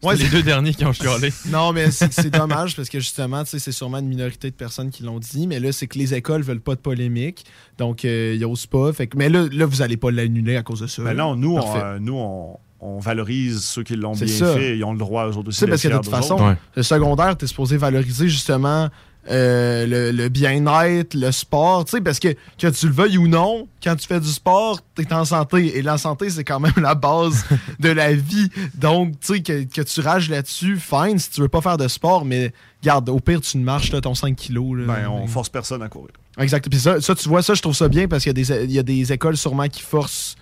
[0.02, 1.32] Ouais, les deux derniers qui ont chialé.
[1.46, 4.56] Non, mais c'est c'est dommage parce que justement, tu sais, c'est sûrement une minorité de
[4.56, 5.46] personnes qui l'ont dit.
[5.46, 7.44] Mais là, c'est que les écoles veulent pas de polémique.
[7.78, 8.92] Donc, euh, ils osent pas.
[8.92, 11.02] Fait que, mais là, là, vous allez pas l'annuler à cause de ça.
[11.02, 14.54] Ben non, nous, on, euh, nous on, on valorise ceux qui l'ont C'est bien ça.
[14.54, 14.76] fait.
[14.76, 15.58] Ils ont le droit, eux autres Tu aussi.
[15.60, 18.88] sais, parce que de toute façon, le secondaire, t'es supposé valoriser justement
[19.30, 21.84] euh, le, le bien-être, le sport.
[21.84, 24.80] Tu sais, parce que que tu le veuilles ou non, quand tu fais du sport,
[24.96, 25.78] t'es en santé.
[25.78, 27.44] Et la santé, c'est quand même la base
[27.78, 28.48] de la vie.
[28.74, 31.86] Donc, tu sais, que, que tu rages là-dessus, fine, si tu veux pas faire de
[31.86, 32.52] sport, mais
[32.82, 34.76] garde, au pire, tu ne marches, là, ton 5 kilos.
[34.80, 34.86] là.
[34.86, 36.10] Ben, on force personne à courir.
[36.38, 36.68] Exact.
[36.68, 38.64] Puis ça, ça, tu vois, ça, je trouve ça bien parce qu'il y, a des-
[38.64, 40.34] il y a des écoles sûrement qui forcent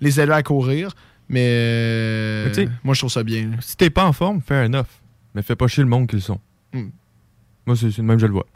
[0.00, 0.90] les élèves à courir.
[1.28, 3.50] Mais, euh, Mais moi, je trouve ça bien.
[3.60, 4.86] Si t'es pas en forme, fair enough.
[5.34, 6.40] Mais fais pas chier le monde qu'ils sont.
[6.72, 6.88] Hmm.
[7.66, 8.46] Moi, c'est c'est le même, je le vois.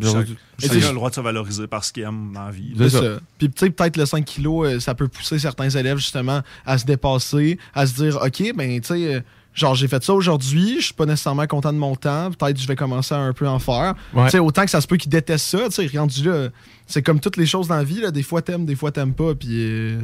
[0.00, 2.74] Chacun a le droit de se valoriser par ce qu'il aime dans la vie.
[2.76, 3.20] C'est ça.
[3.38, 6.78] Puis tu sais, peut-être le 5 kilos, euh, ça peut pousser certains élèves justement à
[6.78, 9.20] se dépasser, à se dire, OK, ben tu sais, euh,
[9.54, 12.66] genre j'ai fait ça aujourd'hui, je suis pas nécessairement content de mon temps, peut-être je
[12.66, 13.94] vais commencer à un peu en faire.
[14.12, 14.24] Ouais.
[14.24, 16.48] Tu sais, autant que ça se peut qu'ils détestent ça, tu sais, rendu là,
[16.86, 19.14] c'est comme toutes les choses dans la vie, là, des fois t'aimes, des fois t'aimes
[19.14, 20.00] pas, puis euh,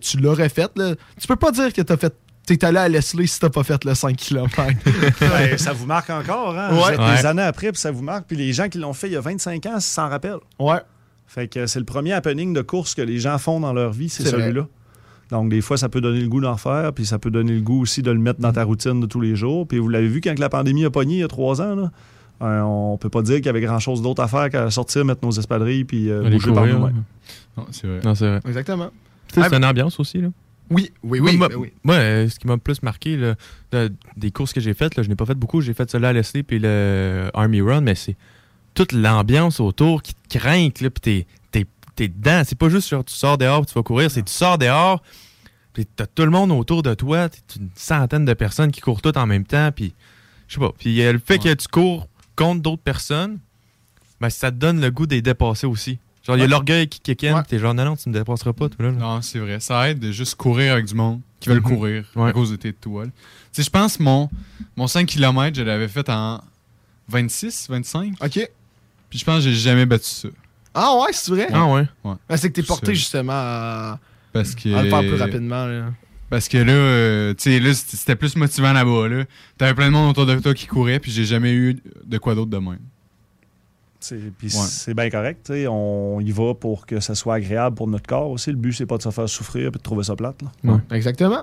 [0.00, 0.94] tu l'aurais fait, là.
[1.20, 2.14] Tu peux pas dire que t'as fait.
[2.44, 4.50] T'es allé à Leslie si t'as pas fait le 5 km.
[5.20, 6.70] Ben, ça vous marque encore, hein?
[6.74, 6.80] Ouais.
[6.80, 7.16] Vous êtes Ouais.
[7.20, 8.26] des années après, puis ça vous marque.
[8.26, 10.40] Puis les gens qui l'ont fait il y a 25 ans s'en rappellent.
[10.58, 10.80] Ouais.
[11.28, 14.08] Fait que c'est le premier happening de course que les gens font dans leur vie,
[14.08, 14.66] c'est celui-là.
[15.32, 17.60] Donc, des fois, ça peut donner le goût d'en faire, puis ça peut donner le
[17.62, 19.66] goût aussi de le mettre dans ta routine de tous les jours.
[19.66, 21.90] Puis vous l'avez vu quand la pandémie a pogné il y a trois ans, là.
[22.42, 25.24] euh, on peut pas dire qu'il y avait grand-chose d'autre à faire qu'à sortir, mettre
[25.24, 27.02] nos espadrilles, puis euh, bouger par nous-mêmes.
[27.56, 28.00] Non, c'est vrai.
[28.04, 28.40] Non, c'est vrai.
[28.46, 28.90] Exactement.
[29.34, 30.28] Sais, Ah, c'est une ambiance aussi, là.
[30.70, 31.36] Oui, oui, oui.
[31.36, 31.72] Moi, ben oui.
[31.84, 33.34] moi, euh, ce qui m'a le plus marqué là,
[33.72, 35.60] de- des courses que j'ai faites, là, je n'ai pas fait beaucoup.
[35.60, 38.16] J'ai fait cela à Leslie puis le Army Run, mais c'est
[38.74, 41.26] toute l'ambiance autour qui te craint, là, puis
[41.94, 42.42] t'es, dedans.
[42.46, 45.02] C'est pas juste genre, tu sors dehors puis tu vas courir, c'est tu sors dehors,
[45.72, 49.02] puis t'as tout le monde autour de toi, t'es une centaine de personnes qui courent
[49.02, 49.94] toutes en même temps, puis
[50.48, 50.72] je sais pas.
[50.78, 53.38] Puis euh, le fait que tu cours contre d'autres personnes,
[54.20, 55.98] ben, ça te donne le goût de les dépasser aussi.
[56.24, 56.50] Genre, il y a Ouais.
[56.50, 58.92] l'orgueil qui kick in, puis t'es genre, non, non, tu me dépasseras pas, toi, là.
[58.92, 58.96] là.
[58.98, 59.58] Non, c'est vrai.
[59.58, 61.76] Ça aide de juste courir avec du monde qui veulent Mhm.
[61.76, 62.28] courir Ouais.
[62.28, 63.10] à cause de tes toiles.
[63.10, 63.12] Tu
[63.50, 64.30] sais, je pense que mon,
[64.76, 66.40] mon 5 km, je l'avais fait en
[67.08, 68.14] 26, 25.
[68.22, 68.48] OK.
[69.10, 70.28] Puis je pense que j'ai jamais battu ça.
[70.74, 71.48] Ah ouais, c'est vrai?
[71.52, 71.86] Ah ouais?
[72.04, 72.14] Ouais.
[72.28, 73.98] Ben, c'est que t'es porté justement à,
[74.32, 74.74] Parce que.
[74.74, 75.66] à le faire plus rapidement.
[75.66, 75.86] là.
[76.30, 79.06] Parce que là, euh, tu sais, là, c'était plus motivant là-bas.
[79.08, 79.24] Là.
[79.58, 82.34] T'avais plein de monde autour de toi qui courait, puis j'ai jamais eu de quoi
[82.34, 82.78] d'autre de même.
[84.00, 85.42] C'est- Puis c'est bien correct.
[85.44, 88.50] tu sais, On y va pour que ça soit agréable pour notre corps aussi.
[88.50, 90.40] Le but, c'est pas de se faire souffrir et de trouver ça plate.
[90.42, 90.72] là.
[90.72, 91.42] Ouais, exactement.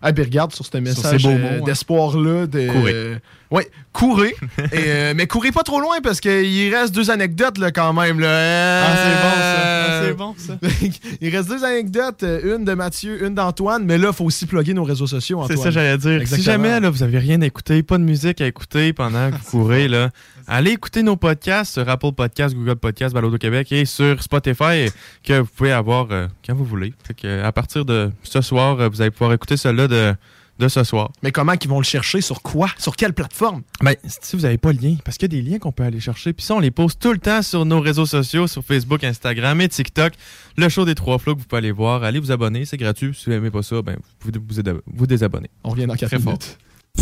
[0.00, 2.46] Ah, puis regarde sur ce message euh, d'espoir-là.
[2.46, 3.18] De,
[3.50, 4.34] Ouais, courez.
[4.72, 8.20] Et, euh, mais courez pas trop loin parce qu'il reste deux anecdotes là, quand même.
[8.20, 8.84] Là.
[8.84, 9.78] Ah, c'est bon, ça.
[9.88, 11.08] Ah, c'est bon, ça.
[11.20, 13.84] il reste deux anecdotes, euh, une de Mathieu, une d'Antoine.
[13.84, 16.20] Mais là, il faut aussi plugger nos réseaux sociaux, C'est ça, j'allais dire.
[16.20, 16.36] Exactement.
[16.36, 19.36] Si jamais là, vous avez rien à écouter, pas de musique à écouter pendant que
[19.36, 20.10] vous courez, là,
[20.46, 24.90] allez écouter nos podcasts sur Apple Podcasts, Google Podcasts, Balado Québec et sur Spotify
[25.22, 26.92] que vous pouvez avoir euh, quand vous voulez.
[27.06, 30.14] Fait que, à partir de ce soir, vous allez pouvoir écouter cela de,
[30.58, 31.10] de ce soir.
[31.22, 32.20] Mais comment qu'ils vont le chercher?
[32.20, 32.68] Sur quoi?
[32.78, 33.62] Sur quelle plateforme?
[33.80, 35.84] Ben, si vous n'avez pas le lien, parce qu'il y a des liens qu'on peut
[35.84, 38.64] aller chercher, puis ça, on les poste tout le temps sur nos réseaux sociaux, sur
[38.64, 40.12] Facebook, Instagram et TikTok.
[40.56, 42.02] Le show des trois flots que vous pouvez aller voir.
[42.02, 43.14] Allez vous abonner, c'est gratuit.
[43.14, 45.50] Si vous n'aimez pas ça, ben, vous pouvez vous, vous, désabonner.
[45.64, 46.32] On revient dans quatre Très fort.
[46.32, 46.58] minutes.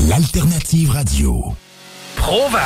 [0.08, 1.54] L'alternative radio.
[2.16, 2.58] Provan,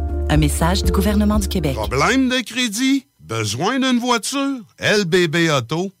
[0.31, 1.73] Un message du gouvernement du Québec.
[1.73, 3.05] Problème de crédit?
[3.19, 4.59] Besoin d'une voiture?
[4.79, 6.00] LBB Gestionbloc.com.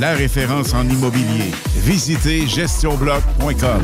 [0.00, 1.50] La référence en immobilier.
[1.76, 3.82] Visitez gestionbloc.com.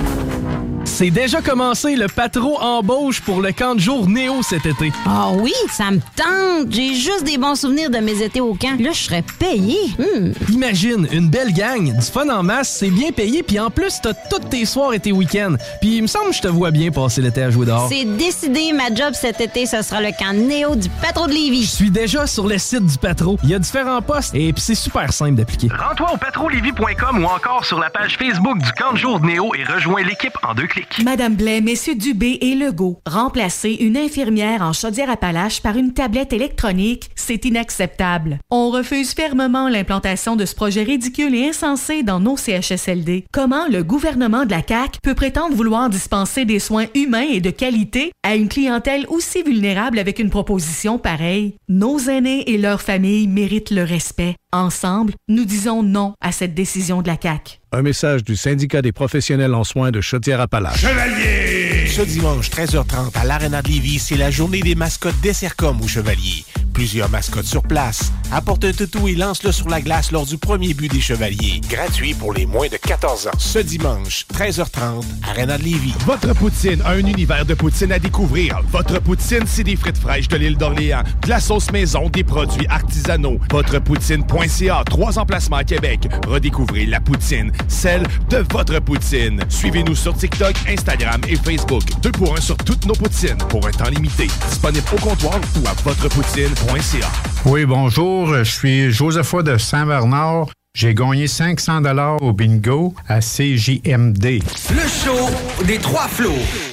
[0.85, 4.93] C'est déjà commencé le patro embauche pour le camp de jour Néo cet été.
[5.07, 6.71] Ah oui, ça me tente.
[6.71, 8.79] J'ai juste des bons souvenirs de mes étés au camp.
[8.81, 9.79] Là, je serais payé.
[9.99, 10.33] Hmm.
[10.53, 14.13] Imagine, une belle gang, du fun en masse, c'est bien payé, puis en plus, t'as
[14.13, 15.55] tous tes soirs et tes week-ends.
[15.81, 17.89] Puis il me semble que je te vois bien passer l'été à jouer dehors.
[17.89, 21.63] C'est décidé, ma job cet été, ce sera le camp Néo du patro de Lévis.
[21.63, 23.39] Je suis déjà sur le site du patro.
[23.45, 25.69] Il y a différents postes et puis c'est super simple d'appliquer.
[25.69, 29.53] Rends-toi au patrolévis.com ou encore sur la page Facebook du camp de jour de Néo
[29.55, 31.03] et rejoins l'équipe en deux clics.
[31.05, 37.11] Madame Blais, Messieurs Dubé et Legault, remplacer une infirmière en chaudière-appalaches par une tablette électronique,
[37.15, 38.39] c'est inacceptable.
[38.51, 43.25] On refuse fermement l'implantation de ce projet ridicule et insensé dans nos CHSLD.
[43.33, 47.51] Comment le gouvernement de la CAQ peut prétendre vouloir dispenser des soins humains et de
[47.51, 51.57] qualité à une clientèle aussi vulnérable avec une proposition pareille?
[51.69, 54.37] Nos aînés et leurs familles méritent le respect.
[54.55, 57.59] Ensemble, nous disons non à cette décision de la CAQ.
[57.73, 60.81] Un message du syndicat des professionnels en soins de Chaudière-Appalaches.
[60.81, 61.52] Chevalier!
[61.93, 65.87] Ce dimanche 13h30 à l'Arena de Lévis, c'est la journée des mascottes des Sercom au
[65.87, 66.43] Chevalier.
[66.73, 68.13] Plusieurs mascottes sur place.
[68.33, 71.61] Apporte un toutou et lance-le sur la glace lors du premier but des Chevaliers.
[71.69, 73.31] Gratuit pour les moins de 14 ans.
[73.37, 75.93] Ce dimanche, 13h30, Arena de Lévis.
[76.07, 78.61] Votre poutine, un univers de poutine à découvrir.
[78.71, 82.67] Votre poutine, c'est des frites fraîches de l'île d'Orléans, de la sauce maison, des produits
[82.69, 83.39] artisanaux.
[83.51, 86.09] Votrepoutine.ca, trois emplacements à Québec.
[86.27, 89.41] Redécouvrez la poutine, celle de votre poutine.
[89.51, 91.82] Suivez-nous sur TikTok, Instagram et Facebook.
[92.03, 94.27] Deux pour un sur toutes nos poutines, pour un temps limité.
[94.49, 97.07] Disponible au comptoir ou à votrepoutine.ca.
[97.45, 98.35] Oui, bonjour.
[98.35, 100.47] Je suis Josepha de Saint-Bernard.
[100.75, 104.25] J'ai gagné 500 dollars au bingo à CJMD.
[104.71, 105.29] Le show
[105.67, 106.33] des trois flots.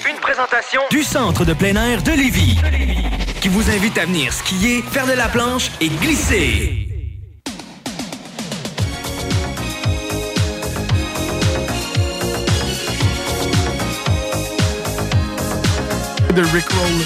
[0.10, 2.58] Une présentation du centre de plein air de Lévis.
[3.42, 6.89] Qui vous invite à venir skier, faire de la planche et glisser.
[16.36, 17.02] De Rickroll.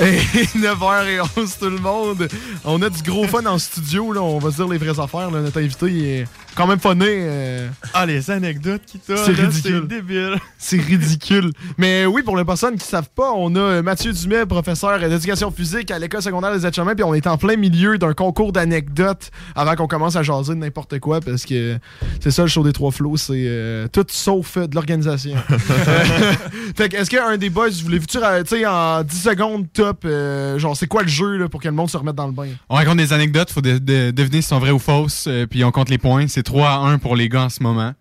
[0.00, 0.18] Et
[0.58, 2.28] 9h11 tout le monde.
[2.64, 4.22] On a du gros fun en studio, là.
[4.22, 5.30] On va se dire les vraies affaires.
[5.30, 5.40] là.
[5.40, 5.86] Notre invité
[6.20, 6.24] est
[6.54, 7.06] quand même funné.
[7.08, 7.68] euh.
[7.94, 9.86] Ah, les anecdotes qui t'ont, C'est ridicule.
[9.88, 10.36] c'est débile.
[10.58, 11.50] C'est ridicule.
[11.78, 15.50] Mais oui, pour les personnes qui savent pas, on a euh, Mathieu Dumais, professeur d'éducation
[15.50, 19.30] physique à l'école secondaire des Aides-Chemins, puis on est en plein milieu d'un concours d'anecdotes
[19.54, 21.78] avant qu'on commence à jaser de n'importe quoi, parce que
[22.20, 25.36] c'est ça le show des trois flots, c'est euh, tout sauf euh, de l'organisation.
[26.76, 30.76] fait que, est-ce qu'un des boys, voulez-vous, tu sais, en 10 secondes top, euh, genre,
[30.76, 32.48] c'est quoi le jeu là, pour que le monde se remette dans le bain?
[32.68, 35.64] On raconte des anecdotes, faut de- de- deviner si sont vraies ou fausses, euh, puis
[35.64, 36.26] on compte les points.
[36.28, 37.94] C'est 3 à 1 pour les gars en ce moment.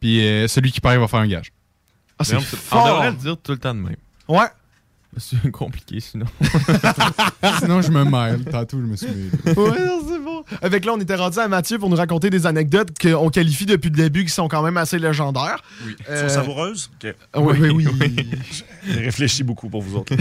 [0.00, 1.52] Puis euh, celui qui perd va faire un gage.
[2.18, 2.84] Ah, c'est fort.
[2.84, 3.96] on devrait le dire tout le temps de même.
[4.28, 4.46] Ouais.
[5.16, 6.26] C'est compliqué sinon.
[7.60, 8.44] Sinon, je me mêle.
[8.46, 9.30] Tantôt, je me suis mêlé.
[9.56, 10.44] ouais, c'est bon.
[10.60, 13.90] Avec là, on était rendu à Mathieu pour nous raconter des anecdotes qu'on qualifie depuis
[13.90, 15.62] le début qui sont quand même assez légendaires.
[15.86, 15.94] Oui.
[16.10, 16.90] Euh, Sont savoureuses?
[17.32, 18.30] Ah oui, oui, oui.
[18.86, 20.14] J'ai réfléchi beaucoup pour vous autres.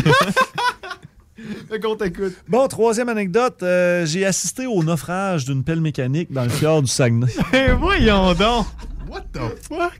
[1.82, 2.34] Qu'on t'écoute.
[2.48, 3.64] Bon, troisième anecdote.
[3.64, 7.28] euh, j'ai assisté au naufrage d'une pelle mécanique dans le fjord du Saguenay.
[7.54, 8.68] Eh, voyons donc!
[9.10, 10.00] What the fuck?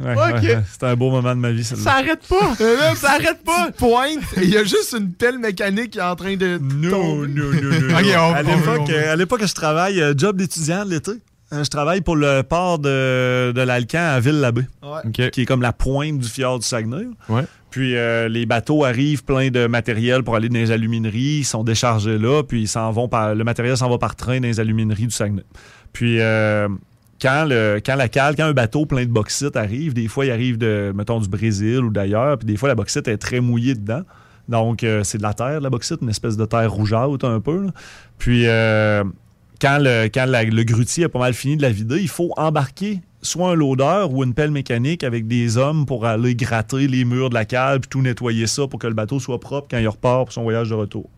[0.00, 0.18] Ouais, Ok.
[0.42, 0.62] ouais, ouais.
[0.72, 1.84] C'était un beau moment de ma vie, celle-là.
[1.84, 2.54] Ça arrête pas!
[2.60, 3.70] Euh, ça arrête pas!
[3.76, 4.20] Pointe!
[4.38, 6.58] Et il y a juste une pelle mécanique qui est en train de.
[6.58, 7.94] Non, non, non, non.
[7.98, 10.90] Ok, on- à on- l'époque, on- euh, à l'époque, je travaille, euh, job d'étudiant de
[10.90, 11.12] l'été.
[11.52, 15.10] Euh, Je travaille pour le port de, de l'Alcan à Ville-l'Abbé, Ouais.
[15.30, 17.06] qui est comme la pointe du fjord du Saguenay.
[17.28, 17.42] Ouais.
[17.70, 21.62] Puis euh, les bateaux arrivent pleins de matériel pour aller dans les alumineries, ils sont
[21.62, 24.58] déchargés là, puis ils s'en vont par le matériel s'en va par train dans les
[24.58, 25.44] alumineries du Saguenay.
[25.92, 26.68] Puis euh,
[27.20, 30.32] quand le quand la cale, quand un bateau plein de bauxite arrive, des fois il
[30.32, 33.74] arrive de mettons du Brésil ou d'ailleurs, puis des fois la bauxite est très mouillée
[33.74, 34.02] dedans.
[34.48, 37.68] Donc euh, c'est de la terre la bauxite, une espèce de terre rougeâtre un peu.
[38.18, 39.04] Puis euh,
[39.60, 43.00] quand, le, quand le grutier a pas mal fini de la vider, il faut embarquer
[43.22, 47.28] soit un loader ou une pelle mécanique avec des hommes pour aller gratter les murs
[47.30, 49.88] de la cale puis tout nettoyer ça pour que le bateau soit propre quand il
[49.88, 51.08] repart pour son voyage de retour.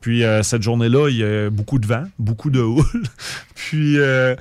[0.00, 2.84] Puis euh, cette journée-là, il y a beaucoup de vent, beaucoup de houle.
[3.54, 4.34] puis euh,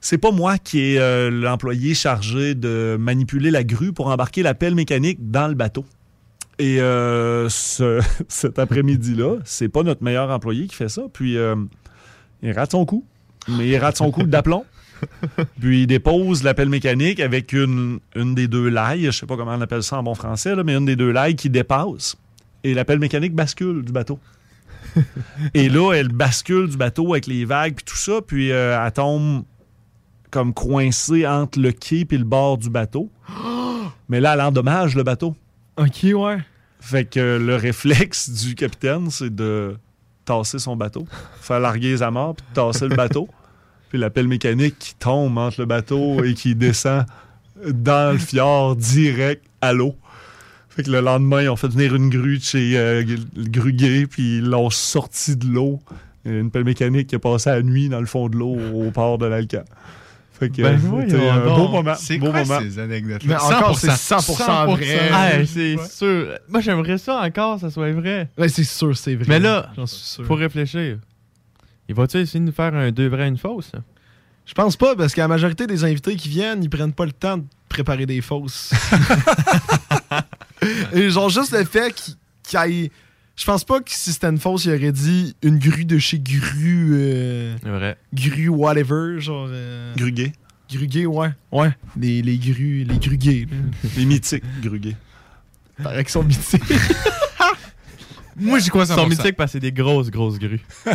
[0.00, 4.54] c'est pas moi qui est euh, l'employé chargé de manipuler la grue pour embarquer la
[4.54, 5.84] pelle mécanique dans le bateau.
[6.60, 11.02] Et euh, ce- cet après-midi-là, c'est pas notre meilleur employé qui fait ça.
[11.12, 11.36] Puis
[12.42, 13.04] il rate son coup.
[13.48, 14.64] Mais il rate son coup d'aplomb.
[15.60, 19.36] Puis il dépose la pelle mécanique avec une, une des deux lailles, je sais pas
[19.36, 22.16] comment on appelle ça en bon français, là, mais une des deux lailles qui dépasse.
[22.64, 24.18] Et la pelle mécanique bascule du bateau.
[25.54, 28.92] Et là, elle bascule du bateau avec les vagues puis tout ça, puis euh, elle
[28.92, 29.44] tombe
[30.30, 33.10] comme coincée entre le quai et le bord du bateau.
[34.08, 35.34] Mais là, elle endommage le bateau.
[35.76, 36.38] Ok, ouais.
[36.80, 39.76] Fait que le réflexe du capitaine, c'est de
[40.24, 41.06] tasser son bateau,
[41.40, 43.28] faire larguer les amarres, puis tasser le bateau.
[43.88, 47.04] Puis la pelle mécanique qui tombe entre le bateau et qui descend
[47.66, 49.96] dans le fjord direct à l'eau.
[50.68, 53.02] Fait que le lendemain, ils ont fait venir une grue de chez euh,
[53.36, 55.80] le gruguet, puis ils l'ont sorti de l'eau.
[56.24, 59.18] Une pelle mécanique qui a passé la nuit dans le fond de l'eau au port
[59.18, 59.64] de l'Alcan.
[60.38, 61.56] Fait que Ben euh, un donc.
[61.56, 61.94] beau moment.
[61.98, 62.60] C'est beau quoi moment.
[62.60, 65.10] ces anecdotes Mais encore, c'est 100%, vrai.
[65.12, 66.28] Ah, c'est sûr.
[66.48, 68.28] Moi, j'aimerais ça encore, ça soit vrai.
[68.38, 69.24] Ouais, c'est sûr, c'est vrai.
[69.26, 70.24] Mais là, J'en suis sûr.
[70.26, 70.98] faut réfléchir.
[71.88, 73.72] Il va-tu essayer de nous faire un deux vrais, une fausse?
[74.46, 77.12] Je pense pas, parce que la majorité des invités qui viennent, ils prennent pas le
[77.12, 78.72] temps de préparer des fausses.
[80.92, 81.94] Et genre, juste le fait
[82.42, 82.90] qu'il aille.
[83.36, 86.18] Je pense pas que si c'était une fausse, il aurait dit une grue de chez
[86.18, 86.88] Gru.
[86.92, 87.96] euh, vrai.
[88.12, 89.46] Gru whatever, genre.
[89.50, 89.94] Euh...
[89.94, 90.32] Gruguet.
[90.72, 91.30] Gruguet, ouais.
[91.52, 91.70] Ouais.
[91.96, 92.84] Les, les grues.
[92.84, 93.46] Les gruguets.
[93.50, 93.56] là.
[93.96, 94.96] Les mythiques gruguets.
[95.82, 96.62] Paraît qu'ils sont mythiques.
[98.38, 100.60] Moi, j'y crois Ils sont mythiques parce que c'est des grosses, grosses grues.
[100.86, 100.92] ils,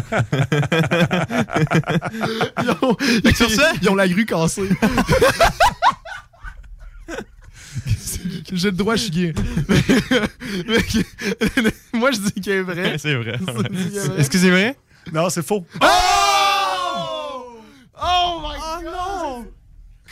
[2.81, 2.97] ont,
[3.35, 4.69] sur ça- ils ont la grue cassée.
[8.53, 9.33] J'ai le droit à chier.
[11.93, 12.97] Moi, je dis qu'elle est vraie.
[12.97, 13.37] C'est vrai.
[14.17, 14.77] Est-ce que c'est vrai?
[15.11, 15.65] Non, c'est faux.
[15.81, 15.85] Oh!
[18.01, 18.93] Oh my god!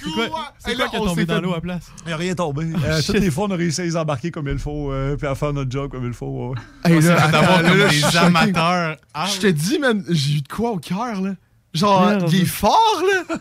[0.04, 1.84] C'est quoi, c'est Hey, quoi là, qui est tombé dans fait- l'eau à place?
[2.04, 2.66] Il n'y a rien tombé.
[2.86, 3.06] Euh, Shit.
[3.08, 5.36] toutes les fois, on a réussi à les embarquer comme il faut, euh, puis à
[5.36, 6.50] faire notre job comme il faut.
[6.50, 6.90] ouais.
[6.90, 8.18] Hey, On s'est là, fait attends, avoir là, comme là, des je suis choqué.
[8.26, 8.98] amateurs.
[9.14, 11.32] Ah, Je te dis, man, j'ai eu de quoi au cœur, là?
[11.74, 12.30] Genre, Merde.
[12.34, 13.38] il est fort, là!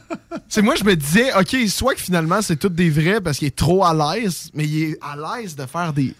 [0.49, 3.49] c'est moi, je me disais, OK, soit que finalement, c'est tout des vrais parce qu'il
[3.49, 6.15] est trop à l'aise, mais il est à l'aise de faire des.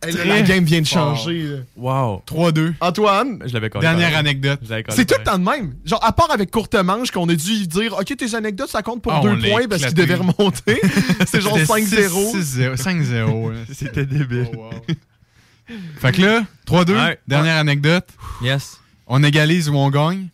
[0.00, 1.56] Hey, là, Très la game vient de changer.
[1.76, 2.22] Wow.
[2.26, 2.74] 3-2.
[2.80, 4.18] Antoine, Je l'avais collé Dernière pareil.
[4.20, 4.60] anecdote.
[4.90, 5.74] C'est tout le temps de même.
[5.84, 9.02] Genre, à part avec courte manche, qu'on a dû dire, OK, tes anecdotes, ça compte
[9.02, 10.80] pour Ah, deux points parce qu'il devait remonter.
[11.26, 12.76] c'est genre C'était 5-0.
[12.76, 12.76] 6-0.
[12.76, 13.50] 5-0.
[13.52, 13.58] là.
[13.72, 14.48] C'était débile.
[14.56, 14.70] Oh,
[16.00, 16.92] Fait que là, 3-2.
[16.94, 17.18] Ouais.
[17.26, 18.06] Dernière anecdote.
[18.42, 18.78] Yes.
[19.08, 20.28] On égalise ou on gagne?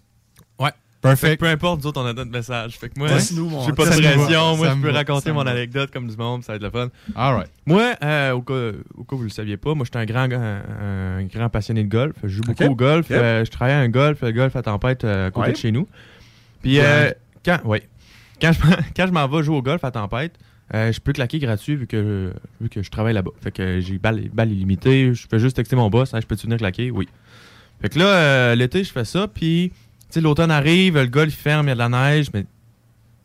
[1.08, 1.40] Perfect.
[1.40, 2.78] Peu importe, nous autres, on a notre message.
[2.78, 4.56] Fait que moi, j'ai pas de pression.
[4.56, 6.88] Moi, je peux raconter mon anecdote comme du monde, ça va être le fun.
[7.14, 7.50] All right.
[7.66, 10.30] Moi, euh, au, cas, au cas où vous le saviez pas, moi, j'étais un grand,
[10.32, 12.14] un, un grand passionné de golf.
[12.22, 13.06] Je joue beaucoup au golf.
[13.10, 15.52] Euh, je travaillais à un golf, le golf à tempête euh, à côté Ouais.
[15.52, 15.86] de chez nous.
[16.62, 17.10] Puis, euh,
[17.44, 17.82] quand, ouais.
[18.40, 18.60] quand je,
[18.96, 20.32] quand je m'en vais jouer au golf à tempête,
[20.72, 22.32] je peux claquer gratuit vu que,
[22.62, 23.32] vu que je travaille là-bas.
[23.42, 25.12] Fait que j'ai balle, balle illimitée.
[25.12, 26.14] Je fais juste texter mon boss.
[26.14, 26.90] Hein, je peux-tu venir claquer?
[26.90, 27.08] Oui.
[27.82, 29.28] Fait que là, l'été, je fais ça.
[29.28, 29.70] Puis,
[30.14, 32.46] sais, l'automne arrive, le golf ferme, il y a de la neige, mais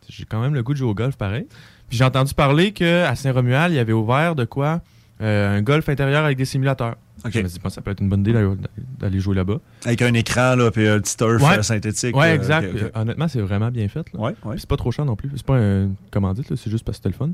[0.10, 1.46] j'ai quand même le goût de jouer au golf pareil.
[1.88, 4.82] Puis j'ai entendu parler qu'à Saint-Romuald, il y avait ouvert de quoi
[5.22, 6.96] Euh, un golf intérieur avec des simulateurs.
[7.30, 9.58] Je me dis, bon, ça peut être une bonne idée d'aller- jouer là-bas.
[9.84, 11.58] Avec un écran, là, puis un petit turf Ouais.
[11.58, 12.16] euh, synthétique.
[12.16, 12.74] Ouais, euh, exact.
[12.74, 14.06] Euh, Honnêtement, c'est vraiment bien fait.
[14.14, 14.18] là.
[14.22, 14.56] Ouais, ouais.
[14.58, 15.30] C'est pas trop cher non plus.
[15.36, 17.34] C'est pas un commandite, c'est juste parce que c'était le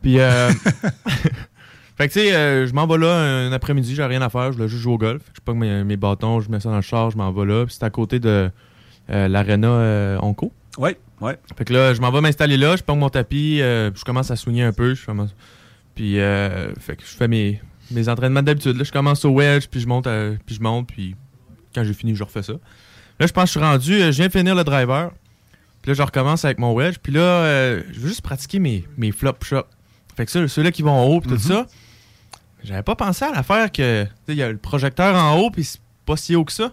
[0.00, 0.48] Puis, euh,
[1.98, 4.52] fait que tu sais, euh, je m'en vais là un après-midi, j'ai rien à faire,
[4.52, 5.22] je voulais juste jouer au golf.
[5.34, 7.66] Je prends mes, mes bâtons, je mets ça dans le char, je m'en vais là.
[7.66, 8.50] Puis c'est à côté de.
[9.10, 10.52] Euh, l'Arena euh, Onco.
[10.78, 11.38] Ouais, ouais.
[11.56, 14.30] Fait que là, je m'en vais m'installer là, je prends mon tapis, euh, je commence
[14.30, 14.94] à soigner un peu.
[14.94, 15.34] Je commence...
[15.94, 17.60] Puis, euh, fait que je fais mes,
[17.90, 18.76] mes entraînements d'habitude.
[18.76, 21.16] Là, je commence au wedge, puis je monte, à- puis je monte, puis
[21.74, 22.52] quand j'ai fini, je refais ça.
[23.18, 25.10] Là, je pense que je suis rendu, euh, je viens finir le driver.
[25.80, 26.96] Puis là, je recommence avec mon wedge.
[27.02, 29.64] Puis là, euh, je veux juste pratiquer mes, mes flop shots.
[30.16, 31.66] Fait que ça, ceux-là qui vont en haut, puis tout ça,
[32.64, 35.50] j'avais pas pensé à l'affaire que, tu sais, il y a le projecteur en haut,
[35.50, 36.72] puis c'est pas si haut que ça.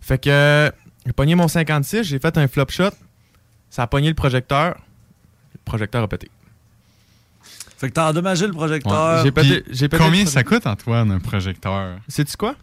[0.00, 0.70] Fait que,
[1.10, 2.90] j'ai pogné mon 56, j'ai fait un flop shot.
[3.68, 4.78] Ça a pogné le projecteur.
[5.52, 6.30] Le projecteur a pété.
[7.78, 9.16] Fait que t'as endommagé le projecteur.
[9.16, 11.98] Ouais, j'ai pété- Puis j'ai pété combien ça coûte, Antoine, un projecteur?
[12.06, 12.54] Sais-tu quoi?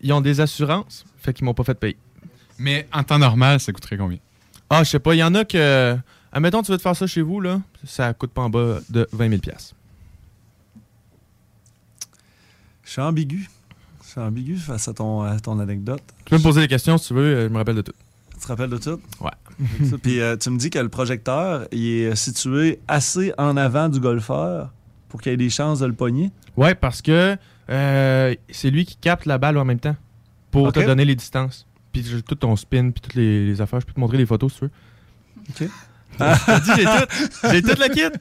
[0.00, 1.96] Ils ont des assurances, fait qu'ils m'ont pas fait payer.
[2.58, 4.18] Mais en temps normal, ça coûterait combien?
[4.70, 5.96] Ah, je sais pas, il y en a que.
[6.30, 9.08] Admettons, tu veux te faire ça chez vous, là, ça coûte pas en bas de
[9.12, 9.74] 20 000 piastres.
[12.84, 13.48] Je suis ambigu.
[14.14, 16.00] Suis ambigu face à ton, à ton anecdote.
[16.24, 17.94] Tu peux me poser des questions si tu veux, euh, je me rappelle de tout.
[18.34, 19.00] Tu te rappelles de tout?
[19.20, 19.98] Ouais.
[20.04, 23.98] Puis euh, tu me dis que le projecteur il est situé assez en avant du
[23.98, 24.70] golfeur
[25.08, 26.30] pour qu'il ait des chances de le pogner?
[26.56, 27.36] Ouais, parce que
[27.70, 29.96] euh, c'est lui qui capte la balle en même temps
[30.52, 31.66] pour te donner les distances.
[31.92, 33.80] Puis tout ton spin, puis toutes les, les affaires.
[33.80, 34.70] Je peux te montrer les photos si tu veux.
[35.50, 35.70] OK.
[36.76, 37.50] J'ai tout.
[37.50, 38.16] J'ai tout le kit.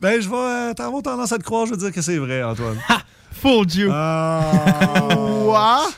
[0.00, 2.18] Ben, je vais euh, t'as avoir tendance à te croire, je veux dire que c'est
[2.18, 2.78] vrai, Antoine.
[3.32, 3.88] Fooled you.
[3.88, 5.88] Quoi?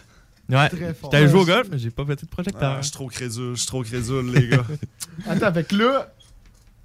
[0.48, 0.68] Ouais.
[0.68, 1.10] Très fort.
[1.12, 2.72] J'étais joué au golf, mais j'ai pas fait de projecteur.
[2.74, 4.64] Ah, je suis trop crédule, je suis trop crédule, les gars.
[5.28, 6.12] Attends, avec là.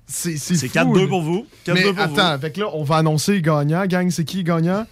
[0.10, 1.08] C'est c'est C'est fou, 4-2 là.
[1.08, 1.46] pour vous.
[1.66, 2.20] 4-2 Mais pour attends, vous.
[2.22, 3.86] avec là, on va annoncer gagnant.
[3.88, 4.86] Gang, c'est qui gagnant?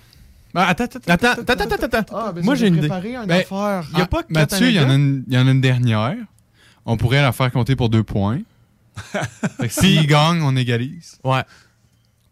[0.54, 2.18] Ah, attends, attends, attends, attends, attends, attends.
[2.18, 2.88] Ah, ben, Moi, j'ai une idée.
[2.88, 3.88] une Ben, affaire.
[3.98, 5.00] Y a pas Ah, Mathieu, il y, en a anecdotes?
[5.00, 6.16] une, il y en a une dernière.
[6.86, 8.40] On pourrait la faire compter pour deux points.
[8.98, 11.18] fait que s'il gagne, on égalise.
[11.24, 11.44] Ouais.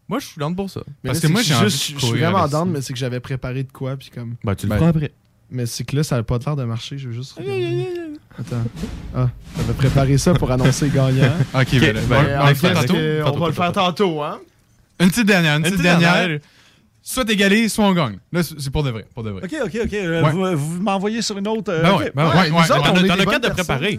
[0.08, 0.80] Moi, je suis down pour ça.
[1.02, 2.66] Mais Parce là, que moi, j'ai envie juste- de Je suis courir vraiment avec down,
[2.68, 2.72] ça.
[2.72, 4.34] mais c'est que j'avais préparé de quoi, puis comme.
[4.44, 5.12] Ben, tu le Ben, feras après.
[5.50, 6.98] Mais c'est que là, ça n'a pas l'air de marcher.
[6.98, 7.32] Je veux juste.
[7.38, 7.86] regarder.
[8.38, 8.64] Attends.
[9.14, 11.32] Ah, j'avais préparé ça pour annoncer gagnant.
[11.54, 12.96] Ok, ben, ben, Ben, on en le fait, fait tantôt.
[12.96, 14.04] euh, on va le faire tantôt.
[14.06, 14.40] tantôt, hein?
[15.00, 16.38] Une petite dernière, une, petite, dernière.
[17.02, 18.18] Soit t'égalises, soit on gagne.
[18.32, 19.06] Là, c'est c'est pour de vrai.
[19.14, 19.42] Pour de vrai.
[19.44, 19.92] OK, OK, OK.
[19.94, 20.54] euh, Ouais.
[20.54, 21.70] Vous, vous m'envoyez sur une autre.
[21.72, 21.98] euh, Ben ok.
[22.00, 22.80] ouais, ben ouais, Ouais, ouais, nous ouais, autres, ouais.
[22.80, 23.64] on T'en est as des t'en as bonnes quatre de personnes.
[23.78, 23.98] préparer.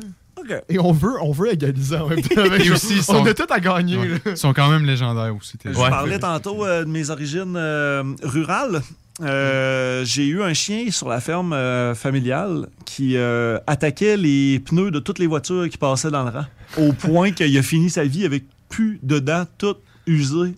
[0.69, 2.43] Et on veut, on veut égaliser en même temps.
[2.59, 3.97] Et aussi, ils on sont- a tout à gagner.
[3.97, 4.21] Ouais.
[4.27, 5.57] Ils sont quand même légendaires aussi.
[5.63, 8.81] Je parlais tantôt euh, de mes origines euh, rurales.
[9.21, 14.91] Euh, J'ai eu un chien sur la ferme euh, familiale qui euh, attaquait les pneus
[14.91, 16.45] de toutes les voitures qui passaient dans le rang.
[16.77, 20.55] Au point qu'il a fini sa vie avec plus de dents toutes usées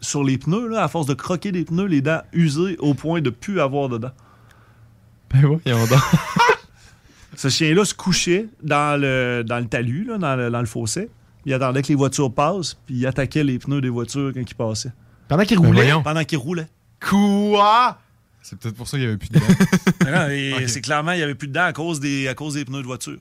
[0.00, 0.68] sur les pneus.
[0.68, 3.88] Là, à force de croquer des pneus, les dents usées au point de plus avoir
[3.90, 4.12] de dents.
[5.30, 5.98] Ben voyons donc.
[7.38, 11.08] Ce chien-là se couchait dans le, dans le talus, là, dans, le, dans le fossé.
[11.46, 14.54] Il attendait que les voitures passent, puis il attaquait les pneus des voitures quand ils
[14.56, 14.90] passaient.
[15.28, 15.92] Pendant qu'il Ben roulait?
[16.02, 16.66] Pendant qu'ils roulaient.
[17.00, 17.96] Quoi?
[18.42, 20.66] C'est peut-être pour ça qu'il n'y avait plus de dents.
[20.66, 22.82] C'est clairement, il n'y avait plus de dents à cause des, à cause des pneus
[22.82, 23.18] de voiture.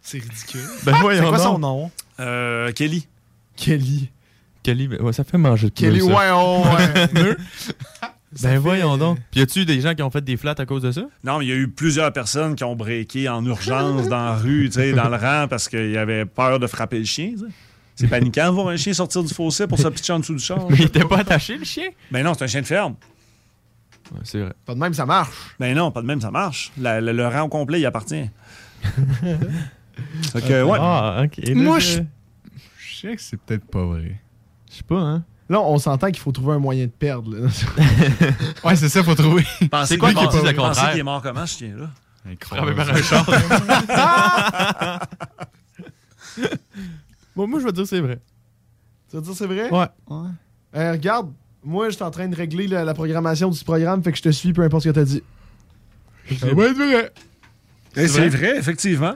[0.00, 0.60] C'est ridicule.
[0.86, 1.90] Ben C'est voyons quoi son nom?
[2.20, 3.06] Euh, Kelly.
[3.54, 4.10] Kelly.
[4.62, 7.36] Kelly, ben, ouais, ça fait manger de Kelly, pneus, ouais, oh, ouais.
[8.34, 9.18] Ça Ben fait- voyons donc.
[9.30, 11.02] Puis y a-tu des gens qui ont fait des flats à cause de ça?
[11.24, 14.34] Non, mais il y a eu plusieurs personnes qui ont breaké en urgence dans la
[14.36, 17.30] rue, tu sais, dans le rang, parce qu'ils avaient peur de frapper le chien.
[17.32, 17.44] tu sais.
[17.96, 20.42] C'est paniquant de voir un chien sortir du fossé pour se pitcher en dessous du
[20.44, 20.68] char.
[20.70, 21.88] Mais il était pas attaché, le chien?
[22.12, 22.94] Ben non, c'est un chien de ferme.
[24.12, 24.52] Ouais, c'est vrai.
[24.64, 25.34] Pas de même, ça marche.
[25.58, 26.70] Ben non, pas de même, ça marche.
[26.78, 28.30] La- le, le rang au complet, il appartient.
[30.32, 30.78] Fait que, ouais.
[30.80, 31.38] Ah, ok.
[31.44, 32.02] Là, Moi, je- je
[32.78, 34.20] je sais que c'est peut-être pas vrai.
[34.70, 35.24] Je sais pas, hein.
[35.50, 37.34] Là, on s'entend qu'il faut trouver un moyen de perdre.
[37.34, 37.48] là.
[38.64, 39.44] Ouais, c'est ça, faut trouver.
[39.70, 40.90] Pensez C'est quoi qu'il qui est mort- pensent le pensez contraire?
[40.90, 41.90] qu'il est mort comment, ce chien-là?
[42.40, 43.24] Frappé par un char.
[47.36, 48.18] bon, moi, je vais dire c'est vrai.
[49.10, 49.70] Tu vas dire c'est vrai?
[49.70, 49.86] Ouais.
[50.76, 51.32] Euh, regarde,
[51.64, 54.22] moi, je suis en train de régler la, la programmation du programme, fait que je
[54.22, 55.22] te suis peu importe ce que t'as dit.
[56.38, 57.12] Ça va être vrai.
[57.96, 59.14] Eh, C'est vrai, effectivement.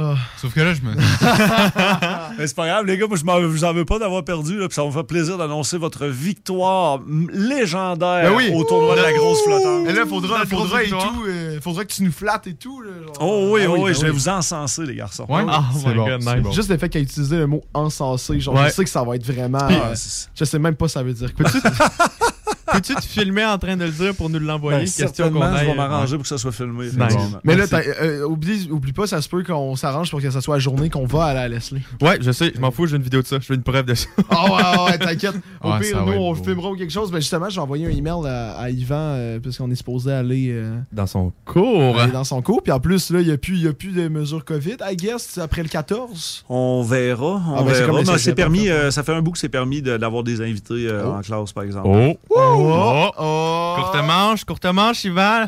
[0.00, 0.14] Ah.
[0.36, 0.94] Sauf que là, je me.
[2.38, 4.68] Mais c'est pas grave, les gars, moi je vous en veux pas d'avoir perdu, là,
[4.68, 7.00] puis ça va me faire plaisir d'annoncer votre victoire
[7.32, 8.50] légendaire Ben oui.
[8.54, 9.88] au tournoi de la grosse flottante.
[9.88, 10.96] Et là, faudra, faudra et tout.
[11.26, 12.80] euh, faudra que tu nous flattes et tout.
[12.80, 13.16] Là, genre.
[13.20, 14.14] Oh oui, Ah oh oui, ben je vais oui.
[14.14, 15.26] vous encenser, les garçons.
[15.28, 16.42] Ouais, Ah, c'est bon, God, c'est nice.
[16.44, 16.52] bon.
[16.52, 18.68] Juste le fait qu'il a utilisé le mot encensé, genre, Ouais.
[18.68, 19.66] je sais que ça va être vraiment.
[19.66, 19.94] Puis- euh,
[20.34, 21.34] je sais même pas ce que ça veut dire.
[21.34, 21.50] quoi.
[22.72, 24.78] Peux-tu te filmer en train de le dire pour nous l'envoyer?
[24.78, 26.86] Ben, Question certainement, qu'on je vais m'arranger pour que ça soit filmé.
[26.86, 27.16] Nice.
[27.44, 27.64] Mais là,
[28.02, 30.90] euh, oublie, oublie pas, ça se peut qu'on s'arrange pour que ça soit la journée
[30.90, 31.82] qu'on va à la Leslie.
[32.00, 33.38] Ouais, je sais, je m'en fous, j'ai une vidéo de ça.
[33.40, 34.06] Je veux une preuve de ça.
[34.30, 35.34] Ah ouais, ouais, ouais, t'inquiète.
[35.62, 36.42] Au Ouais, pire, nous, on beau.
[36.42, 37.10] filmera ou quelque chose.
[37.10, 40.78] Ben justement, j'ai envoyé un email à, à Yvan, euh, puisqu'on est supposé aller, euh,
[40.92, 41.98] Dans son cours.
[41.98, 42.62] aller dans son cours.
[42.62, 44.76] Puis en plus, là, il n'y a, plus- il y a plus de mesures COVID,
[44.88, 46.44] I guess, après le 14.
[46.48, 47.42] On verra.
[47.48, 48.02] On Ah, ben, c'est verra.
[48.06, 50.86] Mais c'est permis, euh, ça fait un bout que c'est permis de- d'avoir des invités
[50.88, 51.10] euh, Oh.
[51.18, 51.88] en classe, par exemple.
[51.88, 52.18] Oh.
[52.60, 53.10] Oh!
[53.18, 53.74] oh.
[53.78, 55.46] Courte manche, courte manche, Yvan.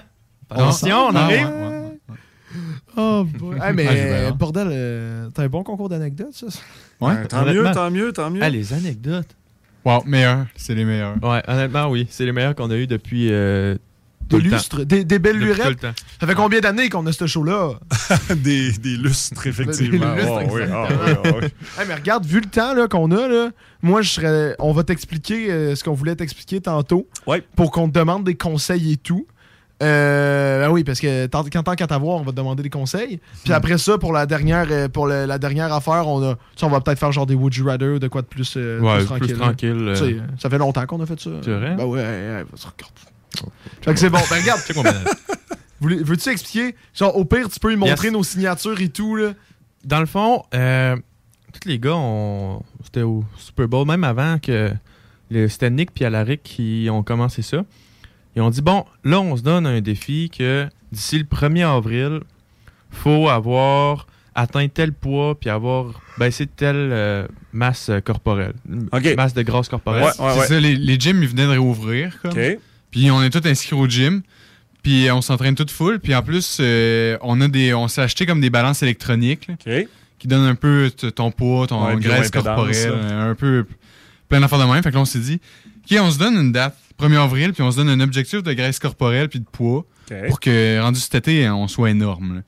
[0.50, 1.46] Attention, on Ah, arrive.
[1.46, 1.68] ouais, ouais,
[2.08, 2.16] ouais.
[2.96, 3.56] Oh, boy.
[3.62, 4.36] Hey, mais Ah, hâte.
[4.38, 6.46] bordel, euh, t'as un bon concours d'anecdotes, ça?
[7.00, 7.26] Ouais.
[7.26, 8.40] tant mieux, tant mieux, tant mieux.
[8.42, 9.28] Ah, les anecdotes.
[9.84, 10.46] Wow, meilleur.
[10.56, 11.14] C'est les meilleurs.
[11.22, 12.06] Ouais, honnêtement, oui.
[12.10, 13.28] C'est les meilleurs qu'on a eu depuis.
[13.30, 13.76] euh,
[14.38, 14.48] temps.
[14.56, 15.82] lustres, des, des belles Depuis tout lurettes.
[15.82, 15.94] le temps.
[16.20, 17.72] Ça fait combien d'années qu'on a ce show-là?
[18.36, 20.14] des, des lustres, effectivement.
[20.14, 21.48] Des lustres, Oh, oui, ah, oui, ah, oui.
[21.78, 23.50] Hey, mais regarde, vu le temps là, qu'on a, là,
[23.82, 27.08] moi, je serais, on va t'expliquer euh, ce qu'on voulait t'expliquer tantôt
[27.56, 29.26] pour qu'on te demande des conseils et tout.
[29.82, 32.68] Euh, ben oui, parce que tant, quand tant qu'à t'avoir, on va te demander des
[32.68, 33.18] conseils.
[33.44, 36.40] Puis après ça, pour la dernière, euh, pour le- la dernière affaire, on a, tu
[36.56, 38.54] sais, on va peut-être faire genre des Would You Rather ou de quoi de plus,
[38.58, 39.36] euh, Ouais, plus plus tranquille.
[39.38, 39.44] là.
[39.46, 39.94] tranquille, euh.
[39.94, 41.30] Tu sais, ça fait longtemps qu'on a fait ça.
[41.42, 41.76] C'est vrai?
[41.76, 42.44] Ben ouais, ouais, ouais.
[43.82, 44.18] Fait que c'est bon.
[44.30, 44.60] Ben regarde.
[45.80, 46.74] Veux-tu expliquer?
[46.94, 48.12] Genre, au pire, tu peux lui montrer Yes.
[48.12, 49.32] nos signatures et tout, là.
[49.84, 50.94] Dans le fond, euh,
[51.54, 52.62] tous les gars, on...
[52.84, 54.70] c'était au Super Bowl, même avant que
[55.30, 57.64] le- c'était Nick et Alaric qui ont commencé ça.
[58.36, 62.20] Ils ont dit bon, là, on se donne un défi que d'ici le 1er avril,
[62.90, 68.52] faut avoir atteint tel poids puis avoir baissé telle euh, masse corporelle.
[69.16, 70.10] Masse de graisse corporelle.
[70.14, 72.20] c'est ça, les, les gyms, ils venaient de réouvrir.
[72.20, 72.32] Comme.
[72.32, 72.58] OK.
[72.90, 74.22] Puis on est tous inscrits au gym.
[74.82, 76.00] Puis on s'entraîne tout full.
[76.00, 79.82] Puis en plus, euh, on a des, on s'est acheté comme des balances électroniques là,
[80.18, 83.66] qui donnent un peu ton poids, ton Ouais, graisse corporelle, un peu
[84.28, 84.82] plein d'affaires de même.
[84.82, 85.38] Fait que là, on s'est dit,
[85.90, 88.52] OK, on se donne une date, 1er avril, puis on se donne un objectif de
[88.54, 90.26] graisse corporelle puis de poids OK.
[90.28, 92.36] pour que, rendu cet été, on soit énorme.
[92.36, 92.42] là.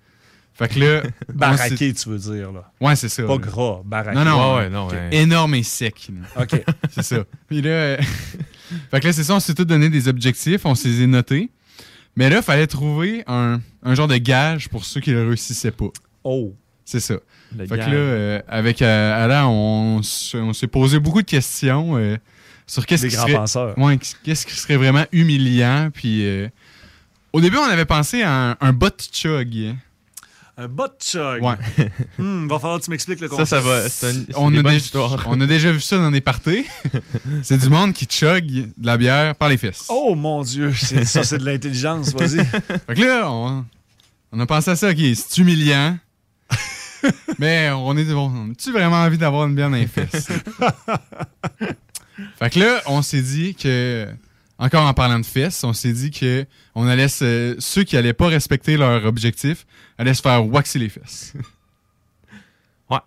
[0.55, 1.03] Fait que là...
[1.35, 2.71] Baraqué, tu veux dire, là.
[2.81, 3.23] Ouais, c'est ça.
[3.25, 3.39] Pas là.
[3.39, 4.17] gras, baraqué.
[4.19, 4.89] Non, non, Ouais, non.
[5.11, 6.09] Énorme et sec.
[6.37, 6.43] là.
[6.43, 6.63] OK.
[6.91, 7.25] c'est ça.
[7.49, 7.97] Puis là, euh,
[8.91, 11.51] fait que là, c'est ça, on s'est tous donné des objectifs, on s'est notés.
[12.17, 15.29] Mais là, il fallait trouver un, un genre de gage pour ceux qui ne le
[15.29, 15.89] réussissaient pas.
[16.25, 16.55] Oh.
[16.85, 17.15] C'est ça.
[17.57, 17.87] Le fait gage.
[17.87, 20.01] que là, euh, avec euh, Alain, on,
[20.35, 22.17] on s'est posé beaucoup de questions euh,
[22.67, 23.79] sur qu'est-ce qui serait, penseurs.
[23.79, 25.91] ouais, qu'est-ce qui serait vraiment humiliant.
[25.93, 26.49] Puis euh,
[27.33, 29.75] au début, on avait pensé à un, un butt chug.
[30.59, 31.43] Un butt chug.
[31.43, 31.55] Ouais.
[32.19, 33.49] Hmm, va falloir que tu m'expliques le Ça, concept.
[33.49, 33.89] ça va.
[33.89, 35.25] c'est un- c'est on, a déjà, histoires.
[35.27, 36.67] on a déjà vu ça dans des parties.
[37.43, 39.87] c'est du monde qui chug de la bière par les fesses.
[39.89, 42.45] Oh mon Dieu, c'est- ça c'est de l'intelligence, vas-y.
[42.87, 43.65] Fait que là, on,
[44.33, 45.97] on a pensé à ça, ok, c'est humiliant.
[47.39, 50.29] mais on est bon, on a-tu vraiment envie d'avoir une bière dans les fesses?
[52.39, 54.07] fait que là, on s'est dit que,
[54.59, 58.13] encore en parlant de fesses, on s'est dit que on allait se- ceux qui allaient
[58.13, 59.67] pas respecter leur objectif
[59.99, 61.35] allaient se faire waxer les fesses.
[62.91, 62.99] Ouais.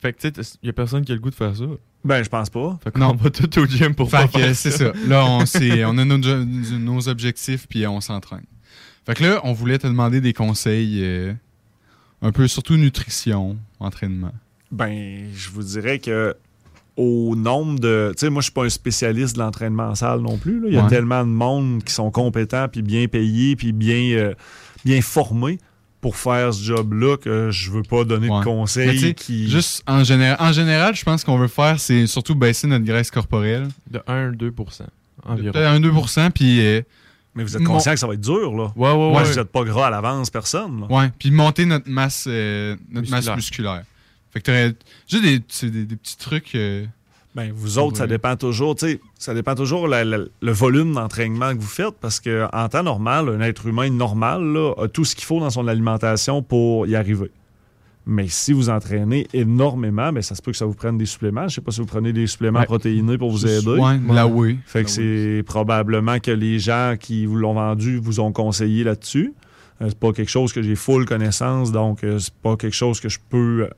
[0.00, 1.64] Fait que tu sais, il y a personne qui a le goût de faire ça.
[2.04, 2.78] Ben, je pense pas.
[2.84, 3.14] Fait qu'on Non.
[3.14, 4.92] va tout au gym pour Fait pas que faire c'est ça.
[5.06, 8.44] Là, on, s'est- on a nos, nos objectifs puis on s'entraîne.
[9.06, 11.32] Fait que là, on voulait te demander des conseils euh,
[12.22, 14.32] un peu, surtout nutrition, entraînement.
[14.70, 16.34] Ben, je vous dirais que
[16.96, 18.12] au nombre de.
[18.16, 20.60] Tu sais, moi, je suis pas un spécialiste de l'entraînement en salle non plus.
[20.60, 20.66] là.
[20.68, 20.88] Il y a Ouais.
[20.88, 24.34] tellement de monde qui sont compétents, puis bien payés, puis bien, euh,
[24.84, 25.58] bien formés
[26.00, 28.38] pour faire ce job-là que je veux pas donner Ouais.
[28.40, 29.48] de conseils sais, qui.
[29.50, 33.10] Juste en général, en général, je pense qu'on veut faire, c'est surtout baisser notre graisse
[33.10, 33.68] corporelle.
[33.90, 34.52] De 1-2
[35.24, 35.52] environ.
[35.52, 36.60] Peut-être 1-2 puis.
[36.64, 36.82] euh,
[37.36, 38.72] Mais vous êtes mon- conscient que ça va être dur, là.
[38.76, 39.24] Ouais, ouais, ouais.
[39.24, 40.82] Vous êtes pas gras à l'avance, personne.
[40.82, 40.86] là.
[40.96, 43.82] Ouais, puis monter notre masse, euh, notre masse Musculaire.
[44.34, 44.74] Fait que t'aurais
[45.08, 46.54] juste des, des, des petits trucs.
[46.54, 46.84] euh,
[47.34, 50.92] Ben, vous autres, ça dépend toujours, tu sais, ça dépend toujours la- la- le volume
[50.94, 54.86] d'entraînement que vous faites parce que en temps normal, un être humain normal là, a
[54.88, 57.30] tout ce qu'il faut dans son alimentation pour y arriver.
[58.06, 61.48] Mais si vous entraînez énormément, ben, ça se peut que ça vous prenne des suppléments.
[61.48, 62.66] Je sais pas si vous prenez des suppléments Ouais.
[62.66, 63.66] protéinés pour vous aider.
[63.66, 64.58] ouais, la whey.
[64.66, 69.32] Fait que c'est probablement que les gens qui vous l'ont vendu vous ont conseillé là-dessus.
[69.80, 73.00] Euh, c'est pas quelque chose que j'ai full connaissance, donc euh, c'est pas quelque chose
[73.00, 73.68] que je peux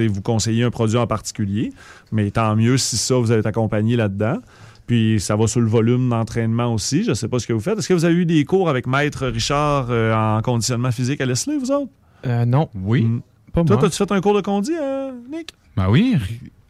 [0.00, 1.72] vous conseiller un produit en particulier.
[2.12, 4.38] Mais tant mieux si ça, vous allez être accompagné là-dedans.
[4.86, 7.04] Puis ça va sur le volume d'entraînement aussi.
[7.04, 7.78] Je sais pas ce que vous faites.
[7.78, 11.26] Est-ce que vous avez eu des cours avec Maître Richard euh, en conditionnement physique à
[11.26, 11.90] Leslie, vous autres?
[12.26, 12.68] Euh, non.
[12.74, 13.06] Oui.
[13.52, 13.86] Pas Toi, moi.
[13.86, 15.50] as-tu fait un cours de condi, euh, Nick?
[15.76, 16.16] Ben oui,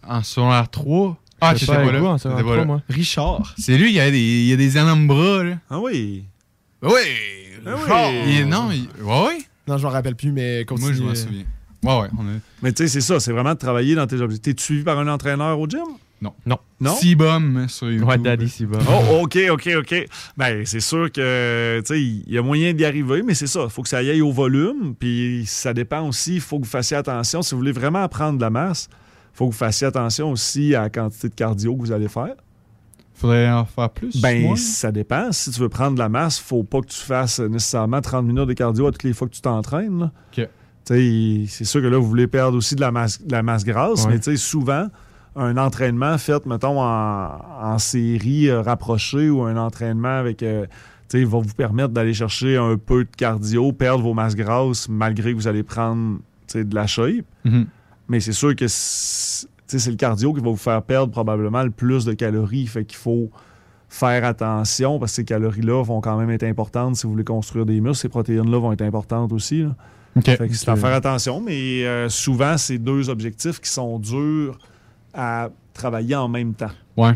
[0.06, 1.16] en secondaire 3.
[1.40, 1.98] Ah, J'étais tu pas là.
[1.98, 2.64] secondaire T'étais pas 3, là.
[2.64, 2.82] moi.
[2.88, 3.54] Richard.
[3.58, 5.54] C'est lui, il y a des, il y a des énormes bras, là.
[5.70, 6.24] Ah oui.
[6.80, 7.00] Ben oui!
[7.66, 8.10] Ah Richard.
[8.10, 8.16] oui.
[8.28, 9.38] Il est- non, il- ouais, ouais.
[9.68, 10.88] Non, je m'en rappelle plus, mais continue.
[10.88, 11.44] Moi, je m'en souviens.
[11.82, 12.08] Ouais, ouais.
[12.18, 12.38] On a...
[12.62, 14.54] Mais tu sais, c'est ça, c'est vraiment de travailler dans tes objectifs.
[14.54, 15.80] T'es suivi par un entraîneur au gym?
[16.20, 16.32] Non.
[16.46, 16.58] Non.
[16.80, 16.94] Non?
[16.94, 18.08] C-Bum sur YouTube.
[18.08, 18.66] Ouais, Daddy.
[18.88, 20.06] Oh, OK, OK, OK.
[20.36, 23.64] Ben, c'est sûr que, tu sais, il y a moyen d'y arriver, mais c'est ça.
[23.64, 24.94] Il faut que ça y aille au volume.
[24.96, 27.42] Puis ça dépend aussi, il faut que vous fassiez attention.
[27.42, 28.88] Si vous voulez vraiment prendre de la masse,
[29.34, 32.08] il faut que vous fassiez attention aussi à la quantité de cardio que vous allez
[32.08, 32.34] faire.
[33.14, 34.20] Faudrait en faire plus.
[34.20, 35.32] Ben, ça dépend.
[35.32, 38.46] Si tu veux prendre de la masse, faut pas que tu fasses nécessairement 30 minutes
[38.46, 40.12] de cardio à toutes les fois que tu t'entraînes.
[40.38, 40.48] OK.
[40.84, 44.04] C'est sûr que là, vous voulez perdre aussi de la masse, de la masse grasse,
[44.06, 44.18] Ouais.
[44.26, 44.86] mais souvent,
[45.36, 50.66] un entraînement fait, mettons, en, en série euh, rapprochée ou un entraînement avec euh,
[51.14, 55.36] va vous permettre d'aller chercher un peu de cardio, perdre vos masses grasses, malgré que
[55.36, 56.18] vous allez prendre
[56.54, 57.24] de la shape.
[57.44, 57.66] Mhm.
[58.08, 59.46] Mais c'est sûr que c'est
[59.90, 62.66] le cardio qui va vous faire perdre probablement le plus de calories.
[62.66, 63.30] Fait qu'il faut
[63.88, 67.66] faire attention parce que ces calories-là vont quand même être importantes si vous voulez construire
[67.66, 67.96] des muscles.
[68.02, 69.62] Ces protéines-là vont être importantes aussi.
[69.64, 69.74] là.
[70.16, 70.24] OK.
[70.24, 74.58] Fait que c'est à faire attention, mais euh, souvent, c'est deux objectifs qui sont durs
[75.14, 76.70] à travailler en même temps.
[76.96, 77.12] Ouais.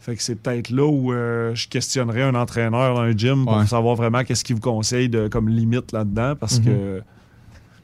[0.00, 3.56] Fait que c'est peut-être là où euh, je questionnerais un entraîneur dans un gym pour
[3.56, 3.66] Ouais.
[3.66, 6.64] savoir vraiment qu'est-ce qu'il vous conseille de, comme limite là-dedans parce Mhm.
[6.66, 7.02] que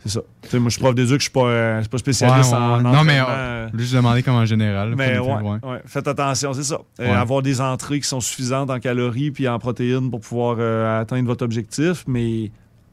[0.03, 0.21] c'est ça.
[0.43, 2.53] Tu sais, moi, je suis prof d'éduc, je suis pas, euh, je suis pas spécialiste
[2.53, 2.81] Ouais, ouais, en.
[2.83, 4.95] Non, mais euh, juste demander comme en général.
[4.97, 5.59] mais pas ouais, des- ouais.
[5.73, 5.81] ouais.
[5.87, 6.79] faites attention, c'est ça.
[7.01, 11.01] Euh, avoir des entrées qui sont suffisantes en calories puis en protéines pour pouvoir euh,
[11.01, 12.51] atteindre votre objectif, mais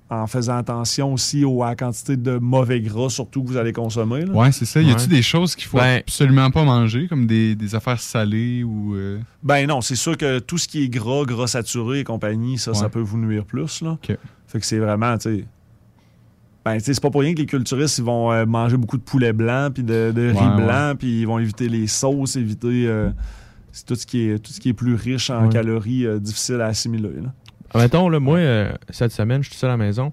[0.10, 3.74] en faisant attention aussi aux, à la quantité de mauvais gras, surtout que vous allez
[3.74, 4.24] consommer.
[4.26, 4.82] Ouais, c'est ça.
[4.82, 5.08] Y Ouais.
[5.08, 8.96] des choses qu'il faut Ben- absolument pas manger, comme des, des affaires salées ou.
[8.96, 12.58] euh, Ben non, c'est sûr que tout ce qui est gras, gras saturé et compagnie,
[12.58, 13.82] ça, ça peut vous nuire plus.
[13.82, 13.98] Là.
[14.48, 15.46] Fait que c'est vraiment, tu sais.
[16.64, 18.98] Ben, tu sais, c'est pas pour rien que les culturistes, ils vont euh, manger beaucoup
[18.98, 22.36] de poulet blanc, puis de, de riz Ouais, blanc, puis ils vont éviter les sauces,
[22.36, 23.10] éviter euh,
[23.72, 25.50] c'est tout, ce qui est, tout ce qui est plus riche en Ouais.
[25.50, 27.22] calories, euh, difficile à assimiler.
[27.24, 27.34] Là.
[27.74, 30.12] Ah, Mettons, là, moi, euh, cette semaine, je suis seul à la maison.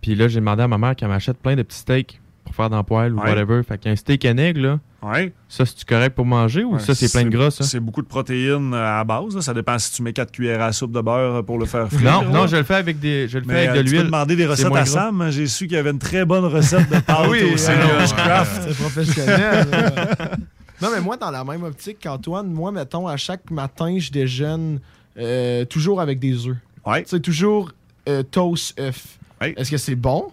[0.00, 2.70] Puis là, j'ai demandé à ma mère qu'elle m'achète plein de petits steaks pour faire
[2.70, 3.28] dans le poêle ou Ouais.
[3.30, 3.62] whatever.
[3.62, 4.80] Fait qu'un steak à nègre, là.
[5.02, 5.32] Ouais.
[5.48, 7.64] Ça, c'est-tu correct pour manger ou Ouais, ça, c'est plein de gras, ça?
[7.64, 9.34] C'est beaucoup de protéines euh, à base.
[9.34, 9.42] là.
[9.42, 11.88] Ça dépend si tu mets 4 cuillères à soupe de beurre euh, pour le faire
[11.88, 12.22] frire.
[12.22, 13.96] Non, non, je le fais avec des, je le fais Mais, avec de tu peux
[13.96, 14.06] l'huile.
[14.06, 14.86] demander des C'est recettes à.
[14.86, 15.26] Sam.
[15.30, 18.62] J'ai su qu'il y avait une très bonne recette de pâte oui, au Sandwich Craft.
[18.68, 19.66] C'est professionnel.
[20.80, 24.78] non, mais moi, dans la même optique qu'Antoine, moi, mettons, à chaque matin, je déjeune
[25.18, 26.56] euh, toujours avec des œufs.
[26.86, 27.04] Ouais.
[27.06, 27.72] C'est toujours
[28.08, 29.18] euh, toast œuf.
[29.40, 30.30] Est-ce que c'est bon?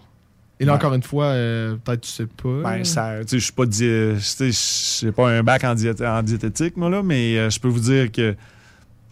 [0.60, 0.78] Et là, Ouais.
[0.78, 2.62] encore une fois, euh, peut-être tu sais pas.
[2.64, 3.86] Ben, ça, tu sais, je suis pas di-
[5.24, 8.36] un bac en, diét- en diététique, moi, là, mais euh, je peux vous dire que,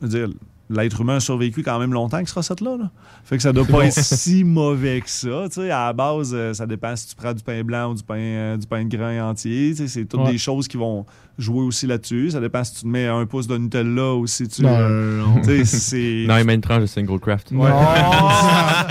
[0.02, 0.30] je veux dire,
[0.70, 2.92] l'être humain a survécu quand même longtemps avec cette recette-là, là.
[3.24, 3.82] Fait que ça doit pas bon.
[3.82, 5.46] être si mauvais que ça.
[5.58, 8.16] À la base, euh, ça dépend si tu prends du pain blanc ou du pain,
[8.18, 9.74] euh, du pain de grain entier.
[9.76, 10.32] C'est toutes Ouais.
[10.32, 11.06] des choses qui vont
[11.38, 12.32] jouer aussi là-dessus.
[12.32, 14.64] Ça dépend si tu te mets un pouce de Nutella ou si tu...
[14.64, 15.98] Non, euh, non, c'est...
[16.24, 17.52] Il met une tranche de single craft.
[17.52, 17.70] Ouais.
[17.70, 18.86] Un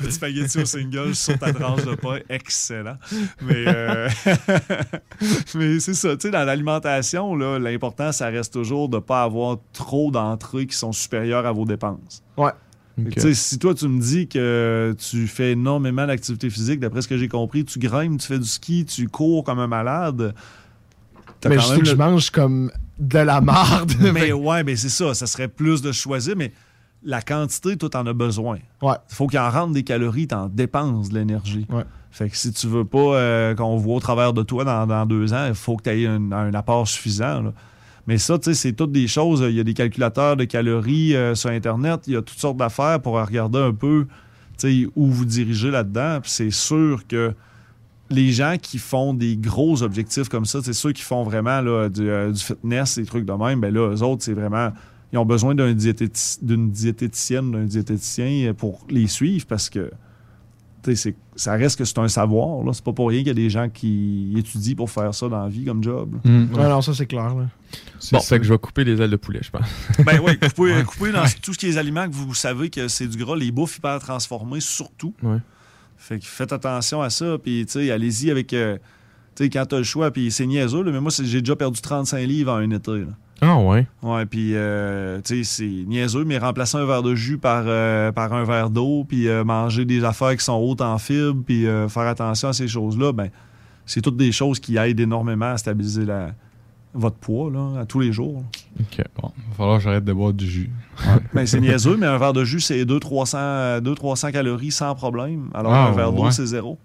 [0.00, 2.96] petit spaghetti au single sur ta tranche de pain, excellent.
[3.42, 4.08] Mais, euh,
[5.54, 10.10] mais c'est ça, dans l'alimentation, là, l'important, ça reste toujours de ne pas avoir trop
[10.64, 12.22] qui sont supérieures à vos dépenses.
[12.36, 12.52] Ouais.
[13.34, 17.28] Si toi, tu me dis que tu fais énormément d'activité physique, d'après ce que j'ai
[17.28, 20.34] compris, tu grimpes, tu fais du ski, tu cours comme un malade.
[21.46, 23.92] Mais quand je sais même que le- je mange comme de la marde.
[24.14, 25.12] mais ouais, mais c'est ça.
[25.14, 26.52] Ça serait plus de choisir, mais
[27.02, 28.58] la quantité, toi, t'en as besoin.
[28.80, 28.94] Ouais.
[29.10, 31.66] Il faut qu'il en rentre des calories, t'en dépenses de l'énergie.
[31.70, 31.84] Ouais.
[32.10, 35.04] Fait que si tu veux pas euh, qu'on voit au travers de toi dans, dans
[35.04, 37.42] deux ans, il faut que tu aies un, un apport suffisant.
[37.42, 37.52] là.
[38.06, 39.44] Mais ça, c'est toutes des choses.
[39.48, 42.02] Il y a des calculateurs de calories euh, sur Internet.
[42.06, 44.06] Il y a toutes sortes d'affaires pour regarder un peu
[44.94, 46.20] où vous dirigez là-dedans.
[46.24, 47.34] C'est sûr que
[48.10, 51.88] les gens qui font des gros objectifs comme ça, c'est ceux qui font vraiment euh,
[52.30, 54.72] du fitness, des trucs de même, ben là, eux autres, c'est vraiment.
[55.12, 59.90] Ils ont besoin d'une diététicienne, d'un diététicien pour les suivre parce que
[60.94, 62.64] ça reste que c'est un savoir.
[62.64, 62.72] Là.
[62.72, 65.42] C'est pas pour rien qu'il y a des gens qui étudient pour faire ça dans
[65.42, 66.16] la vie comme job.
[66.24, 66.30] Ouais,
[66.68, 67.34] non, ça, c'est clair.
[67.34, 67.46] Là.
[68.12, 69.66] Bon, fait que je vais couper les ailes de poulet, je pense.
[70.04, 72.88] Ben oui, coupez, coupez dans tout ce qui est les aliments que vous savez que
[72.88, 75.14] c'est du gras, les bouffes hyper transformées surtout.
[75.22, 75.38] Ouais.
[75.96, 78.52] Fait que faites attention à ça, puis tu sais, allez-y avec.
[78.52, 78.76] euh,
[79.34, 81.56] tu sais, quand t'as le choix, puis c'est niaiseux, là, mais moi, c'est- j'ai déjà
[81.56, 82.92] perdu 35 livres en un été.
[83.00, 83.06] là.
[83.42, 83.86] Ah ouais.
[84.02, 88.10] Ouais, puis euh, tu sais, c'est niaiseux, mais remplacer un verre de jus par, euh,
[88.12, 91.66] par un verre d'eau, puis euh, manger des affaires qui sont hautes en fibres, puis
[91.66, 93.28] euh, faire attention à ces choses-là, ben,
[93.84, 96.30] c'est toutes des choses qui aident énormément à stabiliser la,
[96.94, 98.42] votre poids, là, à tous les jours.
[98.80, 100.70] Ok, bon, il va falloir que j'arrête de boire du jus.
[101.34, 105.74] Ben, c'est niaiseux, mais un verre de jus, c'est 200-300 200-300 calories sans problème, alors
[105.74, 106.30] Ah, qu'un verre d'eau, ouais.
[106.32, 106.78] c'est zéro.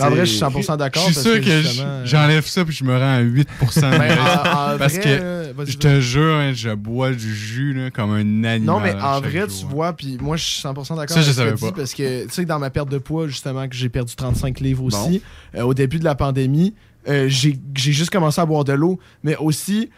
[0.00, 1.06] En vrai, je suis 100% d'accord.
[1.06, 3.98] Je suis sûr que, j- j'enlève ça puis je me rends à 8 de Ben,
[3.98, 4.18] graisse.
[4.18, 8.10] en- en Parce que euh, je te jure, hein, je bois du jus là, comme
[8.12, 8.60] un animal.
[8.62, 11.52] Non, mais en vrai, tu vois, puis moi, je suis 100% d'accord Ça, je savais
[11.54, 11.70] pas.
[11.72, 14.84] parce que, tu sais, dans ma perte de poids, justement, que j'ai perdu 35 livres
[14.84, 15.22] aussi,
[15.54, 16.74] euh, au début de la pandémie,
[17.08, 19.90] euh, j'ai juste commencé à boire de l'eau, mais aussi,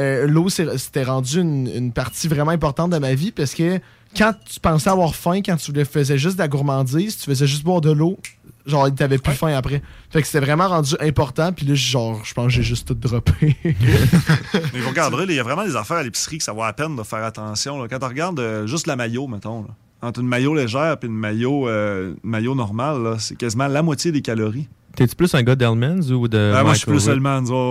[0.00, 3.78] euh, l'eau, c'était rendu une, partie vraiment importante de ma vie, parce que
[4.16, 7.46] quand tu pensais avoir faim, quand tu le faisais juste de la gourmandise, tu faisais
[7.46, 8.18] juste boire de l'eau,
[8.66, 9.82] genre, t'avais plus faim après.
[10.10, 12.94] Fait que c'était vraiment rendu important, puis là, genre, je pense que j'ai juste tout
[12.94, 13.56] droppé.
[13.64, 16.62] Mais vous regarderez, là, il y a vraiment des affaires à l'épicerie que ça vaut
[16.62, 17.80] la peine de faire attention.
[17.80, 17.88] là.
[17.88, 19.68] Quand on regarde euh, juste la maillot, mettons, là,
[20.02, 24.22] entre une maillot légère et une maillot, euh, maillot normale, c'est quasiment la moitié des
[24.22, 24.68] calories.
[24.96, 26.52] T'es-tu plus un gars d'Hellmans ou de.
[26.54, 27.14] Ah, moi, je suis plus ouais.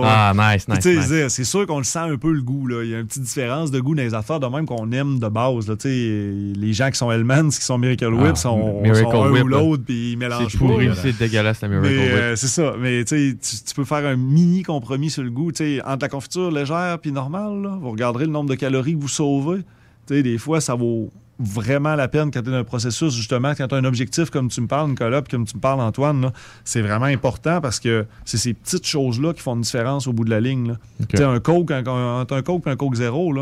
[0.04, 1.28] Ah, nice, nice.
[1.28, 2.66] c'est- sûr qu'on le sent un peu le goût.
[2.66, 2.82] Là.
[2.84, 5.18] Il y a une petite différence de goût dans les affaires, de même qu'on aime
[5.18, 5.68] de base.
[5.68, 5.74] Là.
[5.84, 9.44] Les gens qui sont Hellmans, qui sont Miracle Whip, Ah, sont, Miracle sont un Whip,
[9.44, 9.58] ou là.
[9.58, 12.12] l'autre, puis ils mélangent C'est pourri, c'est dégueulasse, la Miracle Mais, Whip.
[12.12, 12.74] euh, c'est ça.
[12.80, 13.36] Mais tu,
[13.76, 15.52] peux faire un mini compromis sur le goût.
[15.52, 18.94] Tu sais, entre la confiture légère puis normale, là, vous regarderez le nombre de calories
[18.94, 19.58] que vous sauvez.
[20.06, 23.14] Tu sais, des fois, ça vaut vraiment la peine quand tu es dans un processus,
[23.14, 25.60] justement, quand tu as un objectif comme tu me parles, Nicolas, puis comme tu me
[25.60, 26.30] parles, Antoine,
[26.64, 30.24] c'est vraiment important parce que c'est ces petites choses-là qui font une différence au bout
[30.24, 30.68] de la ligne.
[30.68, 30.76] là.
[31.02, 31.08] Ok.
[31.14, 31.84] Tu un Coke, un,
[32.20, 33.34] entre un Coke et un Coke zéro,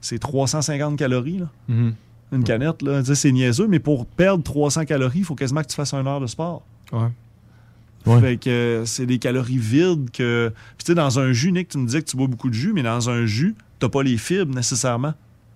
[0.00, 1.38] c'est 350 calories.
[1.38, 1.48] là.
[1.68, 1.94] Mhm.
[2.32, 3.02] Une canette, là.
[3.04, 6.20] C'est niaiseux, mais pour perdre 300 calories, il faut quasiment que tu fasses une heure
[6.20, 6.62] de sport.
[6.92, 8.20] Ouais.
[8.20, 10.52] Fait que c'est des calories vides que.
[10.76, 12.54] Puis tu sais, dans un jus, Nick, tu me disais que tu bois beaucoup de
[12.54, 15.14] jus, mais dans un jus, t'as pas les fibres nécessairement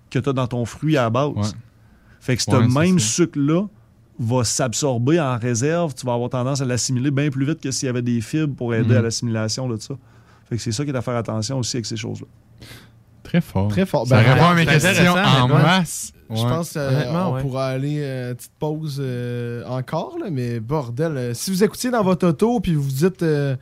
[0.09, 1.55] que tu as dans ton fruit à la base.
[2.19, 3.65] Fait que ce Ouais, même sucre-là
[4.19, 7.85] va s'absorber en réserve, tu vas avoir tendance à l'assimiler bien plus vite que s'il
[7.85, 8.97] y avait des fibres pour aider Mhm.
[8.97, 9.95] à l'assimilation de ça.
[10.49, 12.27] Fait que c'est ça qui est à faire attention aussi avec ces choses-là.
[13.23, 13.67] Très fort.
[13.69, 14.07] Très fort.
[14.07, 15.61] Ça Ben, répond à mes questions en ouais.
[15.61, 16.11] masse.
[16.31, 17.41] Je pense qu'on Honnêtement, ouais.
[17.41, 21.17] pourra aller euh, petite pause euh, encore, là, mais bordel.
[21.17, 23.55] euh, si vous écoutiez dans votre auto puis vous vous dites euh,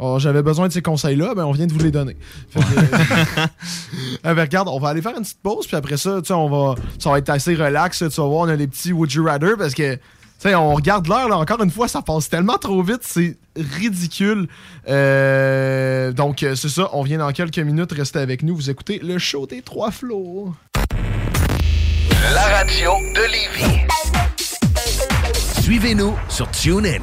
[0.00, 2.16] Oh, j'avais besoin de ces conseils-là, ben on vient de vous les donner.
[2.50, 3.46] Fait que, euh,
[4.24, 6.34] ah, ben, regarde, on va aller faire une petite pause, puis après ça, tu sais,
[6.34, 7.98] on va, ça va être assez relax.
[7.98, 9.94] Tu vas voir, on a les petits Would You Rather parce que.
[9.94, 10.00] tu
[10.38, 14.46] sais, on regarde l'heure, là, encore une fois, ça passe tellement trop vite, c'est ridicule.
[14.88, 19.00] Euh, donc, euh, c'est ça, on vient dans quelques minutes, restez avec nous, vous écoutez
[19.02, 20.54] le show des trois flots.
[22.34, 23.86] La radio de Lévis.
[25.60, 27.02] Suivez-nous sur TuneIn.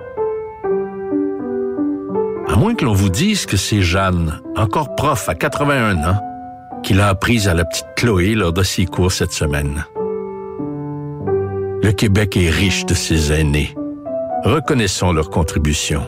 [2.47, 6.21] À moins que l'on vous dise que c'est Jeanne, encore prof à 81 ans,
[6.85, 9.85] qui l'a apprise à la petite Chloé lors de ses cours cette semaine.
[11.81, 13.73] Le Québec est riche de ses aînés.
[14.43, 16.07] Reconnaissons leur contribution.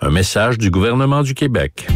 [0.00, 1.86] Un message du gouvernement du Québec.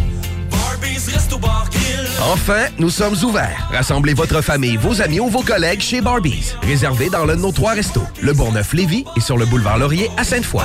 [2.30, 3.68] Enfin, nous sommes ouverts.
[3.72, 6.54] Rassemblez votre famille, vos amis ou vos collègues chez Barbies.
[6.62, 10.24] Réservé dans l'un de nos trois restos, le Bourgneuf-Lévis et sur le boulevard Laurier à
[10.24, 10.64] Sainte-Foy.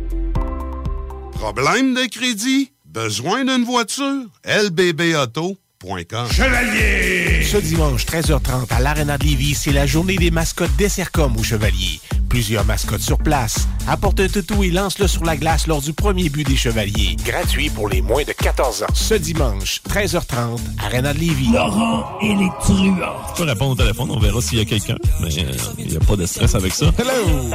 [1.41, 2.71] Problème de crédit?
[2.85, 4.25] Besoin d'une voiture?
[4.45, 7.43] lbbauto.com Chevalier!
[7.43, 11.41] Ce dimanche, 13h30, à l'Arena de Lévis, c'est la journée des mascottes des Sercom au
[11.41, 11.99] Chevalier.
[12.29, 13.67] Plusieurs mascottes sur place.
[13.87, 17.15] Apporte un toutou et lance-le sur la glace lors du premier but des Chevaliers.
[17.25, 18.93] Gratuit pour les moins de 14 ans.
[18.93, 21.51] Ce dimanche, 13h30, Arena de Lévis.
[21.51, 22.97] Laurent et les truands.
[23.29, 24.95] Tu peux répondre au téléphone, on verra s'il y a quelqu'un.
[25.19, 26.85] Mais euh, il n'y a pas de stress avec ça.
[26.99, 27.49] Hello!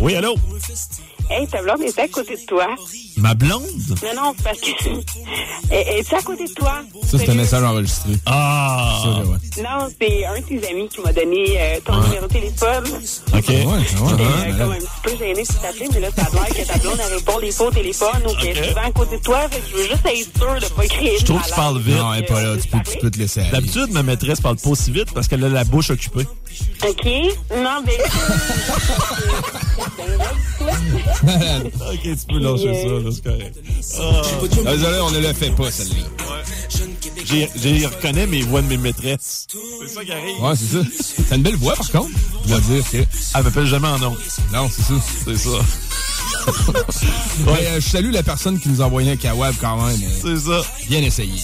[0.00, 0.34] Oui, allô?
[1.34, 2.66] Hey, ta blonde est à côté de toi.
[3.16, 3.62] Ma blonde?
[4.02, 4.68] Non, non, parce que.
[5.70, 6.82] Elle est à côté de toi.
[7.04, 8.12] Ça, c'est un message enregistré.
[8.26, 9.02] Ah!
[9.58, 12.84] Non, c'est un de tes amis qui m'a donné euh, ton numéro de téléphone.
[13.32, 13.48] OK.
[13.48, 16.30] Ouais, ouais, J'étais euh, comme un petit peu gênée de t'appeler, mais là, ça a
[16.34, 18.90] l'air que ta blonde elle répond des fois au téléphone ou qu'elle est souvent à
[18.92, 19.48] côté de toi.
[19.50, 21.78] Fait que je veux juste être sûre de pas créer Je trouve que tu parles
[21.78, 21.96] vite.
[21.96, 22.56] Non, elle est pas là.
[22.60, 23.42] Tu peux, tu peux te laisser.
[23.50, 26.26] D'habitude, ma maîtresse parle pas aussi vite parce qu'elle a la bouche occupée.
[26.88, 27.06] OK?
[27.56, 27.98] Non, mais.
[31.92, 33.56] ok, tu peux lâcher ça, là, c'est correct.
[33.98, 34.22] Ah.
[34.72, 36.04] Désolé, on ne le fait pas, celle-là.
[37.24, 39.46] J'ai- J'ai reconnais mes voix de mes maîtresses.
[39.80, 40.40] C'est ça qui arrive.
[40.42, 41.22] Ouais, c'est ça.
[41.28, 42.10] T'as une belle voix, par contre.
[42.44, 42.96] Je dois dire que.
[42.98, 44.16] Elle m'appelle jamais en nom.
[44.52, 44.94] Non, c'est ça.
[45.24, 45.50] C'est ça.
[47.46, 49.98] Ouais, euh, je salue la personne qui nous a envoyé un kawab quand même.
[50.20, 50.62] C'est ça.
[50.88, 51.38] Bien essayé.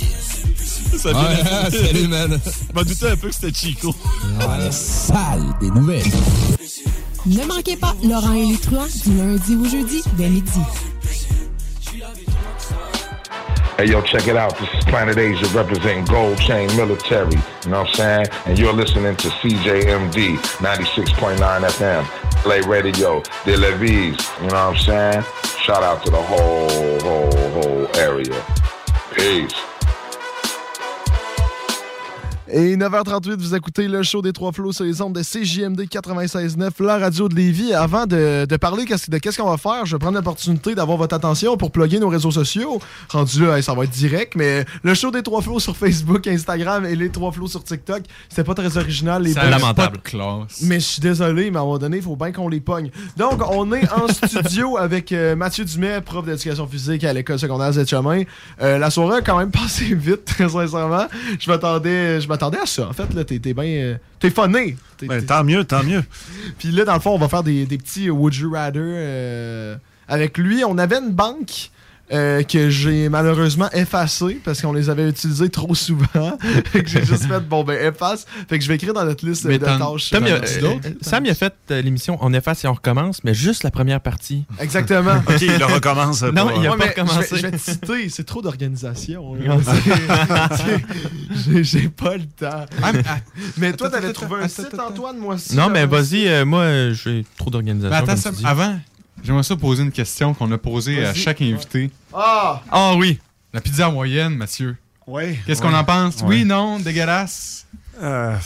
[0.96, 2.40] Ça Ouais, salut, man.
[2.44, 3.94] Je m'en doutais un peu que c'était Chico.
[4.38, 6.04] la salle des nouvelles.
[7.26, 10.60] Ne manquez pas Laurent et les truands du lundi au jeudi dès midi.
[13.78, 14.58] Hey, yo, check it out.
[14.58, 17.36] This is Planet Asia representing Gold Chain Military.
[17.62, 18.26] You know what I'm saying?
[18.46, 22.04] And you're listening to CJMD 96.9 FM.
[22.42, 24.18] Play Radio, De La Vise.
[24.42, 25.24] You know what I'm saying?
[25.62, 28.44] Shout out to the whole, whole, whole area.
[29.14, 29.54] Peace.
[32.50, 36.82] Et 9h38, vous écoutez le show des Trois Flots sur les ondes de CJMD 96.9,
[36.82, 37.74] la radio de Lévis.
[37.74, 41.14] Avant de, de parler de qu'est-ce qu'on va faire, je vais prendre l'opportunité d'avoir votre
[41.14, 42.80] attention pour plugger nos réseaux sociaux.
[43.10, 46.86] Rendu là, ça va être direct, mais le show des Trois Flots sur Facebook, Instagram
[46.86, 49.22] et les Trois Flots sur TikTok, c'était pas très original.
[49.22, 50.62] Les pas de classe.
[50.62, 52.90] Mais je suis désolé, mais à un moment donné, il faut bien qu'on les pogne.
[53.18, 57.72] Donc, on est en studio avec euh, Mathieu Dumais, prof d'éducation physique à l'école secondaire
[57.72, 58.22] Z-Chemin.
[58.62, 61.08] Euh, la soirée a quand même passé vite, très sincèrement.
[61.38, 62.88] Je m'attendais, je m'attendais à ça.
[62.88, 63.64] En fait, là, t'es bien.
[63.64, 64.76] euh, t'es funné.
[64.96, 66.02] T'es- Ben, tant mieux, tant mieux.
[66.58, 69.76] Puis là, dans le fond, on va faire des, des petits Would You Rather euh,
[70.06, 70.64] avec lui.
[70.64, 71.70] On avait une banque.
[72.12, 76.38] Euh, que j'ai malheureusement effacée parce qu'on les avait utilisés trop souvent.
[76.72, 78.26] Fait que j'ai juste fait bon ben efface.
[78.48, 80.10] Fait que je vais écrire dans notre liste Mais de tâches.
[80.10, 80.88] Tom, il a- euh, d'autres?
[81.02, 84.00] Sam, il a fait euh, l'émission On efface et on recommence, mais juste la première
[84.00, 84.44] partie.
[84.60, 85.16] Exactement.
[85.28, 86.22] Ok, il le recommence.
[86.22, 87.26] Non, pas- il a Ouais, pas mais recommencé.
[87.30, 89.34] Je vais, je vais te citer, c'est trop d'organisation.
[91.62, 92.64] J'ai pas le temps.
[92.82, 93.02] Ah, mais-
[93.56, 94.88] mais toi, t'avais attends, trouvé un attends, site, attends.
[94.88, 95.56] Antoine, moi aussi.
[95.56, 97.90] Non, mais vas-y, euh, moi, euh, j'ai trop d'organisation.
[97.90, 98.46] Mais attends, comme Sam, tu dis.
[98.46, 98.78] avant,
[99.24, 101.90] j'aimerais ça poser une question qu'on a posée à chaque invité.
[102.14, 102.62] Ah!
[102.70, 103.18] Ah oui!
[103.52, 104.76] La pizza moyenne, Mathieu.
[105.06, 105.38] Ouais.
[105.46, 106.16] Qu'est-ce qu'on en pense?
[106.20, 106.26] Ouais.
[106.28, 107.66] Oui, non, dégueulasse?
[108.02, 108.36] Euh,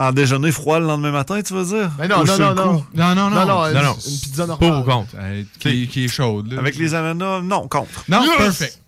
[0.00, 1.90] En déjeuner froid le lendemain matin, tu veux dire?
[1.98, 2.84] Mais non, Ou non, non, non.
[2.94, 3.30] Non, non, non.
[3.30, 4.70] Non, non, non, une- pizza normale.
[4.70, 5.10] Pour ou contre?
[5.18, 6.60] Euh, qui, qui est chaude, là.
[6.60, 8.04] Avec les ananas, non, contre.
[8.08, 8.36] Non, Yes!
[8.36, 8.78] perfect.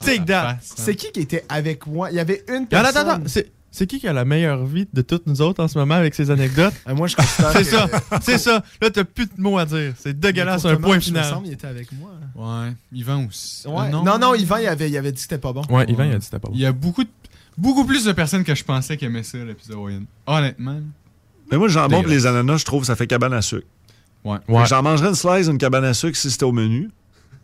[0.00, 0.56] Take that!
[0.56, 0.82] Face, hein.
[0.84, 2.10] C'est qui qui était avec moi?
[2.10, 2.96] Il y avait une Attends, personne.
[2.96, 3.22] attends, attends.
[3.26, 5.94] C'est- C'est qui qui a la meilleure vie de toutes nous autres en ce moment
[5.94, 6.72] avec ses anecdotes?
[6.88, 7.88] Euh, moi, je considère C'est que- ça,
[8.22, 8.62] c'est ça.
[8.80, 9.92] Là, t'as plus de mots à dire.
[9.98, 11.24] C'est dégueulasse, un point Thomas, il me final.
[11.24, 12.10] semble, il était avec moi.
[12.34, 13.66] Ouais, Yvan aussi.
[13.68, 13.86] Ouais.
[13.86, 14.18] Euh, non.
[14.18, 15.62] non, Yvan, il avait, il avait dit que c'était pas bon.
[15.68, 16.54] Ouais, Yvan, il a dit que c'était pas bon.
[16.54, 17.10] Il y a beaucoup, de-
[17.58, 20.06] beaucoup plus de personnes que je pensais qui aimaient ça, pizza moyenne.
[20.26, 20.80] Honnêtement.
[21.50, 23.66] Mais moi, le jambon et les ananas, je trouve que ça fait cabane à sucre.
[24.24, 24.38] Ouais.
[24.46, 26.90] Que J'en mangerais une slice, une cabane à sucre si c'était au menu.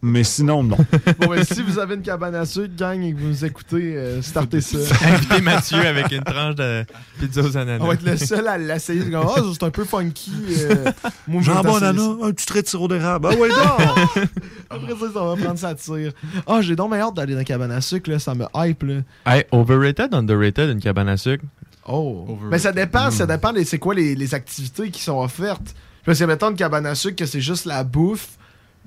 [0.07, 0.77] Mais sinon, non.
[1.19, 3.97] Bon, ben, si vous avez une cabane à sucre, gang, et que vous nous écoutez,
[3.97, 4.77] euh, startez ça.
[5.07, 6.85] Invitez Mathieu avec une tranche de
[7.19, 7.83] pizza aux ananas.
[7.83, 9.03] On va être le seul à l'essayer.
[9.15, 10.31] Ah, c'est un peu funky.
[10.71, 10.91] euh,
[11.27, 13.29] moi, Jambon, ananas, un petit trait de sirop d'érable.
[13.31, 14.25] Ah ouais, non!
[14.71, 16.13] Après ça, ça va prendre sa tire.
[16.47, 18.19] Ah, j'ai donc hâte d'aller dans la cabane à sucre, là.
[18.19, 18.95] Ça me hype, là.
[19.27, 21.45] Hey, overrated, underrated, une cabane à sucre?
[21.87, 22.25] Oh.
[22.29, 22.51] Overrated.
[22.51, 23.11] Mais ça dépend, Hmm.
[23.11, 25.75] ça dépend des c'est quoi les, les activités qui sont offertes.
[26.05, 28.29] Parce que mettons une cabane à sucre que c'est juste la bouffe,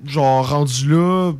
[0.04, 1.32] genre rendu là,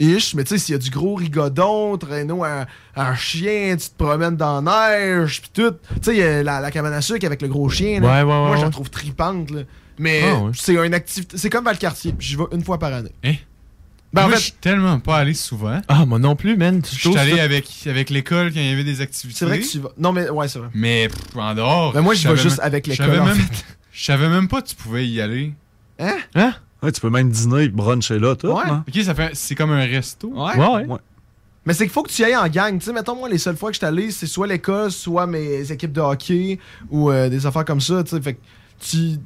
[0.00, 2.66] ish, mais tu sais, s'il y a du gros rigodon, traîneau un,
[2.96, 5.72] un chien, tu te promènes dans la neige, pis tout.
[5.72, 8.06] Tu sais, il y a la, la cabane à sucre avec le gros chien, là.
[8.08, 8.72] Ouais, ouais, ouais, Moi, je la ouais.
[8.72, 9.62] trouve tripante, là.
[9.98, 10.52] Mais Ah, ouais.
[10.54, 11.36] c'est une activité.
[11.36, 13.10] C'est comme Valcartier, j'y vais une fois par année.
[13.24, 13.34] Eh?
[14.12, 15.80] Ben, en Moi, fait- je suis tellement pas allé souvent.
[15.88, 16.80] Ah, moi non plus, man.
[16.88, 19.38] Je suis allé avec, avec l'école quand il y avait des activités.
[19.40, 19.90] C'est vrai que tu vas.
[19.98, 20.68] Non, mais ouais, c'est vrai.
[20.72, 21.92] Mais pff, en dehors.
[21.92, 23.64] Ben, moi, je vais juste même- avec je l'école, savais en même- fait.
[23.92, 25.52] Je savais même pas que tu pouvais y aller.
[25.98, 26.16] Hein?
[26.36, 26.54] Hein?
[26.82, 28.48] Ouais, tu peux même dîner et bruncher là, tout.
[28.48, 28.62] Ouais.
[28.66, 28.84] hein?
[28.88, 29.30] Ok, ça fait.
[29.34, 30.28] C'est comme un resto.
[30.32, 30.56] Ouais.
[30.56, 30.98] Ouais, ouais.
[31.66, 32.78] Mais c'est qu'il faut que tu y ailles en gang.
[32.78, 35.26] Tu sais, mettons, moi, les seules fois que je suis allé, c'est soit l'école, soit
[35.26, 36.58] mes équipes de hockey
[36.90, 38.02] ou euh, des affaires comme ça.
[38.04, 38.40] Tu sais, fait que
[38.80, 39.16] tu.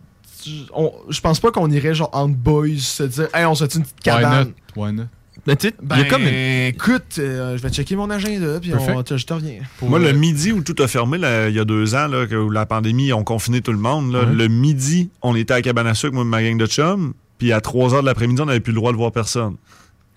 [0.42, 3.64] tu- on- Je pense pas qu'on irait genre en boys se dire, hey, on se
[3.64, 4.48] fait une petite Why cabane.
[4.76, 4.82] not?
[4.82, 5.04] Why not?
[5.46, 6.28] Mais tu sais, il Ben, y a comme une...
[6.28, 9.60] écoute, euh, je vais checker mon agenda, puis on, je te reviens.
[9.80, 12.50] Moi, le midi où tout a fermé, là, il y a deux ans, là, où
[12.50, 15.86] la pandémie, ont confiné tout le monde, là, le midi, on était à la cabane
[15.88, 17.12] à sucre, moi et ma gang de chums,
[17.42, 19.56] puis à 3 heures de l'après-midi, on n'avait plus le droit de voir personne.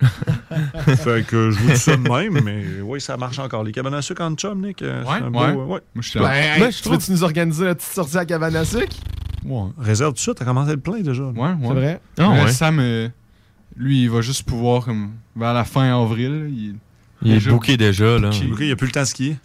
[0.00, 3.64] fait que je vous dis ça de même, mais oui, ça marche encore.
[3.64, 4.80] Les cabanes à sucre en chum, Nick.
[4.82, 5.46] euh, Ouais, beau- ouais.
[5.54, 5.66] ouais.
[5.66, 8.20] Moi, je suis Ben, hey, Ben, je tu trouve- nous organiser la petite sortie à
[8.20, 8.96] la cabane à sucre?
[9.44, 9.62] Ouais.
[9.76, 11.22] Réserve tout ça, t'as commencé le plein déjà.
[11.24, 11.28] là.
[11.30, 11.56] Ouais, ouais.
[11.62, 12.00] C'est vrai?
[12.18, 12.52] Ah, Mais ouais.
[12.52, 13.08] Sam, euh,
[13.76, 16.76] lui, il va juste pouvoir, comme, vers la fin avril, il,
[17.22, 18.30] Il est booké déjà, là.
[18.30, 18.46] booké.
[18.52, 19.36] Ok, il n'y a plus le temps de skier.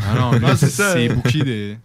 [0.00, 0.94] Ah non, Ah, c'est ça.
[0.94, 1.76] c'est booké des...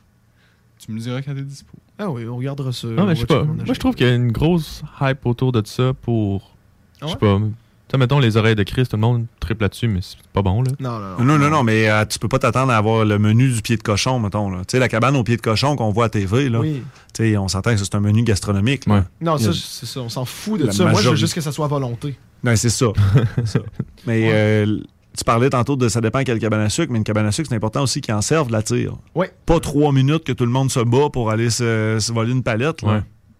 [0.79, 1.77] Tu me diras quand t'es dispo.
[2.03, 2.87] Ah oui, on regardera ça.
[2.87, 3.43] Non, mais je sais pas.
[3.43, 6.51] Moi, je trouve qu'il y a une grosse hype autour de ça pour.
[6.99, 7.19] Ah Je sais ouais?
[7.19, 7.37] pas.
[7.39, 7.51] Tu
[7.91, 10.63] sais, mettons les oreilles de Christ, tout le monde triple là-dessus, mais c'est pas bon,
[10.63, 10.71] là.
[10.79, 11.23] Non, non, non.
[11.25, 13.75] Non, non, non, mais euh, tu peux pas t'attendre à avoir le menu du pied
[13.75, 14.49] de cochon, mettons.
[14.49, 14.59] là.
[14.59, 16.59] Tu sais, la cabane au pied de cochon qu'on voit à TV, là.
[16.61, 16.81] Oui.
[17.13, 18.85] Tu sais, on s'entend que c'est un menu gastronomique.
[18.87, 18.93] là.
[18.95, 19.01] Ouais.
[19.19, 19.99] Non, ça, c'est ça.
[19.99, 20.85] On s'en fout de La ça.
[20.85, 22.15] Moi, je veux juste que ça soit à volonté.
[22.43, 22.87] Ben, c'est ça.
[23.35, 23.59] C'est ça.
[24.07, 24.79] Mais euh,
[25.17, 27.49] tu parlais tantôt de ça dépend quelle cabane à sucre, mais une cabane à sucre,
[27.49, 28.95] c'est important aussi qu'ils en servent de la tire.
[29.15, 29.31] Ouais.
[29.45, 32.43] Pas trois minutes que tout le monde se bat pour aller se, se voler une
[32.43, 32.81] palette.
[32.81, 32.89] Là.
[32.89, 32.99] Ouais.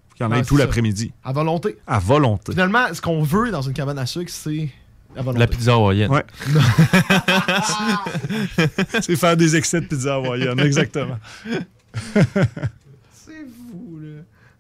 [0.10, 1.14] Faut qu'il y en Ah, ait c'est tout l'après-midi.
[1.24, 1.78] À volonté.
[1.88, 2.52] À volonté.
[2.52, 4.70] Finalement, ce qu'on veut dans une cabane à sucre, c'est
[5.16, 5.40] à volonté.
[5.40, 6.12] La pizza hawaïenne.
[6.12, 6.26] Ouais.
[9.02, 11.18] c'est faire des excès de pizza hawaïenne, exactement.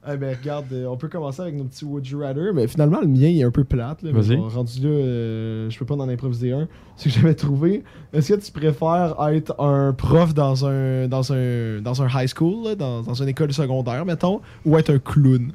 [0.07, 3.01] Eh ben, regarde, euh, on peut commencer avec nos petits Would You Rather, mais finalement,
[3.01, 4.01] le mien, il est un peu plate.
[4.01, 4.35] Là, mais Vas-y.
[4.35, 6.67] bon, rendu là, euh, je peux pas en improviser un.
[6.97, 11.81] Ce que j'avais trouvé, est-ce que tu préfères être un prof dans un, dans un,
[11.81, 15.51] dans un high school, là, dans, dans une école secondaire, mettons, ou être un clown?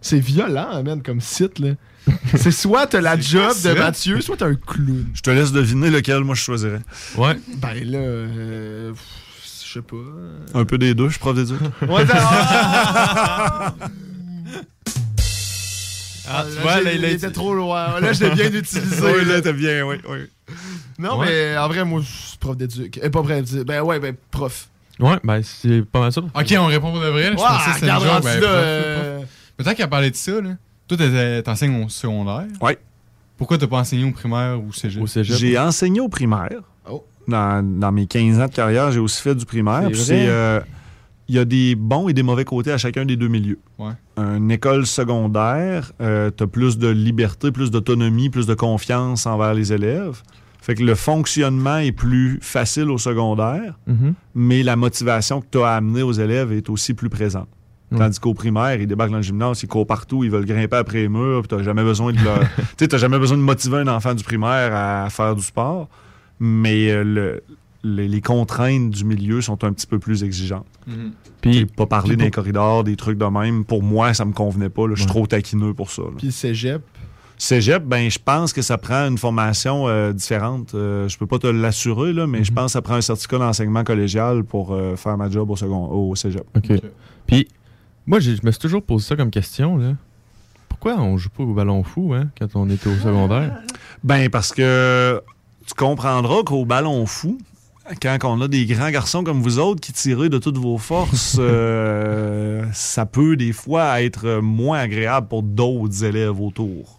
[0.00, 1.70] C'est violent, hein, man, comme site, là.
[2.36, 5.06] C'est soit t'as la job de Mathieu, soit t'es un clown.
[5.14, 6.80] Je te laisse deviner lequel moi je choisirais.
[7.18, 7.36] Ouais.
[7.60, 9.17] Ben là, euh, pff,
[9.68, 9.96] je sais pas.
[10.58, 11.58] Un peu des deux, je suis prof d'éduc.
[11.82, 13.74] Ouais, t'as-
[16.30, 18.00] Ah, là, tu vois, là, il a il été- était trop loin.
[18.00, 19.00] Là, je l'ai bien utilisé.
[19.02, 19.40] oui, là.
[19.40, 20.18] t'as bien, oui, oui.
[20.98, 21.26] Non, Ouais.
[21.26, 22.98] mais en vrai, moi, je suis prof d'éduc.
[23.02, 23.62] Eh, pas prof d'éduc.
[23.66, 24.68] Ben ouais, ben prof.
[25.00, 26.20] Ouais, ben c'est pas mal ça.
[26.20, 27.30] Ok, on répond pour de vrai.
[27.30, 27.36] là.
[27.36, 29.28] Je Ouais, pensais que c'était une regarde, joke, ben, euh, prof.
[29.56, 30.50] Peut-être qu'à parler de ça, là.
[30.86, 32.44] Toi, t'étais- t'enseignes au secondaire.
[32.60, 32.78] Ouais.
[33.38, 35.00] Pourquoi t'as pas enseigné au primaire ou cégep?
[35.02, 35.36] Au cégep.
[35.36, 36.60] J'ai enseigné au primaire.
[37.28, 39.88] Dans, dans mes 15 ans de carrière, j'ai aussi fait du primaire.
[39.92, 40.60] C'est euh,
[41.28, 43.58] Il y a des bons et des mauvais côtés à chacun des deux milieux.
[43.78, 43.92] Ouais.
[44.16, 49.54] Une école secondaire, euh, tu as plus de liberté, plus d'autonomie, plus de confiance envers
[49.54, 50.22] les élèves.
[50.60, 54.14] Fait que le fonctionnement est plus facile au secondaire, Mhm.
[54.34, 57.48] mais la motivation que tu as à amener aux élèves est aussi plus présente.
[57.96, 60.98] Tandis qu'au primaire, ils débarquent dans le gymnase, ils courent partout, ils veulent grimper après
[60.98, 62.40] les murs, puis t'as jamais besoin de leur...
[62.56, 65.88] tu sais, t'as jamais besoin de motiver un enfant du primaire à faire du sport,
[66.40, 67.42] mais euh, le-
[67.84, 70.66] les, les contraintes du milieu sont un petit peu plus exigeantes.
[70.86, 71.12] Mhm.
[71.40, 74.86] Puis pas parler pour- corridors, des trucs de même, pour moi, ça me convenait pas.
[74.88, 74.94] là.
[74.94, 76.02] Je suis trop taquineux pour ça.
[76.16, 76.82] Puis le cégep?
[77.40, 80.74] Cégep, ben, je pense que ça prend une formation euh, différente.
[80.74, 82.32] Euh, je peux pas te l'assurer, là, Mhm.
[82.32, 85.48] mais je pense que ça prend un certificat d'enseignement collégial pour euh, faire ma job
[85.48, 86.42] au, second, au cégep.
[86.56, 86.72] OK.
[87.28, 87.46] Puis,
[88.08, 89.92] moi, je me suis toujours posé ça comme question, là.
[90.68, 93.60] Pourquoi on joue pas au ballon fou, hein, quand on était au secondaire?
[94.02, 95.20] Ben, parce que
[95.68, 97.38] tu comprendras qu'au ballon fou,
[98.02, 101.36] quand on a des grands garçons comme vous autres qui tirent de toutes vos forces,
[101.40, 106.98] euh, ça peut des fois être moins agréable pour d'autres élèves autour.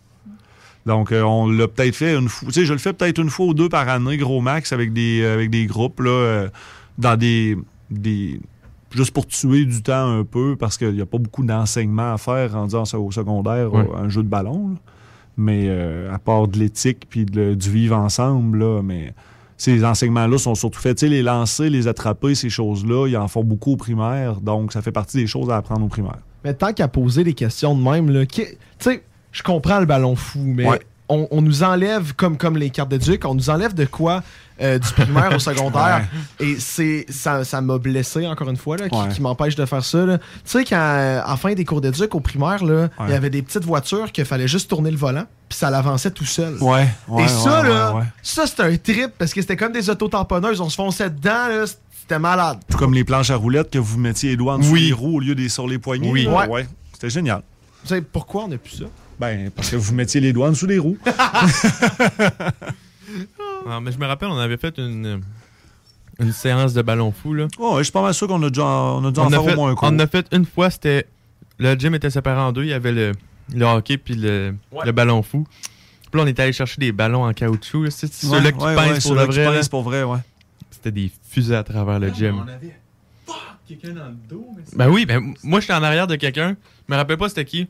[0.86, 2.48] Donc, euh, on l'a peut-être fait une fois.
[2.48, 4.94] Tu sais, je le fais peut-être une fois ou deux par année, gros max, avec
[4.94, 6.50] des, avec des groupes, là, euh,
[6.98, 7.58] dans des,
[7.92, 8.40] des.
[8.92, 12.18] Juste pour tuer du temps un peu, parce qu'il n'y a pas beaucoup d'enseignement à
[12.18, 14.70] faire rendu en- au secondaire, un jeu de ballon.
[14.70, 14.76] là.
[15.42, 19.14] Mais euh, à part de l'éthique puis de- du vivre ensemble, là, mais
[19.56, 20.98] ces enseignements-là sont surtout faits.
[20.98, 24.42] Tu sais, les lancer, les attraper, ces choses-là, ils en font beaucoup au primaire.
[24.42, 26.18] Donc, ça fait partie des choses à apprendre au primaire.
[26.44, 29.86] Mais tant qu'à poser des questions de même, là, qui- tu sais, je comprends le
[29.86, 30.80] ballon fou, mais Ouais.
[31.10, 34.24] On, on nous enlève, comme, comme les cartes d'éduc, on nous enlève de quoi
[34.62, 36.08] euh, du primaire au secondaire.
[36.40, 39.08] Et c'est ça ça m'a blessé, encore une fois, là, qui, Ouais.
[39.10, 40.06] qui m'empêche de faire ça.
[40.06, 43.14] Tu sais, quand, euh, à la fin des cours d'éduc au primaire, là, il y
[43.14, 46.56] avait des petites voitures qu'il fallait juste tourner le volant, puis ça l'avançait tout seul.
[46.62, 46.88] Ouais,
[47.20, 50.76] Et ça, là, ça, c'était un trip, parce que c'était comme des autotamponneuses, on se
[50.76, 51.66] fonçait dedans, là,
[52.02, 52.60] c'était malade.
[52.70, 54.88] Tout comme les planches à roulettes que vous mettiez les doigts en dessous Oui.
[54.88, 56.12] des roues au lieu des sur les poignets.
[56.12, 56.28] Oui.
[56.28, 56.68] Ouais.
[56.94, 57.42] C'était génial.
[57.84, 58.86] Tu sais, pourquoi on n'a plus ça?
[59.20, 60.98] Ben, parce que vous mettiez les doigts en dessous des roues.
[63.68, 65.22] Ah, mais je me rappelle, on avait fait une,
[66.20, 67.48] une séance de ballon fou, là.
[67.60, 69.30] Oh, je suis pas mal sûr qu'on a déjà, on a dû on, en a
[69.32, 69.88] faire fait, au moins un on cours.
[69.90, 71.06] en a fait une fois, c'était.
[71.58, 72.64] Le gym était séparé en deux.
[72.64, 73.12] Il y avait le,
[73.54, 74.56] le hockey puis le,
[74.86, 75.46] le ballon fou.
[76.10, 77.84] Puis là, on était allé chercher des ballons en caoutchouc.
[77.84, 77.92] là.
[77.92, 79.62] C'est Ouais, ceux-là qui ouais, pincent ouais, pour qui vrai.
[79.70, 80.20] pour vrai, ouais.
[80.72, 82.40] C'était des fusées à travers le gym.
[82.48, 82.76] avait.
[83.68, 86.56] Quelqu'un dans le dos, mais Ben oui, ben moi j'étais en arrière de quelqu'un.
[86.88, 87.68] Je me rappelle pas c'était qui.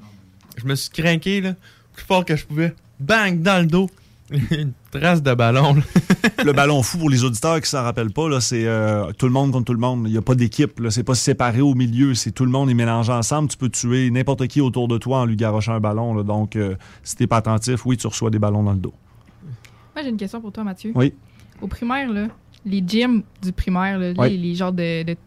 [0.59, 1.55] Je me suis craqué là,
[1.93, 2.73] plus fort que je pouvais.
[2.99, 3.89] Bang dans le dos.
[4.51, 5.73] Une trace de ballon.
[5.75, 5.81] là.
[6.45, 9.31] le ballon fou, pour les auditeurs qui s'en rappellent pas, là, c'est euh, tout le
[9.31, 10.03] monde contre tout le monde.
[10.05, 10.79] Il n'y a pas d'équipe.
[10.79, 10.91] là.
[10.91, 12.13] C'est pas séparé au milieu.
[12.13, 13.49] C'est tout le monde est mélangé ensemble.
[13.49, 16.13] Tu peux tuer n'importe qui autour de toi en lui garochant un ballon.
[16.13, 16.21] là.
[16.23, 18.93] Donc, euh, si t'es pas attentif, oui, tu reçois des ballons dans le dos.
[19.95, 20.91] Moi, j'ai une question pour toi, Mathieu.
[20.93, 21.13] Oui.
[21.61, 22.27] Au primaire, là,
[22.65, 24.29] les gyms du primaire, là, Oui.
[24.29, 25.17] les, les genres de, de-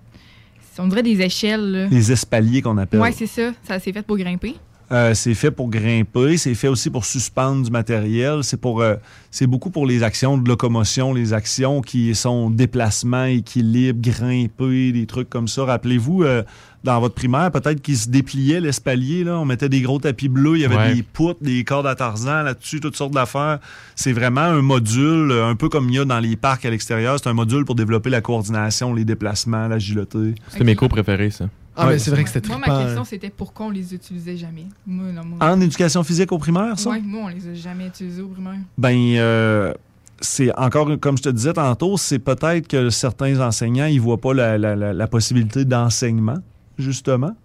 [0.79, 1.73] on dirait des échelles.
[1.73, 1.87] là.
[1.89, 3.01] Les espaliers qu'on appelle.
[3.01, 3.51] Ouais, c'est ça.
[3.65, 4.55] Ça s'est fait pour grimper.
[4.93, 8.97] Euh, c'est fait pour grimper, c'est fait aussi pour suspendre du matériel, c'est pour euh,
[9.31, 15.07] c'est beaucoup pour les actions de locomotion, les actions qui sont déplacement, équilibre, grimper, des
[15.07, 15.65] trucs comme ça.
[15.65, 16.43] Rappelez-vous euh,
[16.85, 20.57] dans votre primaire, peut-être qu'ils se dépliaient l'espalier là, on mettait des gros tapis bleus,
[20.57, 20.95] il y avait Ouais.
[20.95, 23.59] des poutres, des cordes à Tarzan là-dessus, toutes sortes d'affaires.
[23.95, 26.71] C'est vraiment un module, euh, un peu comme il y a dans les parcs à
[26.71, 30.35] l'extérieur, c'est un module pour développer la coordination, les déplacements, l'agilité.
[30.49, 31.45] C'était mes cours préférés, ça.
[31.77, 32.77] Ah, mais c'est vrai que c'était Moi, trippant.
[32.79, 34.67] ma question, c'était pourquoi on les utilisait jamais?
[34.87, 35.39] Moi, non, moi.
[35.41, 36.91] En éducation physique au primaire, ça?
[36.91, 38.59] Ouais, moi, on les a jamais utilisés au primaire.
[38.77, 39.73] Ben, euh,
[40.21, 44.35] c'est encore, comme je te disais tantôt, c'est peut-être que certains enseignants, ils voient pas
[44.35, 46.37] la, la- la- la possibilité d'enseignement,
[46.83, 47.37] justement.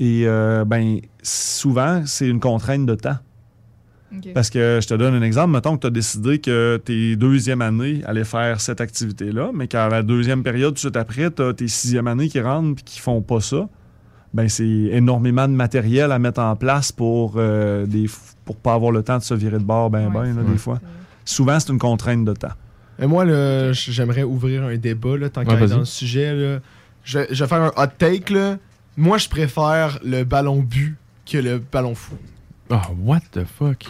[0.00, 3.18] Et, euh, ben, souvent, c'est une contrainte de temps.
[4.34, 5.52] Parce que je te donne un exemple.
[5.52, 9.88] Mettons que tu as décidé que tes deuxième année allaient faire cette activité-là, mais qu'à
[9.88, 12.84] la deuxième période, tout de suite après, tu as tes sixième années qui rentrent et
[12.84, 13.68] qui font pas ça.
[14.34, 18.06] Ben, c'est énormément de matériel à mettre en place pour euh, des
[18.44, 20.80] pour pas avoir le temps de se virer de bord ben ben là, des fois.
[21.24, 22.52] Souvent c'est une contrainte de temps.
[22.98, 23.24] Et moi,
[23.72, 26.34] j'aimerais ouvrir un débat, là, tant Ouais, qu'on est dans le sujet.
[26.34, 26.60] Là.
[27.04, 28.32] Je, je vais faire un hot take.
[28.32, 28.56] Là.
[28.96, 30.96] Moi, je préfère le ballon but
[31.26, 32.14] que le ballon fou.
[32.70, 33.84] Oh, what the fuck?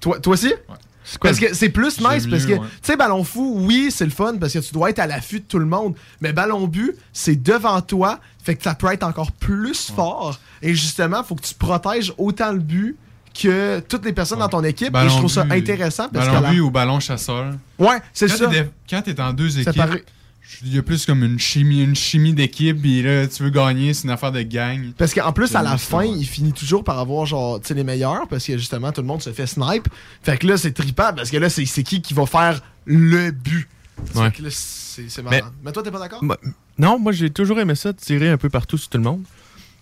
[0.00, 0.52] Toi, toi aussi?
[1.20, 4.04] quoi Parce que c'est plus nice parce que, mieux, tu sais, ballon fou, oui, c'est
[4.04, 5.94] le fun parce que tu dois être à l'affût de tout le monde.
[6.20, 10.38] Mais ballon but, c'est devant toi, fait que ça peut être encore plus fort.
[10.62, 12.96] Et justement, faut que tu protèges autant le but
[13.40, 14.94] que toutes les personnes dans ton équipe.
[14.94, 16.44] et je trouve ça but- intéressant parce ballon que.
[16.44, 17.52] la- but ou ballon chasseur.
[17.78, 18.46] Ouais, c'est Quand ça.
[18.48, 19.82] t'es de- Quand t'es en deux équipes,
[20.62, 23.92] il y a plus comme une chimie, une chimie d'équipe, puis là, tu veux gagner,
[23.94, 24.92] c'est une affaire de gang.
[24.96, 27.84] Parce qu'en plus, à la fin, il finit toujours par avoir genre, tu sais, les
[27.84, 29.88] meilleurs parce que justement, tout le monde se fait snipe.
[30.22, 33.30] Fait que là, c'est trippant parce que là, c'est c'est qui qui va faire le
[33.30, 33.68] but?
[34.14, 34.30] Ouais.
[34.30, 35.30] Fait que là, c'est marrant.
[35.30, 36.20] Mais- Mais, toi, t'es pas d'accord?
[36.22, 36.38] Bah,
[36.78, 39.22] non, moi j'ai toujours aimé ça, de tirer un peu partout sur tout le monde.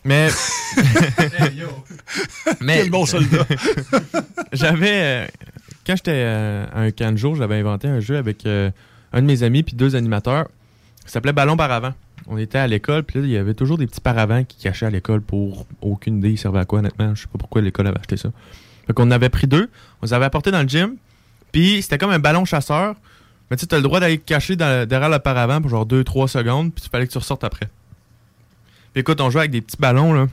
[0.04, 0.28] Mais.
[2.60, 2.78] Mais.
[2.82, 3.46] Quel bon soldat.
[4.52, 4.92] j'avais.
[4.92, 5.26] euh,
[5.86, 8.70] quand j'étais euh, à un camp de jour, j'avais inventé un jeu avec euh,
[9.12, 10.48] un de mes amis puis deux animateurs.
[11.06, 11.94] Ça s'appelait Ballon paravent.
[12.28, 14.86] On était à l'école, puis là, il y avait toujours des petits paravents qui cachaient
[14.86, 17.14] à l'école pour aucune idée, ils servaient à quoi, honnêtement.
[17.14, 18.30] Je sais pas pourquoi l'école avait acheté ça.
[18.86, 19.70] Fait qu'on avait pris deux,
[20.02, 20.96] on les avait apportés dans le gym,
[21.52, 22.96] puis c'était comme un ballon chasseur.
[23.50, 26.84] Mais tu t'as le droit d'aller cacher derrière le paravent pour genre 2-3 secondes, puis
[26.84, 27.68] il fallait que tu ressortes après.
[28.92, 30.26] Puis écoute, on jouait avec des petits ballons, là.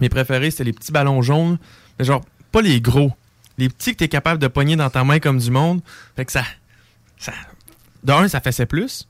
[0.00, 1.58] Mes préférés, c'était les petits ballons jaunes,
[1.98, 2.22] mais genre,
[2.52, 3.12] pas les gros.
[3.56, 5.80] Les petits que t'es capable de pogner dans ta main comme du monde.
[6.16, 6.44] Fait que ça.
[7.16, 7.32] ça
[8.02, 9.08] de un, ça fessait plus.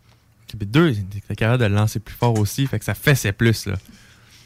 [0.54, 0.94] Puis deux,
[1.28, 2.66] t'es capable de le lancer plus fort aussi.
[2.66, 3.74] Fait que ça fessait plus, là.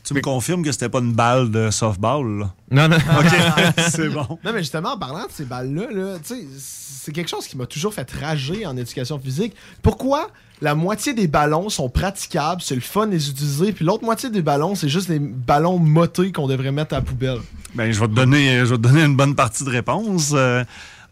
[0.04, 2.54] Tu me confirmes que c'était pas une balle de softball là?
[2.70, 2.96] Non, non.
[3.18, 4.38] OK, c'est bon.
[4.42, 7.58] Non, mais justement, en parlant de ces balles-là, là, tu sais, c'est quelque chose qui
[7.58, 9.54] m'a toujours fait rager en éducation physique.
[9.82, 10.28] Pourquoi
[10.62, 14.30] la moitié des ballons sont praticables, c'est le fun de les utiliser, puis l'autre moitié
[14.30, 17.40] des ballons, c'est juste des ballons motés qu'on devrait mettre à la poubelle?
[17.74, 20.32] Ben, je vais te donner, je vais te donner une bonne partie de réponse.
[20.34, 20.64] Euh,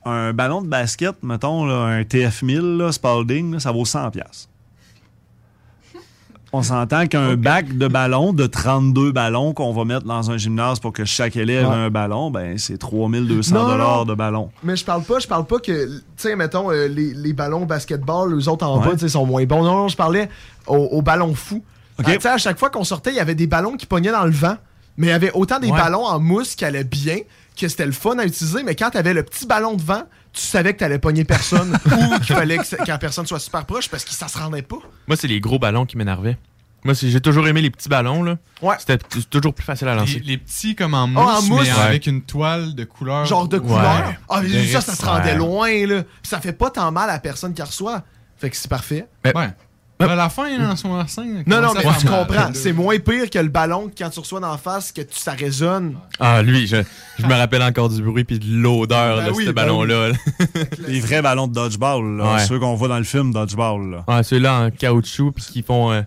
[0.06, 4.22] un ballon de basket, mettons, là, un TF1000, là, Spalding, là, ça vaut 100$.
[6.52, 10.78] On s'entend qu'un bac de ballons, de 32 ballons qu'on va mettre dans un gymnase
[10.78, 11.74] pour que chaque élève Ouais.
[11.74, 14.50] ait un ballon, ben, c'est 3200$ Non, non, dollars de ballon.
[14.62, 17.66] Mais je parle pas, je parle pas que, tu sais, mettons, euh, les, les ballons
[17.66, 18.94] basketball, les autres en Ouais.
[18.94, 19.64] bas, sont moins bons.
[19.64, 20.28] Non, non, je parlais
[20.66, 21.62] au, au ballon fou.
[21.98, 22.06] Ok.
[22.08, 24.12] Ah, tu sais, à chaque fois qu'on sortait, il y avait des ballons qui pognaient
[24.12, 24.56] dans le vent,
[24.96, 25.76] mais il y avait autant des Ouais.
[25.78, 27.18] ballons en mousse qui allaient bien,
[27.60, 30.02] que c'était le fun à utiliser, mais quand t'avais le petit ballon de vent,
[30.36, 33.88] tu savais que t'allais pogner personne ou qu'il fallait que, la personne soit super proche
[33.88, 34.76] parce que ça se rendait pas?
[35.08, 36.36] Moi, c'est les gros ballons qui m'énervaient.
[36.84, 38.36] Moi, j'ai toujours aimé les petits ballons, là.
[38.78, 40.20] C'était t- toujours plus facile à lancer.
[40.20, 41.62] Les, les petits comme en mousse, Ah, en mousse.
[41.66, 41.80] mais Ouais.
[41.80, 43.24] avec une toile de couleur.
[43.24, 44.14] Genre de couleur?
[44.28, 46.02] Ah, mais ça, ça se rendait loin, là.
[46.02, 48.02] Puis ça fait pas tant mal à la personne qui reçoit.
[48.38, 49.06] Fait que c'est parfait.
[49.24, 49.48] Ouais.
[49.98, 51.46] À la fin, là, en son 5.
[51.46, 52.50] Non, non, mais tu comprends.
[52.52, 55.32] C'est moins pire que le ballon que quand tu reçois d'en face, que tu, ça
[55.32, 55.96] résonne.
[56.20, 56.76] Ah, lui, je,
[57.18, 60.08] je me rappelle encore du bruit puis de l'odeur Ben de oui, ce ben ballon-là.
[60.08, 60.14] là.
[60.88, 62.44] Les vrais ballons de dodgeball, là, Ouais.
[62.46, 63.90] ceux qu'on voit dans le film Dodgeball.
[63.90, 64.04] Là.
[64.06, 65.92] Ah, ceux-là en caoutchouc puis qui font.
[65.92, 66.02] euh,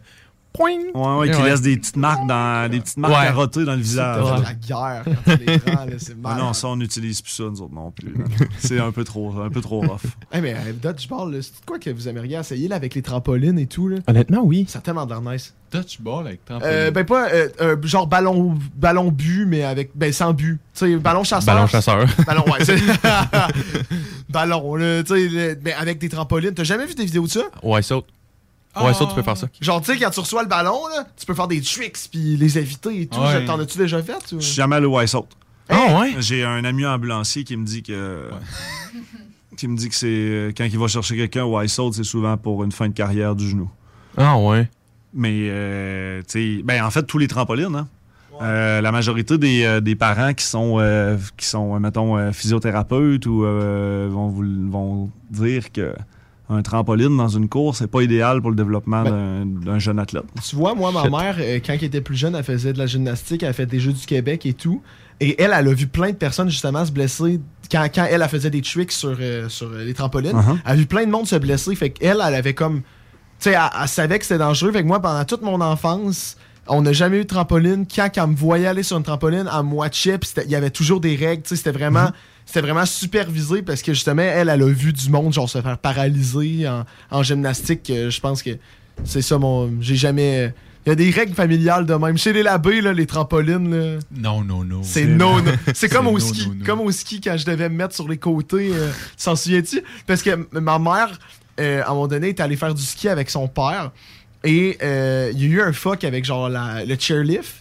[0.59, 0.69] poing.
[0.93, 1.49] Ouais, ouais, qui Ouais.
[1.49, 3.27] laissent des petites marques dans des petites marques Ouais.
[3.27, 4.23] carottées dans le visage.
[4.25, 7.43] C'est de la guerre quand tu les prends, c'est non, ça, on n'utilise plus ça,
[7.43, 8.13] nous autres non plus.
[8.59, 10.01] c'est un peu trop, un peu trop rough.
[10.31, 13.57] Hey, mais euh, dodgeball, là, c'est quoi que vous aimeriez essayer là, avec les trampolines
[13.57, 13.87] et tout?
[13.87, 13.97] Là?
[14.07, 14.65] Honnêtement, oui.
[14.67, 15.53] Ça a tellement nice.
[15.71, 16.73] Dodgeball avec trampoline.
[16.73, 20.79] Euh, ben pas euh, euh, genre ballon ballon but mais avec ben sans but tu
[20.79, 22.05] sais ballon chasseur Ballon chasseur.
[22.25, 22.75] ballon ouais c'est-
[24.29, 27.29] ballon là tu sais le- mais avec des trampolines t'as jamais vu des vidéos de
[27.31, 27.41] ça?
[27.63, 28.05] Ouais, saute.
[28.75, 29.47] Ouais, saute, tu peux faire ça.
[29.61, 32.37] genre tu sais quand tu reçois le ballon là tu peux faire des tricks puis
[32.37, 33.43] les éviter et tout Ouais.
[33.45, 34.39] t'en as-tu déjà fait ou?
[34.39, 35.15] Je suis jamais allé au White.
[35.69, 36.15] Ah ouais?
[36.19, 38.29] J'ai un ami ambulancier qui me dit que.
[39.57, 40.53] qui me dit que c'est.
[40.57, 43.47] Quand il va chercher quelqu'un au White c'est souvent pour une fin de carrière du
[43.49, 43.69] genou.
[44.17, 44.69] Ah ouais.
[45.13, 47.87] Mais, euh, tu sais, ben, en fait, tous les trampolines, hein.
[48.41, 52.31] Euh, la majorité des, euh, des parents qui sont, euh, qui sont euh, mettons, euh,
[52.31, 55.93] physiothérapeutes ou euh, vont, vous- vont dire que
[56.49, 60.23] un trampoline dans une course, c'est pas idéal pour le développement d'un- d'un jeune athlète.
[60.47, 61.11] Tu vois, moi, ma Shit.
[61.11, 63.79] mère, euh, quand elle était plus jeune, elle faisait de la gymnastique, elle fait des
[63.79, 64.81] Jeux du Québec et tout.
[65.19, 67.39] Et elle, elle a vu plein de personnes justement se blesser
[67.71, 70.35] quand, quand elle, elle faisait des tricks sur, euh, sur euh, les trampolines.
[70.35, 70.57] Uh-huh.
[70.65, 71.75] Elle a vu plein de monde se blesser.
[71.75, 72.81] Fait qu'elle, elle avait comme.
[72.81, 72.85] Tu
[73.39, 74.71] sais, elle, elle savait que c'était dangereux.
[74.71, 76.35] Fait que moi, pendant toute mon enfance,
[76.67, 77.85] on n'a jamais eu de trampoline.
[77.93, 80.19] Quand elle me voyait aller sur une trampoline, elle me watchait.
[80.45, 81.43] Il y avait toujours des règles.
[81.43, 82.05] Tu sais, c'était vraiment.
[82.05, 82.13] Mm-hmm.
[82.51, 85.77] C'était vraiment supervisé parce que justement, elle, elle a vu du monde genre se faire
[85.77, 87.87] paralyser en, en gymnastique.
[87.91, 88.49] Euh, Je pense que
[89.03, 89.69] c'est ça mon.
[89.81, 90.51] J'ai jamais.
[90.87, 92.17] Il y a des règles familiales de même.
[92.17, 94.81] Chez les labés, là, les trampolines, là, Non, non, non.
[94.81, 95.51] c'est non, non.
[95.75, 96.49] C'est comme au ski.
[96.65, 98.71] Comme au ski quand je devais me mettre sur les côtés.
[98.73, 98.89] euh,
[99.23, 99.83] t'en souviens-tu?
[100.07, 101.19] Parce que ma mère,
[101.59, 103.91] euh, à un moment donné, est allée faire du ski avec son père.
[104.45, 107.55] Et euh, il y a eu un fuck avec genre la- le chairlift.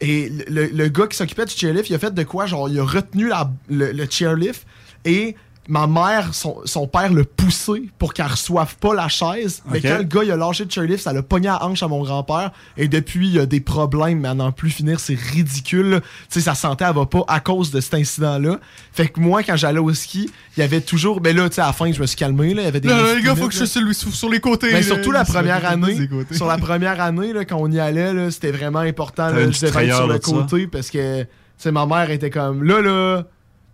[0.00, 2.46] Et le, le- le gars qui s'occupait du chairlift, il a fait de quoi?
[2.46, 4.66] Genre, il a retenu la- le, le chairlift
[5.04, 5.36] et
[5.68, 9.62] ma mère, son, son père l'a poussé pour qu'elle reçoive pas la chaise.
[9.70, 11.82] Mais quand le gars il a lâché le chairlift, ça l'a pogné à la hanche
[11.82, 12.52] à mon grand-père.
[12.76, 16.00] Et depuis, il y a des problèmes, mais à n'en plus finir, c'est ridicule.
[16.02, 18.58] Tu sais, sa santé, elle va pas à cause de cet incident-là.
[18.92, 21.20] Fait que moi, quand j'allais au ski, il y avait toujours.
[21.20, 22.54] Ben là, tu sais, à la fin, je me suis calmé.
[22.54, 23.66] Là, il y avait des risques les gars, faut que je là.
[23.66, 24.68] sur, sur, sur les côtés.
[24.72, 24.86] Mais là.
[24.86, 28.80] surtout la première année, sur la première année, là, quand on y allait, c'était vraiment
[28.80, 29.30] important.
[29.30, 30.20] Là, je devais être sur le ça.
[30.20, 31.28] côté parce que tu
[31.62, 33.24] sais, ma mère était comme là, là,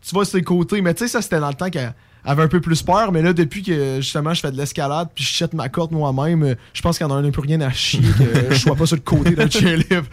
[0.06, 0.80] tu vas sur les côtés.
[0.82, 3.10] Mais tu sais, ça, c'était dans le temps qu'elle avait un peu plus peur.
[3.12, 6.54] Mais là, depuis que justement je fais de l'escalade puis je jette ma corde moi-même,
[6.72, 8.96] je pense qu'il en a un peu rien à chier que je sois pas sur
[8.96, 10.04] le côté d'un chairlift.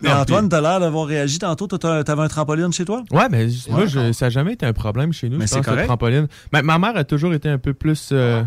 [0.00, 1.66] Mais Antoine, t'as l'air d'avoir réagi tantôt.
[1.68, 3.04] T'avais un trampoline chez toi?
[3.12, 5.38] Ouais, mais moi, je- ça n'a jamais été un problème chez nous.
[5.38, 5.86] Mais c'est correct.
[5.86, 6.26] trampoline.
[6.52, 8.42] Ma, ma mère a toujours été un peu plus euh,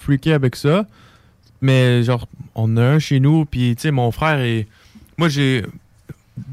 [0.00, 0.86] freakée avec ça.
[1.60, 2.26] Mais genre,
[2.56, 4.66] on a un chez nous, puis tu sais, mon frère et.
[5.18, 5.64] Moi, j'ai.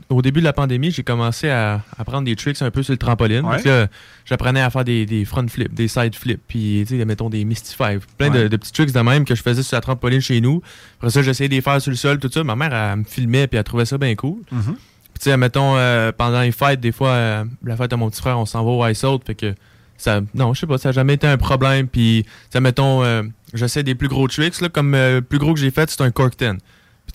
[0.10, 2.91] Au début de la pandémie, j'ai commencé à, à prendre des tricks un peu sur
[2.94, 3.45] le trampoline.
[3.45, 3.88] Ouais.
[4.26, 8.06] J'apprenais à faire des, des front flips, des side flips, puis mettons des Misty Five.
[8.18, 8.49] Plein de, Ouais.
[8.49, 10.62] de petits tricks de même que je faisais sur la trampoline chez nous.
[10.98, 12.44] Après ça, j'essayais de les faire sur le sol, tout ça.
[12.44, 14.40] Ma mère, elle me filmait, puis elle trouvait ça bien cool.
[14.52, 14.62] Mhm.
[14.64, 14.74] Puis,
[15.24, 18.20] tu sais, mettons, euh, pendant les fêtes, des fois, euh, la fête de mon petit
[18.22, 19.22] frère, on s'en va au ice out.
[19.26, 19.53] Fait que
[19.98, 21.88] ça, non, je sais pas, ça n'a jamais été un problème.
[21.88, 25.53] Puis, tu sais, mettons, euh, j'essaie des plus gros tricks, là, comme le plus gros
[25.53, 26.53] que j'ai fait, c'est un cork 10.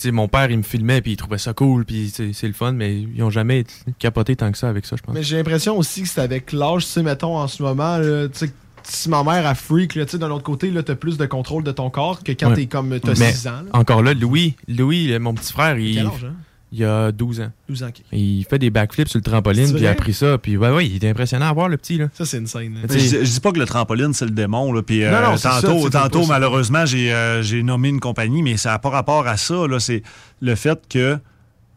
[0.06, 3.00] Mon père, il me filmait, puis il trouvait ça cool, puis c'est le fun, mais
[3.00, 5.14] ils ont jamais été capoté tant que ça avec ça, je pense.
[5.14, 8.28] Mais j'ai l'impression aussi que c'est avec l'âge, tu sais, mettons en ce moment, là,
[8.28, 8.52] tu sais,
[8.82, 11.26] si ma mère a freak, là, tu sais, d'un autre côté, là, t'as plus de
[11.26, 12.56] contrôle de ton corps que quand Ouais.
[12.56, 13.50] t'es comme, t'as Mais 6 ans.
[13.50, 13.62] là.
[13.74, 16.34] Encore là, Louis, Louis, mon petit frère, il, Quel âge, hein?
[16.72, 17.50] Il a 12 ans.
[17.68, 17.90] 12 ans.
[18.12, 20.86] Il fait des backflips sur le trampoline, puis il a appris ça, puis ouais, ouais,
[20.86, 22.08] il est impressionnant à voir, le petit, là.
[22.12, 22.78] Ça, c'est une scène.
[22.88, 24.72] Je, je dis pas que le trampoline, c'est le démon.
[24.72, 28.42] Là, puis, euh, Non, non, ça, tantôt, tantôt malheureusement, j'ai euh, j'ai nommé une compagnie,
[28.42, 29.66] mais ça n'a pas rapport à ça.
[29.66, 29.80] là.
[29.80, 30.02] C'est
[30.40, 31.18] le fait que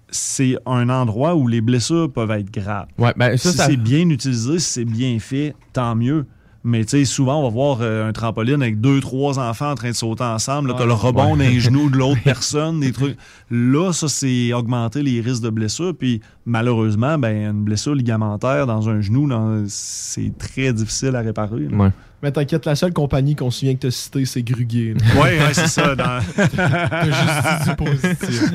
[0.09, 2.85] c'est un endroit où les blessures peuvent être graves.
[2.99, 6.25] Ouais, ben, ça, si ça- c'est bien utilisé, si c'est bien fait, tant mieux.
[6.65, 9.75] Mais tu sais, souvent, on va voir euh, un trampoline avec deux, trois enfants en
[9.75, 10.69] train de sauter ensemble.
[10.69, 10.87] Là, t'as Ouais.
[10.87, 11.51] le rebond Ouais.
[11.53, 13.17] d'un genou de l'autre personne, des trucs.
[13.51, 15.93] Là, ça, c'est augmenter les risques de blessures.
[15.97, 21.67] Puis, malheureusement, ben, une blessure ligamentaire dans un genou, dans- c'est très difficile à réparer.
[21.67, 21.89] Ouais.
[22.21, 24.93] Mais t'inquiète, la seule compagnie qu'on se souvient que t'as citée, c'est Gruguet.
[24.93, 25.21] là.
[25.21, 25.93] Ouais, c'est ça.
[25.95, 26.19] Dans...
[26.55, 28.53] T'as juste dit du positif.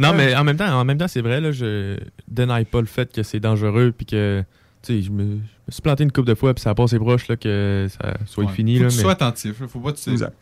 [0.00, 1.98] non, mais en même temps, en même temps, c'est vrai, là, je
[2.28, 4.42] dénie pas le fait que c'est dangereux, puis que,
[4.88, 5.40] je me, je me
[5.70, 8.44] suis planté une couple de fois, puis ça a passé proche, là, que ça soit
[8.44, 8.52] Ouais.
[8.52, 8.88] fini, Faut là.
[8.88, 9.60] que tu mais- sois attentif.
[9.60, 9.68] là.
[9.68, 10.34] Faut pas, tu sais, Exact.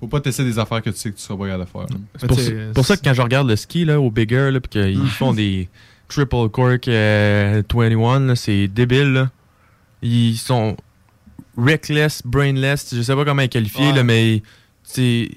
[0.00, 1.98] faut pas tester des affaires que tu sais que tu seras pas capable de faire.
[2.16, 4.50] C'est pour, ça- t'sais, pour ça que quand je regarde le ski, là, au Bigger,
[4.50, 5.68] là, puis qu'ils font des
[6.08, 9.30] triple cork euh, 21, là, c'est débile, là.
[10.02, 10.76] Ils sont
[11.56, 13.94] reckless, brainless, je sais pas comment les qualifier, Ouais.
[13.96, 14.42] là, mais
[14.82, 15.30] c'est...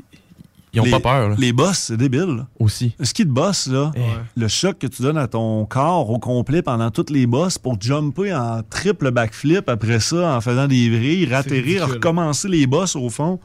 [0.78, 1.36] Ils ont les, pas peur, là.
[1.38, 2.38] Les boss, c'est débile.
[2.38, 2.48] là.
[2.60, 2.96] Aussi.
[3.00, 4.00] Le ski de boss, là, Eh.
[4.36, 7.80] le choc que tu donnes à ton corps au complet pendant toutes les bosses pour
[7.82, 13.10] jumper en triple backflip après ça, en faisant des vrilles, ratterrir, recommencer les bosses au
[13.10, 13.40] fond.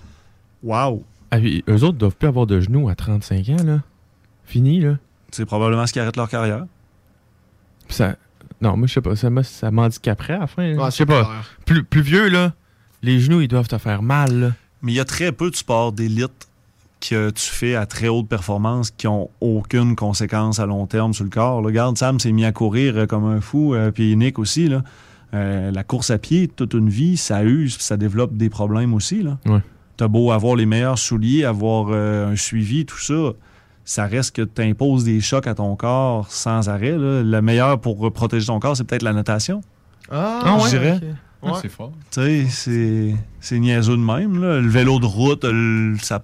[0.62, 1.04] Wow!
[1.30, 3.80] Ah, puis eux autres doivent plus avoir de genoux à 35 ans, là.
[4.44, 4.98] Fini, là.
[5.30, 6.66] C'est probablement ce qui arrête leur carrière.
[7.86, 8.16] Puis ça...
[8.60, 10.74] Non, moi, je sais pas, ça ça m'handicaperait à la fin.
[10.76, 11.24] Ouais, je sais pas.
[11.24, 11.44] clair.
[11.64, 12.52] Plus, plus vieux, là,
[13.02, 14.50] les genoux, ils doivent te faire mal, là.
[14.82, 16.48] Mais il y a très peu de sports d'élite
[17.08, 21.24] que tu fais à très haute performance qui ont aucune conséquence à long terme sur
[21.24, 21.60] le corps.
[21.60, 21.66] là.
[21.66, 24.68] Regarde, Sam s'est mis à courir euh, comme un fou, euh, puis Nick aussi.
[24.68, 24.82] Là.
[25.34, 29.22] Euh, la course à pied, toute une vie, ça use, ça développe des problèmes aussi.
[29.22, 29.38] Là.
[29.46, 29.60] Ouais.
[29.96, 33.32] T'as beau avoir les meilleurs souliers, avoir euh, un suivi, tout ça,
[33.84, 36.96] ça reste que tu imposes des chocs à ton corps sans arrêt.
[36.98, 37.22] Là.
[37.22, 39.60] Le meilleur pour protéger ton corps, c'est peut-être la natation.
[40.10, 40.62] Ah, Ah ouais?
[40.64, 41.00] je dirais.
[41.42, 41.90] Ouais, c'est fort.
[42.12, 44.40] Tu sais, c'est, c'est niaiseux de même.
[44.40, 44.60] là.
[44.60, 46.22] Le vélo de route, le- ça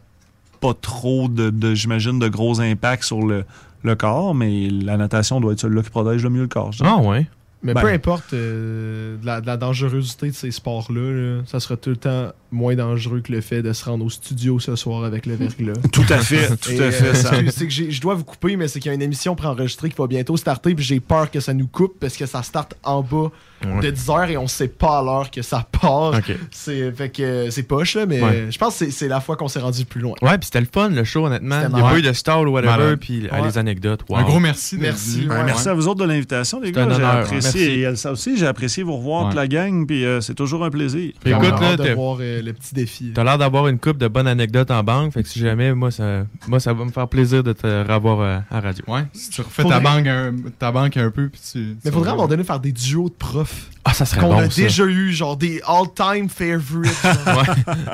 [0.61, 3.45] pas trop de, de j'imagine, de gros impacts sur le,
[3.83, 6.73] le corps, mais la natation doit être celle-là qui protège le mieux le corps.
[6.81, 7.27] Ah ouais.
[7.61, 11.01] Mais Ben, peu importe euh, de, la, de la dangerosité de ces sports-là,
[11.39, 14.11] là, ça sera tout le temps moins dangereux que le fait de se rendre au
[14.11, 15.73] studio ce soir avec le verglas.
[15.93, 17.31] Tout à fait, tout Et, à fait, euh, ça.
[17.35, 19.35] c'est- C'est que j'ai- je dois vous couper, mais c'est qu'il y a une émission
[19.35, 22.45] préenregistrée qui va bientôt starter, puis j'ai peur que ça nous coupe parce que ça
[22.45, 23.33] starte en bas
[23.67, 23.81] Ouais.
[23.81, 26.15] de 10 heures et on sait pas à l'heure que ça part.
[26.15, 26.33] Ok.
[26.51, 28.47] C'est fait que euh, c'est poche là, mais Ouais.
[28.51, 30.15] je pense que c'est- c'est la fois qu'on s'est rendu plus loin.
[30.23, 31.61] Ouais, puis c'était le fun, le show, honnêtement.
[31.69, 33.47] Il n'y a pas eu de stall ou whatever, puis euh, Ouais.
[33.49, 34.01] les anecdotes.
[34.09, 34.17] wow.
[34.19, 34.77] Un gros merci.
[34.79, 35.31] Merci, venu.
[35.31, 36.89] Ouais, ouais, merci à vous autres de l'invitation, les gars.
[36.91, 37.81] J'ai apprécié.
[37.83, 39.29] Et ça aussi, j'ai apprécié vous revoir, Ouais.
[39.31, 41.13] toute la gang, puis euh, c'est toujours un plaisir.
[41.21, 43.13] Puis écoute, là, de voir euh, le petit défi.
[43.15, 45.91] T'as l'air d'avoir une coupe de bonnes anecdotes en banque, fait que si jamais, moi,
[45.91, 48.85] ça, moi, ça va me faire plaisir de te revoir euh, à radio.
[48.89, 51.59] Ouais, si tu refais Faudrait- ta banque, un, ta banque un peu, puis tu.
[51.85, 53.48] Mais tu faudrait à un vas- moment donné faire des duos de profs.
[53.91, 54.61] Ah, ça serait qu'on bon, a ça.
[54.61, 56.93] déjà eu, genre des all-time favorites.
[57.05, 57.15] Ouais.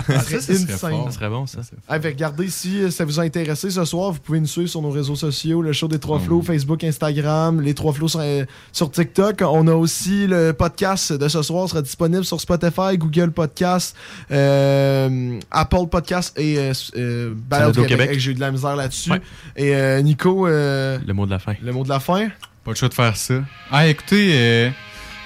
[0.09, 0.91] Ça serait ça serait insane.
[0.91, 1.05] fort.
[1.07, 1.61] Ça serait bon, ça.
[1.87, 4.69] Ah, fait, regardez si euh, ça vous a intéressé ce soir, vous pouvez nous suivre
[4.69, 6.23] sur nos réseaux sociaux, le show des trois Mm.
[6.23, 9.43] flots, Facebook, Instagram, les trois flots sur, euh, sur TikTok.
[9.43, 13.95] On a aussi le podcast de ce soir sera disponible sur Spotify, Google Podcast,
[14.33, 16.59] euh, Apple Podcast et
[16.97, 17.35] euh,
[17.73, 17.87] Québec.
[17.87, 18.19] Québec.
[18.19, 19.13] J'ai eu de la misère là-dessus.
[19.13, 19.21] Ouais.
[19.55, 21.55] Et euh, Nico, euh, Le mot de la fin.
[21.63, 22.29] le mot de la fin?
[22.65, 23.35] Pas le choix de faire ça.
[23.71, 24.71] Ah, écoutez, euh,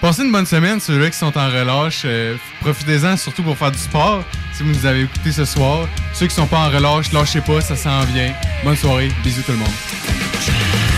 [0.01, 2.03] passez une bonne semaine, ceux-là qui sont en relâche.
[2.05, 4.23] euh, Profitez-en surtout pour faire du sport.
[4.53, 7.61] Si vous nous avez écouté ce soir, ceux qui sont pas en relâche, lâchez pas,
[7.61, 8.33] ça s'en vient.
[8.65, 10.98] Bonne soirée, bisous tout le monde.